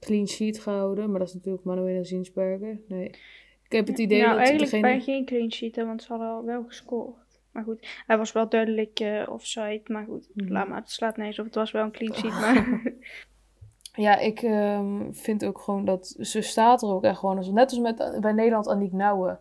clean 0.00 0.26
sheet 0.28 0.58
gehouden. 0.60 1.10
Maar 1.10 1.18
dat 1.18 1.28
is 1.28 1.34
natuurlijk 1.34 1.64
Manuela 1.64 2.04
Zinsberger. 2.04 2.80
Nee. 2.88 3.08
Ik 3.64 3.72
heb 3.72 3.86
het 3.86 3.98
idee 3.98 4.18
nou, 4.20 4.30
dat 4.30 4.38
eigenlijk 4.40 4.70
degene... 4.70 4.88
bij 4.92 5.00
geen 5.00 5.24
clean 5.24 5.52
sheet, 5.52 5.76
want 5.76 6.02
ze 6.02 6.08
hadden 6.08 6.28
al 6.28 6.44
wel 6.44 6.64
gescoord. 6.66 7.40
Maar 7.52 7.64
goed, 7.64 7.86
hij 8.06 8.18
was 8.18 8.32
wel 8.32 8.48
duidelijk 8.48 9.00
eh 9.00 9.28
offside. 9.30 9.80
Maar 9.86 10.04
goed, 10.04 10.28
Mhm. 10.34 10.52
laat 10.52 10.68
maar. 10.68 10.78
Het 10.80 10.90
slaat 10.90 11.16
nergens 11.16 11.38
op. 11.38 11.44
Het 11.44 11.54
was 11.54 11.70
wel 11.70 11.84
een 11.84 11.90
clean 11.92 12.14
sheet, 12.14 12.30
maar... 12.44 12.82
Ja, 13.96 14.18
ik 14.18 14.42
ehm, 14.42 15.12
vind 15.12 15.44
ook 15.44 15.58
gewoon 15.60 15.84
dat 15.84 16.14
ze 16.20 16.40
staat 16.40 16.82
er 16.82 16.88
ook 16.88 17.02
echt 17.04 17.18
gewoon. 17.18 17.54
Net 17.54 17.70
als 17.70 17.78
met, 17.78 18.18
bij 18.20 18.32
Nederland 18.32 18.68
Aniek 18.68 18.92
Nouwen. 18.92 19.38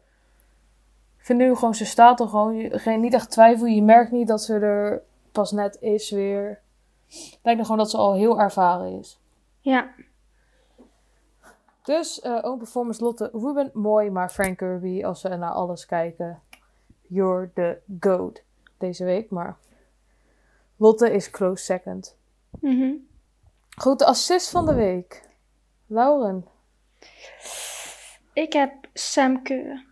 Ik 1.17 1.25
vind 1.25 1.39
nu 1.39 1.55
gewoon, 1.55 1.75
ze 1.75 1.85
staat 1.85 2.19
er 2.19 2.27
gewoon. 2.27 2.55
je- 2.55 2.79
Geen, 2.79 2.99
niet 2.99 3.13
echt 3.13 3.31
twijfel. 3.31 3.65
Je 3.65 3.83
merkt 3.83 4.11
niet 4.11 4.27
dat 4.27 4.41
ze 4.41 4.53
er 4.53 5.03
pas 5.31 5.51
net 5.51 5.77
is 5.81 6.11
weer. 6.11 6.61
Het 7.14 7.39
lijkt 7.43 7.59
me 7.59 7.66
gewoon 7.66 7.78
dat 7.78 7.89
ze 7.89 7.97
al 7.97 8.14
heel 8.14 8.39
ervaren 8.39 8.99
is. 8.99 9.20
ja, 9.59 9.93
Dus, 11.84 12.22
own 12.22 12.57
performance 12.57 13.03
Lotte 13.03 13.30
Ruben, 13.34 13.70
mooi. 13.74 14.09
Maar 14.09 14.30
Frank 14.30 14.57
Kirby, 14.57 15.03
als 15.03 15.22
we 15.22 15.30
naar 15.30 15.51
alles 15.51 15.86
kijken. 15.86 16.41
You're 17.01 17.51
the 17.53 17.80
goat 17.99 18.41
deze 18.78 19.03
week. 19.05 19.30
Maar 19.30 19.57
Lotte 20.78 21.11
is 21.11 21.30
close 21.30 21.64
second. 21.64 22.18
mhm. 22.49 22.91
Goed, 23.78 23.99
de 23.99 24.05
assist 24.05 24.49
van 24.49 24.66
de 24.66 24.74
week. 24.74 25.30
Lauren. 25.88 26.47
Ik 28.34 28.53
heb 28.53 28.74
Sam 28.93 29.43
Keur. 29.43 29.86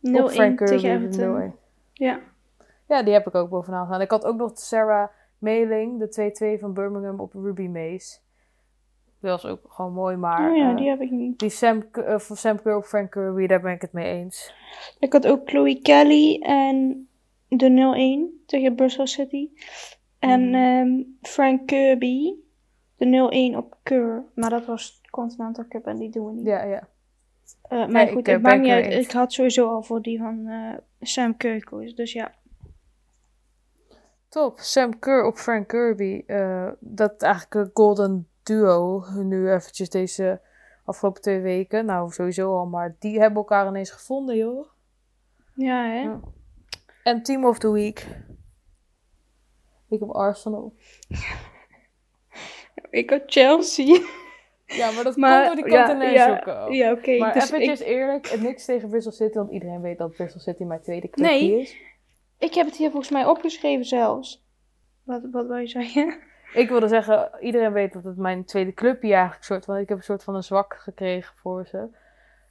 0-1 0.00 0.22
Op 0.22 0.30
Frank 0.30 0.56
Kirby 0.56 0.76
tegen 0.76 0.90
Everton. 0.90 1.52
0-1. 1.52 1.56
Ja. 1.92 2.20
Ja, 2.86 3.02
die 3.02 3.12
heb 3.12 3.26
ik 3.26 3.34
ook 3.34 3.48
bovenaan 3.50 3.86
staan. 3.86 4.00
Ik 4.00 4.10
had 4.10 4.24
ook 4.24 4.36
nog 4.36 4.58
Sarah 4.58 5.08
Mailing, 5.40 5.98
de 5.98 6.54
2-2 6.56 6.60
van 6.60 6.72
Birmingham 6.74 7.20
op 7.20 7.32
Ruby 7.32 7.66
Mace. 7.66 8.18
Dat 9.20 9.42
was 9.42 9.52
ook 9.52 9.60
gewoon 9.68 9.92
mooi, 9.92 10.16
maar 10.16 10.50
oh 10.50 10.56
ja, 10.56 10.70
eh, 10.70 10.76
die 10.76 10.88
heb 10.88 11.00
ik 11.00 11.10
niet. 11.10 11.38
die 11.38 11.48
Sam, 11.48 11.84
eh, 11.92 12.18
van 12.18 12.36
Sam 12.36 12.62
Kerr 12.62 12.76
op 12.76 12.84
Frank 12.84 13.10
Kirby, 13.10 13.46
daar 13.46 13.60
ben 13.60 13.72
ik 13.72 13.80
het 13.80 13.92
mee 13.92 14.12
eens. 14.20 14.54
Ik 14.98 15.12
had 15.12 15.26
ook 15.26 15.48
Chloe 15.48 15.80
Kelly 15.82 16.40
en 16.42 17.08
de 17.48 17.68
0-1 17.68 18.42
tegen 18.46 18.74
Bristol 18.74 19.06
City. 19.06 19.48
En 20.18 20.48
Mhm. 20.50 20.54
ehm, 20.54 21.02
Frank 21.22 21.66
Kirby, 21.66 22.34
de 22.96 23.04
0-1 23.06 23.56
op 23.56 23.76
Keur. 23.82 24.24
Maar 24.34 24.50
dat 24.50 24.66
was 24.66 25.00
Continental 25.10 25.64
Cup 25.68 25.86
en 25.86 25.98
die 25.98 26.10
doen 26.10 26.26
we 26.26 26.32
niet. 26.32 26.46
Ja, 26.46 26.62
ja. 26.64 26.88
Eh, 27.62 27.78
maar 27.78 27.88
Nee, 27.88 28.12
goed, 28.12 28.28
ik, 28.28 28.40
maakt 28.40 28.60
niet 28.60 28.66
ik 28.66 28.72
uit. 28.84 28.92
Ik 28.92 29.10
had 29.10 29.32
sowieso 29.32 29.68
al 29.68 29.82
voor 29.82 30.02
die 30.02 30.18
van 30.18 30.48
Sam 31.00 31.34
gekozen. 31.38 31.96
Dus 31.96 32.12
ja. 32.12 32.34
Top. 34.30 34.58
Sam 34.58 34.98
Kerr 34.98 35.24
op 35.24 35.36
Frank 35.36 35.68
Kirby. 35.68 36.22
eh, 36.26 36.68
dat 36.78 37.22
eigenlijk 37.22 37.54
een 37.54 37.70
golden 37.74 38.28
duo 38.42 39.04
nu 39.22 39.50
eventjes 39.52 39.90
deze 39.90 40.40
afgelopen 40.84 41.22
twee 41.22 41.40
weken. 41.40 41.84
Nou, 41.86 42.12
sowieso 42.12 42.56
al, 42.58 42.66
maar 42.66 42.96
die 42.98 43.18
hebben 43.20 43.38
elkaar 43.38 43.66
ineens 43.66 43.90
gevonden, 43.90 44.36
joh. 44.36 44.66
Ja, 45.54 45.84
hè? 45.84 46.00
Ja. 46.00 46.20
En 47.02 47.22
Team 47.22 47.44
of 47.44 47.58
the 47.58 47.70
Week. 47.72 48.06
Ik 49.88 50.00
heb 50.00 50.08
Arsenal. 50.10 50.74
Ik 52.90 53.10
had 53.10 53.22
Chelsea. 53.26 54.00
Ja, 54.66 54.90
maar 54.90 55.04
dat 55.04 55.16
Maar, 55.26 55.46
komt 55.46 55.56
door 55.56 55.64
die 55.64 55.74
ja, 55.74 55.86
Continental 55.86 56.72
ja. 56.72 56.86
Ja, 56.86 56.92
oké. 56.92 57.16
Maar 57.18 57.32
dus 57.32 57.50
eventjes 57.50 57.80
ik, 57.80 57.86
eerlijk, 57.86 58.40
niks 58.40 58.64
tegen 58.64 58.88
Bristol 58.88 59.12
City, 59.12 59.36
want 59.36 59.50
iedereen 59.50 59.80
weet 59.80 59.98
dat 59.98 60.12
Bristol 60.12 60.40
City 60.40 60.62
mijn 60.62 60.80
tweede 60.80 61.08
Nee. 61.14 61.60
is. 61.60 61.76
Ik 62.40 62.54
heb 62.54 62.66
het 62.66 62.76
hier 62.76 62.90
volgens 62.90 63.12
mij 63.12 63.26
opgeschreven 63.26 63.84
zelfs. 63.84 64.44
Wat, 65.02 65.22
wat 65.32 65.46
wil 65.46 65.56
je 65.56 65.66
zeggen? 65.66 66.18
Ik 66.52 66.68
wilde 66.68 66.88
zeggen, 66.88 67.30
iedereen 67.40 67.72
weet 67.72 67.92
dat 67.92 68.04
het 68.04 68.16
mijn 68.16 68.44
tweede 68.44 68.74
clubje 68.74 69.12
eigenlijk 69.12 69.44
soort 69.44 69.64
van, 69.64 69.76
ik 69.76 69.88
heb 69.88 69.98
een 69.98 70.04
soort 70.04 70.24
van 70.24 70.34
een 70.34 70.42
zwak 70.42 70.74
gekregen 70.78 71.34
voor 71.36 71.66
ze. 71.66 71.88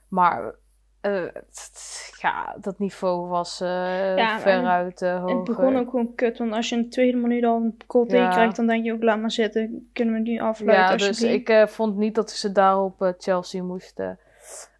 Maar 0.07 0.55
eh, 1.01 1.27
ja, 2.19 2.57
dat 2.61 2.79
niveau 2.79 3.27
was 3.27 3.61
eh 3.61 4.17
Ja, 4.17 4.39
veruit 4.39 5.01
eh 5.01 5.19
hoger. 5.19 5.35
Het 5.35 5.43
begon 5.43 5.77
ook 5.77 5.89
gewoon 5.89 6.15
kut, 6.15 6.37
want 6.37 6.53
als 6.53 6.69
je 6.69 6.75
in 6.75 6.81
de 6.81 6.87
tweede 6.87 7.17
minuut 7.17 7.43
al 7.43 7.55
een 7.55 7.77
goal 7.87 8.05
Ja. 8.05 8.09
tegenkrijgt, 8.09 8.55
dan 8.55 8.67
denk 8.67 8.85
je 8.85 8.93
ook, 8.93 9.03
laat 9.03 9.19
maar 9.19 9.31
zitten. 9.31 9.89
Kunnen 9.93 10.13
we 10.13 10.19
nu 10.19 10.39
afluiten 10.39 10.97
Ja, 10.97 11.11
dus 11.11 11.21
ik 11.21 11.65
vond 11.69 11.97
niet 11.97 12.15
dat 12.15 12.31
ze 12.31 12.51
daarop 12.51 13.13
Chelsea 13.17 13.63
moesten. 13.63 14.19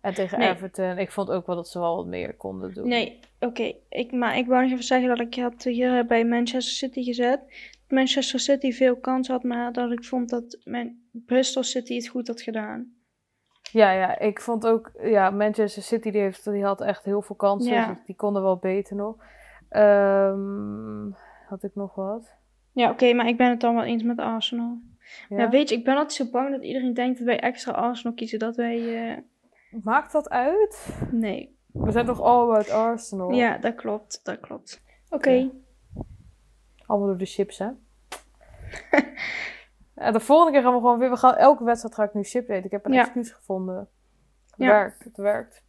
En 0.01 0.13
tegen 0.13 0.39
Nee. 0.39 0.49
Everton. 0.49 0.97
Ik 0.97 1.11
vond 1.11 1.30
ook 1.30 1.45
wel 1.45 1.55
dat 1.55 1.70
ze 1.70 1.80
wel 1.80 1.95
wat 1.95 2.05
meer 2.05 2.36
konden 2.36 2.74
doen. 2.74 2.88
Nee, 2.88 3.20
oké. 3.39 3.74
Ik, 3.89 4.11
maar 4.11 4.38
ik 4.38 4.47
wou 4.47 4.61
nog 4.61 4.72
even 4.72 4.84
zeggen 4.84 5.07
dat 5.09 5.20
ik 5.20 5.36
had 5.36 5.63
hier 5.63 6.05
bij 6.05 6.26
Manchester 6.26 6.74
City 6.74 7.03
gezet. 7.03 7.39
Manchester 7.88 8.39
City 8.39 8.72
veel 8.72 8.95
kans 8.95 9.28
had, 9.28 9.43
maar 9.43 9.74
dat 9.74 9.91
ik 9.91 10.03
vond 10.03 10.30
dat 10.30 10.57
mijn 10.63 11.09
Bristol 11.11 11.63
City 11.63 11.95
het 11.95 12.07
goed 12.07 12.28
had 12.28 12.41
gedaan. 12.41 12.93
Ja, 13.72 13.91
ja, 13.91 14.20
ik 14.20 14.41
vond 14.41 14.67
ook, 14.67 14.91
ja, 15.01 15.30
Manchester 15.30 15.84
City 15.84 16.11
die, 16.11 16.22
heeft, 16.22 16.51
die 16.51 16.63
had 16.63 16.82
echt 16.82 17.05
heel 17.05 17.22
veel 17.22 17.36
kansen. 17.36 17.74
Ja. 17.74 17.88
dus 17.88 18.03
die 18.05 18.15
konden 18.15 18.41
wel 18.41 18.57
beter 18.57 18.95
nog. 18.95 19.15
Ehm, 19.70 21.11
had 21.47 21.63
ik 21.63 21.76
nog 21.76 21.95
wat? 21.95 22.36
Ja, 22.74 22.89
oké, 22.89 23.13
maar 23.13 23.28
ik 23.28 23.38
ben 23.38 23.49
het 23.49 23.59
dan 23.59 23.76
wel 23.76 23.84
eens 23.84 24.03
met 24.03 24.20
Arsenal. 24.20 24.78
Ja? 25.30 25.38
Ja, 25.38 25.49
weet 25.49 25.70
je, 25.70 25.76
ik 25.76 25.84
ben 25.84 25.93
altijd 25.93 26.13
zo 26.13 26.26
bang 26.32 26.51
dat 26.51 26.63
iedereen 26.63 26.93
denkt 26.93 27.17
dat 27.17 27.28
wij 27.28 27.39
extra 27.39 27.72
Arsenal 27.72 28.13
kiezen. 28.13 28.39
Dat 28.39 28.55
wij, 28.55 29.07
eh, 29.09 29.17
Maakt 29.84 30.11
dat 30.11 30.30
uit? 30.30 30.97
nee. 31.11 31.57
We 31.72 31.91
zijn 31.91 32.05
toch 32.05 32.22
all 32.22 32.43
about 32.43 32.70
Arsenal? 32.70 33.32
Ja, 33.32 33.57
dat 33.57 33.76
klopt, 33.76 34.20
dat 34.24 34.39
klopt. 34.39 34.82
Oké. 35.09 35.30
Ja. 35.30 35.49
Allemaal 36.86 37.07
door 37.07 37.17
de 37.17 37.26
chips, 37.26 37.57
hè? 37.57 37.70
de 40.11 40.20
volgende 40.20 40.51
keer 40.51 40.61
gaan 40.61 40.74
we 40.74 40.80
gewoon 40.80 40.99
weer... 40.99 41.09
We 41.09 41.17
gaan, 41.17 41.36
elke 41.36 41.63
wedstrijd 41.63 41.95
ga 41.95 42.03
ik 42.03 42.13
nu 42.13 42.24
chips 42.24 42.47
eten. 42.47 42.65
Ik 42.65 42.72
heb 42.72 42.86
een 42.86 42.91
Ja. 42.91 43.01
excuus 43.01 43.32
gevonden. 43.32 43.76
Het 44.49 44.55
Ja. 44.57 44.67
werkt, 44.67 45.03
het 45.03 45.17
werkt. 45.17 45.63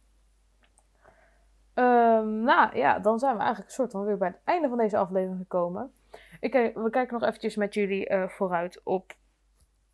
Ehm, 1.73 2.41
nou 2.41 2.77
ja, 2.77 2.99
dan 2.99 3.19
zijn 3.19 3.33
we 3.33 3.39
eigenlijk 3.39 3.69
een 3.69 3.75
soort 3.75 3.91
van 3.91 4.03
weer 4.05 4.17
bij 4.17 4.27
het 4.27 4.39
einde 4.43 4.67
van 4.69 4.77
deze 4.77 4.97
aflevering 4.97 5.37
gekomen. 5.39 5.91
Ik, 6.39 6.51
kijk- 6.51 6.75
we 6.77 6.89
kijken 6.89 7.13
nog 7.19 7.27
eventjes 7.27 7.55
met 7.55 7.73
jullie 7.73 8.07
eh, 8.07 8.27
vooruit 8.27 8.81
op 8.83 9.13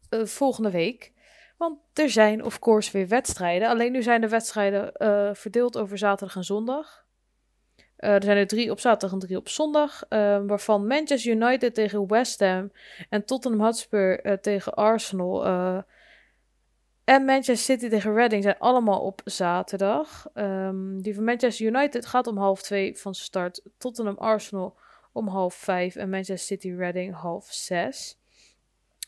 eh, 0.09 0.25
volgende 0.25 0.71
week. 0.71 1.13
Want 1.57 1.79
er 1.93 2.09
zijn 2.09 2.43
of 2.43 2.59
course 2.59 2.91
weer 2.91 3.07
wedstrijden. 3.07 3.69
Alleen 3.69 3.91
nu 3.91 4.03
zijn 4.03 4.21
de 4.21 4.29
wedstrijden 4.29 4.93
eh, 4.93 5.29
verdeeld 5.33 5.77
over 5.77 5.97
zaterdag 5.97 6.35
en 6.35 6.43
zondag. 6.43 7.05
Eh, 7.97 8.13
er 8.13 8.23
zijn 8.23 8.37
er 8.37 8.47
drie 8.47 8.71
op 8.71 8.79
zaterdag 8.79 9.11
en 9.11 9.19
drie 9.19 9.37
op 9.37 9.49
zondag. 9.49 10.03
eh, 10.09 10.39
waarvan 10.45 10.87
Manchester 10.87 11.31
United 11.31 11.73
tegen 11.73 12.07
West 12.07 12.39
Ham 12.39 12.71
en 13.09 13.25
Tottenham 13.25 13.61
Hotspur 13.61 14.19
eh, 14.19 14.33
tegen 14.33 14.73
Arsenal. 14.73 15.45
en 17.03 17.25
Manchester 17.25 17.57
City 17.57 17.89
tegen 17.89 18.13
Reading 18.13 18.43
zijn 18.43 18.59
allemaal 18.59 18.99
op 19.01 19.21
zaterdag. 19.25 20.27
Ehm, 20.33 20.99
die 20.99 21.15
van 21.15 21.23
Manchester 21.23 21.65
United 21.65 22.05
gaat 22.05 22.27
om 22.27 22.37
half 22.37 22.61
twee 22.61 22.97
van 22.97 23.15
start. 23.15 23.61
Tottenham 23.77 24.17
Arsenal 24.17 24.77
om 25.11 25.27
half 25.27 25.53
vijf. 25.55 25.95
En 25.95 26.09
Manchester 26.09 26.57
City 26.57 26.71
Reading 26.77 27.15
half 27.15 27.45
zes. 27.45 28.17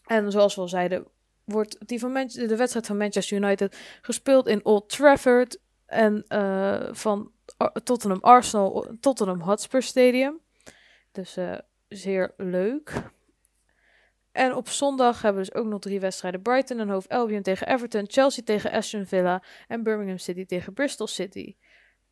En 0.05 0.31
zoals 0.31 0.55
we 0.55 0.61
al 0.61 0.67
zeiden, 0.67 1.07
wordt 1.49 1.87
die 1.87 1.99
van 1.99 2.13
de 2.13 2.55
wedstrijd 2.55 2.85
van 2.85 2.97
Manchester 2.97 3.37
United 3.37 3.77
gespeeld 4.01 4.47
in 4.47 4.65
Old 4.65 4.89
Trafford. 4.89 5.59
En 5.85 6.23
eh, 6.27 6.87
van 6.91 7.31
Tottenham 7.83 8.19
Arsenal, 8.21 8.97
Tottenham 8.99 9.41
Hotspur 9.41 9.81
Stadium. 9.81 10.39
Dus 11.11 11.37
eh, 11.37 11.57
zeer 11.87 12.33
leuk. 12.37 12.93
En 14.31 14.55
op 14.55 14.69
zondag 14.69 15.21
hebben 15.21 15.41
we 15.41 15.49
dus 15.49 15.59
ook 15.61 15.67
nog 15.67 15.79
drie 15.79 15.99
wedstrijden. 15.99 16.41
Brighton 16.41 16.79
en 16.79 16.89
Hove 16.89 17.09
Albion 17.09 17.41
tegen 17.41 17.67
Everton. 17.67 18.03
Chelsea 18.07 18.43
tegen 18.43 18.71
Aston 18.71 19.05
Villa. 19.05 19.43
En 19.67 19.83
Birmingham 19.83 20.17
City 20.17 20.45
tegen 20.45 20.73
Bristol 20.73 21.07
City. 21.07 21.55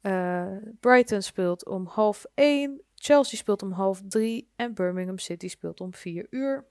Eh, 0.01 0.55
Brighton 0.79 1.21
speelt 1.21 1.65
om 1.65 1.85
half 1.85 2.25
één. 2.33 2.81
Chelsea 2.95 3.37
speelt 3.37 3.61
om 3.61 3.71
half 3.71 4.01
drie. 4.07 4.51
En 4.55 4.73
Birmingham 4.73 5.17
City 5.17 5.47
speelt 5.47 5.81
om 5.81 5.93
vier 5.93 6.27
uur. 6.29 6.65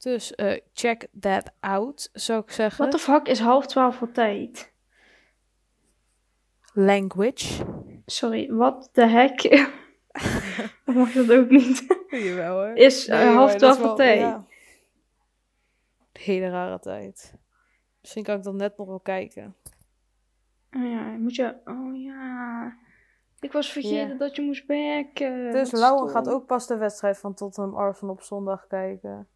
Dus 0.00 0.34
eh, 0.34 0.60
check 0.72 1.06
that 1.20 1.52
out, 1.60 2.08
zou 2.12 2.42
ik 2.42 2.50
zeggen. 2.50 2.78
What 2.88 2.90
the 2.90 3.10
fuck 3.10 3.28
is 3.28 3.38
half 3.38 3.66
twaalf 3.66 3.96
voor 3.96 4.12
tijd? 4.12 4.72
Language. 6.72 7.64
Sorry, 8.06 8.52
wat 8.52 8.88
de 8.92 9.06
heck? 9.06 9.42
Dat 10.84 10.94
mag 10.94 11.12
dat 11.12 11.32
ook 11.32 11.50
niet. 11.50 12.04
Jawel 12.08 12.54
hoor. 12.54 12.76
Is 12.76 13.08
eh, 13.08 13.18
Nee, 13.18 13.34
half 13.34 13.54
twaalf 13.54 13.78
voor 13.78 13.96
tijd? 13.96 14.20
ja. 14.20 14.46
Hele 16.12 16.48
rare 16.48 16.78
tijd. 16.78 17.34
Misschien 18.00 18.22
kan 18.22 18.36
ik 18.36 18.42
dan 18.42 18.56
net 18.56 18.76
nog 18.76 18.86
wel 18.86 19.00
kijken. 19.00 19.56
Oh 20.76 20.90
ja, 20.90 21.00
moet 21.02 21.34
je... 21.34 21.56
Oh 21.64 22.02
ja... 22.02 22.76
Ik 23.40 23.52
was 23.52 23.72
vergeten 23.72 24.18
dat 24.18 24.36
je 24.36 24.42
moest 24.42 24.66
werken. 24.66 25.52
Dus 25.52 25.70
Lauwen 25.70 26.10
gaat 26.10 26.28
ook 26.28 26.46
pas 26.46 26.66
de 26.66 26.76
wedstrijd 26.76 27.18
van 27.18 27.34
Tottenham 27.34 27.74
Arsenal 27.74 28.14
op 28.14 28.22
zondag 28.22 28.66
kijken. 28.66 29.28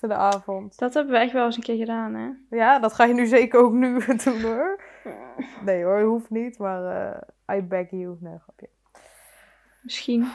De 0.00 0.14
avond. 0.14 0.78
Dat 0.78 0.94
hebben 0.94 1.12
we 1.12 1.18
echt 1.18 1.32
wel 1.32 1.44
eens 1.44 1.56
een 1.56 1.62
keer 1.62 1.76
gedaan, 1.76 2.14
hè? 2.14 2.56
Ja, 2.56 2.78
dat 2.78 2.92
ga 2.92 3.04
je 3.04 3.14
nu 3.14 3.26
zeker 3.26 3.60
ook 3.60 3.72
nu 3.72 4.04
doen 4.24 4.40
hoor. 4.40 4.82
Nee 5.64 5.84
hoor, 5.84 6.02
hoeft 6.02 6.30
niet, 6.30 6.58
maar 6.58 7.12
eh 7.46 7.56
I 7.56 7.62
beg 7.62 7.90
you. 7.90 8.16
Nee, 8.20 8.38
grapje. 8.38 8.68
Misschien. 9.82 10.30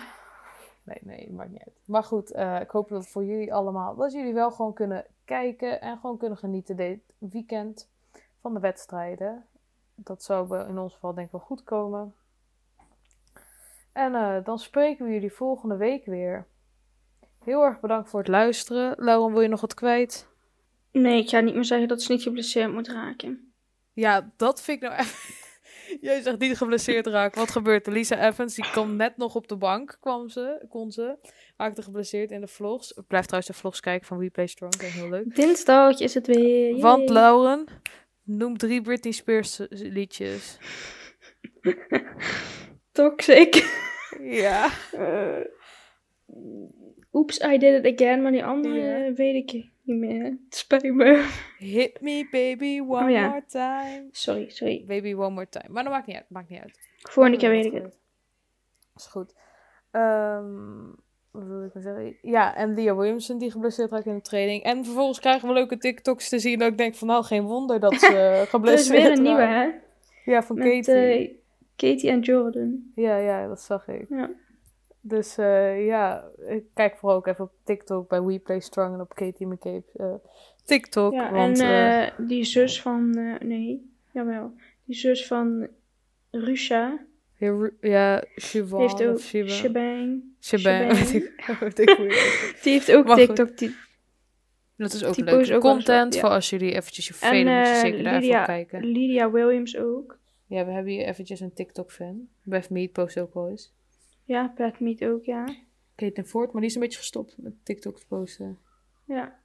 nee, 0.83 0.97
nee, 1.01 1.31
maakt 1.31 1.49
niet 1.49 1.63
uit. 1.65 1.79
Maar 1.85 2.03
goed, 2.03 2.31
eh, 2.31 2.59
ik 2.61 2.69
hoop 2.69 2.89
dat 2.89 3.07
voor 3.07 3.25
jullie 3.25 3.53
allemaal, 3.53 3.95
dat 3.95 4.13
jullie 4.13 4.33
wel 4.33 4.51
gewoon 4.51 4.73
kunnen 4.73 5.05
kijken 5.25 5.81
en 5.81 5.97
gewoon 5.97 6.17
kunnen 6.17 6.37
genieten 6.37 6.75
dit 6.75 6.99
weekend 7.17 7.89
van 8.41 8.53
de 8.53 8.59
wedstrijden. 8.59 9.45
Dat 9.95 10.23
zou 10.23 10.59
in 10.67 10.77
ons 10.77 10.93
geval 10.93 11.13
denk 11.13 11.25
ik 11.25 11.31
wel 11.31 11.41
goed 11.41 11.63
komen. 11.63 12.13
En 13.91 14.15
eh, 14.15 14.43
dan 14.43 14.59
spreken 14.59 15.05
we 15.05 15.13
jullie 15.13 15.33
volgende 15.33 15.77
week 15.77 16.05
weer. 16.05 16.47
Heel 17.45 17.63
erg 17.63 17.79
bedankt 17.79 18.09
voor 18.09 18.19
het 18.19 18.27
luisteren. 18.27 18.95
Lauren, 18.97 19.33
wil 19.33 19.41
je 19.41 19.47
nog 19.47 19.61
wat 19.61 19.73
kwijt? 19.73 20.27
Nee, 20.91 21.21
ik 21.21 21.29
ga 21.29 21.39
niet 21.39 21.53
meer 21.53 21.65
zeggen 21.65 21.87
dat 21.87 22.01
ze 22.01 22.11
niet 22.11 22.21
geblesseerd 22.21 22.73
moet 22.73 22.87
raken. 22.87 23.53
Ja, 23.93 24.33
dat 24.37 24.61
vind 24.61 24.83
ik 24.83 24.89
nou 24.89 25.01
even... 25.01 25.33
Jij 26.01 26.21
zegt 26.21 26.39
niet 26.39 26.57
geblesseerd 26.57 27.07
raken. 27.07 27.39
Wat 27.39 27.51
gebeurt 27.51 27.87
er? 27.87 27.93
Lisa 27.93 28.27
Evans, 28.27 28.55
die 28.55 28.71
kwam 28.71 28.95
net 28.95 29.17
nog 29.17 29.35
op 29.35 29.47
de 29.47 29.55
bank, 29.55 29.97
kwam 29.99 30.29
ze, 30.29 30.65
kon 30.69 30.91
ze. 30.91 31.17
Raakte 31.57 31.81
geblesseerd 31.81 32.31
in 32.31 32.41
de 32.41 32.47
vlogs. 32.47 32.91
Ik 32.91 33.07
blijf 33.07 33.25
trouwens 33.25 33.51
de 33.53 33.59
vlogs 33.59 33.79
kijken 33.79 34.07
van 34.07 34.17
We 34.17 34.29
Play 34.29 34.47
Strong, 34.47 34.75
dat 34.75 34.81
is 34.81 34.93
heel 34.93 35.09
leuk. 35.09 35.35
Dinsdag 35.35 35.99
is 35.99 36.13
het 36.13 36.27
weer. 36.27 36.69
yay. 36.69 36.81
Want 36.81 37.09
Lauren, 37.09 37.65
noem 38.23 38.57
drie 38.57 38.81
Britney 38.81 39.13
Spears 39.13 39.59
liedjes. 39.69 40.57
Toxic. 42.91 43.83
Ja. 44.19 44.69
Eh, 44.91 45.45
Oeps, 47.15 47.39
I 47.39 47.57
did 47.57 47.85
it 47.85 47.93
again. 48.01 48.21
Maar 48.21 48.31
die 48.31 48.45
andere 48.45 48.75
Ja. 48.75 49.13
weet 49.13 49.35
ik 49.35 49.65
niet 49.81 49.97
meer. 49.97 50.23
Het 50.23 50.55
spijt 50.55 50.93
me. 50.93 51.29
Hit 51.57 52.01
me 52.01 52.27
baby 52.31 52.79
one 52.87 53.03
Oh 53.03 53.09
ja. 53.09 53.27
more 53.27 53.43
time. 53.47 54.07
Sorry, 54.11 54.49
sorry. 54.49 54.83
Baby 54.87 55.13
one 55.13 55.29
more 55.29 55.49
time. 55.49 55.69
Maar 55.69 55.83
dat 55.83 55.91
maakt 55.93 56.07
niet 56.07 56.15
uit, 56.15 56.25
maakt 56.29 56.49
niet 56.49 56.59
uit. 56.61 56.79
Volgende 57.01 57.37
keer 57.37 57.49
weet 57.49 57.65
ik 57.65 57.73
het. 57.73 57.97
Is 58.95 59.05
goed. 59.05 59.33
Ehm, 59.91 60.83
wat 61.31 61.43
wil 61.47 61.63
ik 61.63 61.73
nou 61.73 61.85
zeggen? 61.85 62.17
Ja, 62.21 62.55
en 62.55 62.73
Leah 62.73 62.97
Williamson 62.97 63.37
die 63.37 63.51
geblesseerd 63.51 63.91
raakt 63.91 64.05
in 64.05 64.15
de 64.15 64.21
training. 64.21 64.63
En 64.63 64.83
vervolgens 64.85 65.19
krijgen 65.19 65.47
we 65.47 65.53
leuke 65.53 65.77
TikToks 65.77 66.29
te 66.29 66.39
zien. 66.39 66.59
Dat 66.59 66.71
ik 66.71 66.77
denk 66.77 66.95
van 66.95 67.07
nou, 67.07 67.23
geen 67.23 67.43
wonder 67.43 67.79
dat 67.79 67.93
ze 67.99 68.15
Er 68.17 68.41
is 68.41 68.49
geblesseerd 68.49 69.01
weer 69.03 69.11
een 69.11 69.21
nieuwe, 69.23 69.41
hè? 69.41 69.69
Ja, 70.25 70.43
van 70.43 70.57
Met 70.57 70.67
Katie. 70.67 70.93
eh, 70.93 71.33
Katie 71.75 72.09
en 72.09 72.19
Jordan. 72.19 72.91
Ja, 72.95 73.17
ja, 73.17 73.47
dat 73.47 73.61
zag 73.61 73.87
ik. 73.87 74.05
Ja. 74.09 74.29
Dus 75.07 75.37
eh, 75.37 75.85
ja, 75.85 76.29
ik 76.47 76.63
kijk 76.73 76.97
vooral 76.97 77.17
ook 77.17 77.27
even 77.27 77.43
op 77.43 77.51
TikTok 77.63 78.09
bij 78.09 78.21
We 78.21 78.39
Play 78.39 78.59
Strong 78.59 78.93
en 78.93 79.01
op 79.01 79.13
Katie 79.15 79.47
McCabe 79.47 79.83
eh, 79.93 80.13
TikTok. 80.63 81.13
Ja, 81.13 81.31
want, 81.31 81.59
en 81.59 82.01
eh, 82.05 82.27
die 82.27 82.43
zus 82.43 82.81
van... 82.81 83.15
eh, 83.17 83.47
nee, 83.47 83.91
jawel. 84.11 84.51
Die 84.83 84.95
zus 84.95 85.27
van 85.27 85.67
Rusha 86.31 87.05
ja, 87.37 87.47
Ru- 87.49 87.77
ja, 87.81 88.23
Siobhan 88.35 88.81
heeft 88.81 89.03
ook 89.03 89.15
of 89.15 89.21
Shiba. 89.21 89.49
Shebang. 89.49 90.23
Die 92.63 92.71
heeft 92.73 92.91
ook 92.91 93.05
Maar 93.05 93.17
goed. 93.17 93.25
TikTok. 93.25 93.57
Die, 93.57 93.75
Dat 94.77 94.93
is 94.93 95.03
ook 95.03 95.15
Die 95.15 95.23
leuk. 95.23 95.37
post 95.37 95.51
ook 95.51 95.61
wel 95.63 95.71
Content 95.73 96.13
ja. 96.13 96.19
voor 96.19 96.29
als 96.29 96.49
jullie 96.49 96.71
eventjes 96.73 97.07
je 97.07 97.13
en 97.19 97.35
moet 97.37 97.45
je 97.45 97.51
eh, 97.51 97.79
zeker 97.79 98.03
daar 98.03 98.21
even 98.21 98.39
op 98.39 98.45
kijken. 98.45 98.83
Lydia 98.85 99.31
Williams 99.31 99.77
ook. 99.77 100.19
Ja, 100.47 100.65
we 100.65 100.71
hebben 100.71 100.91
hier 100.93 101.05
eventjes 101.05 101.39
een 101.39 101.53
TikTok-fan. 101.53 102.27
Beth 102.43 102.69
Mead 102.69 102.91
post 102.91 103.19
ook 103.19 103.33
wel 103.33 103.49
eens. 103.49 103.73
Ja, 104.25 104.53
Pat 104.55 104.79
Mead 104.79 105.05
ook, 105.05 105.25
ja. 105.25 105.55
Caitlin 105.95 106.25
Ford, 106.25 106.51
maar 106.51 106.61
die 106.61 106.69
is 106.69 106.75
een 106.75 106.81
beetje 106.81 106.97
gestopt 106.97 107.35
met 107.37 107.53
TikTok 107.63 107.99
te 107.99 108.05
posten. 108.07 108.59
Ja. 109.05 109.39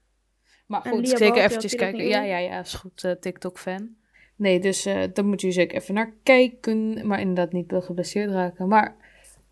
Maar 0.66 0.82
En 0.82 0.90
goed, 0.90 1.08
zeker 1.08 1.42
eventjes 1.42 1.74
kijken. 1.74 2.08
Ja, 2.08 2.22
ja, 2.22 2.38
ja, 2.38 2.60
is 2.60 2.74
goed, 2.74 3.04
eh, 3.04 3.12
TikTok-fan. 3.12 3.94
Nee, 4.36 4.60
dus 4.60 4.86
eh 4.86 4.94
daar 4.94 5.24
moeten 5.24 5.48
jullie 5.48 5.52
zeker 5.52 5.76
even 5.76 5.94
naar 5.94 6.12
kijken. 6.22 7.06
Maar 7.06 7.20
inderdaad 7.20 7.52
niet 7.52 7.72
geblesseerd 7.74 8.30
raken. 8.30 8.68
Maar 8.68 8.96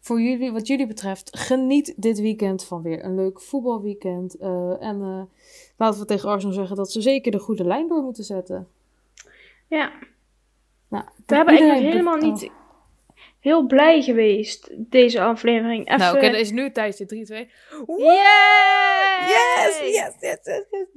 voor 0.01 0.21
jullie, 0.21 0.53
wat 0.53 0.67
jullie 0.67 0.87
betreft, 0.87 1.39
geniet 1.39 1.95
dit 1.97 2.21
weekend 2.21 2.65
van 2.65 2.83
weer 2.83 3.05
een 3.05 3.15
leuk 3.15 3.41
voetbalweekend. 3.41 4.35
Eh, 4.35 4.83
en 4.83 5.29
laten 5.77 6.01
we 6.01 6.07
tegen 6.07 6.29
Arsenal 6.29 6.55
zeggen 6.55 6.77
dat 6.77 6.93
ze 6.93 7.01
zeker 7.01 7.33
de 7.33 7.39
goede 7.39 7.65
lijn 7.65 7.89
door 7.89 8.03
moeten 8.03 8.25
zetten. 8.25 8.69
Ja. 9.67 9.93
Nou, 10.89 11.05
We 11.27 11.35
hebben 11.35 11.57
eigenlijk 11.59 11.93
helemaal 11.93 12.17
niet 12.17 12.51
heel 13.41 13.67
blij 13.67 14.03
geweest, 14.03 14.71
deze 14.77 15.21
aflevering. 15.21 15.87
Even... 15.87 15.99
Nou, 15.99 16.17
oké, 16.17 16.31
dan 16.31 16.41
is 16.41 16.51
nu 16.51 16.73
tijdens 16.73 16.97
de 16.97 17.07
3, 17.07 17.25
2. 17.25 17.51
Yay! 17.87 19.29
Yes, 19.29 19.81
yes, 19.81 19.93
yes, 19.93 20.15
yes, 20.21 20.39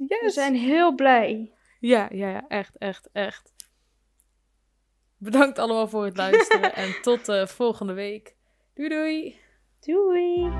yes, 0.08 0.20
We 0.20 0.30
zijn 0.30 0.54
heel 0.54 0.94
blij. 0.94 1.52
Ja, 1.80 2.08
ja, 2.12 2.28
ja, 2.28 2.44
echt, 2.48 2.78
echt, 2.78 3.08
echt. 3.12 3.52
Bedankt 5.18 5.58
allemaal 5.58 5.88
voor 5.88 6.04
het 6.04 6.16
luisteren 6.16 6.74
en 6.84 6.94
tot 7.02 7.28
eh, 7.28 7.46
volgende 7.46 7.92
week. 7.92 8.34
Doei 8.74 8.88
doei! 8.88 9.40
Doei! 9.80 10.50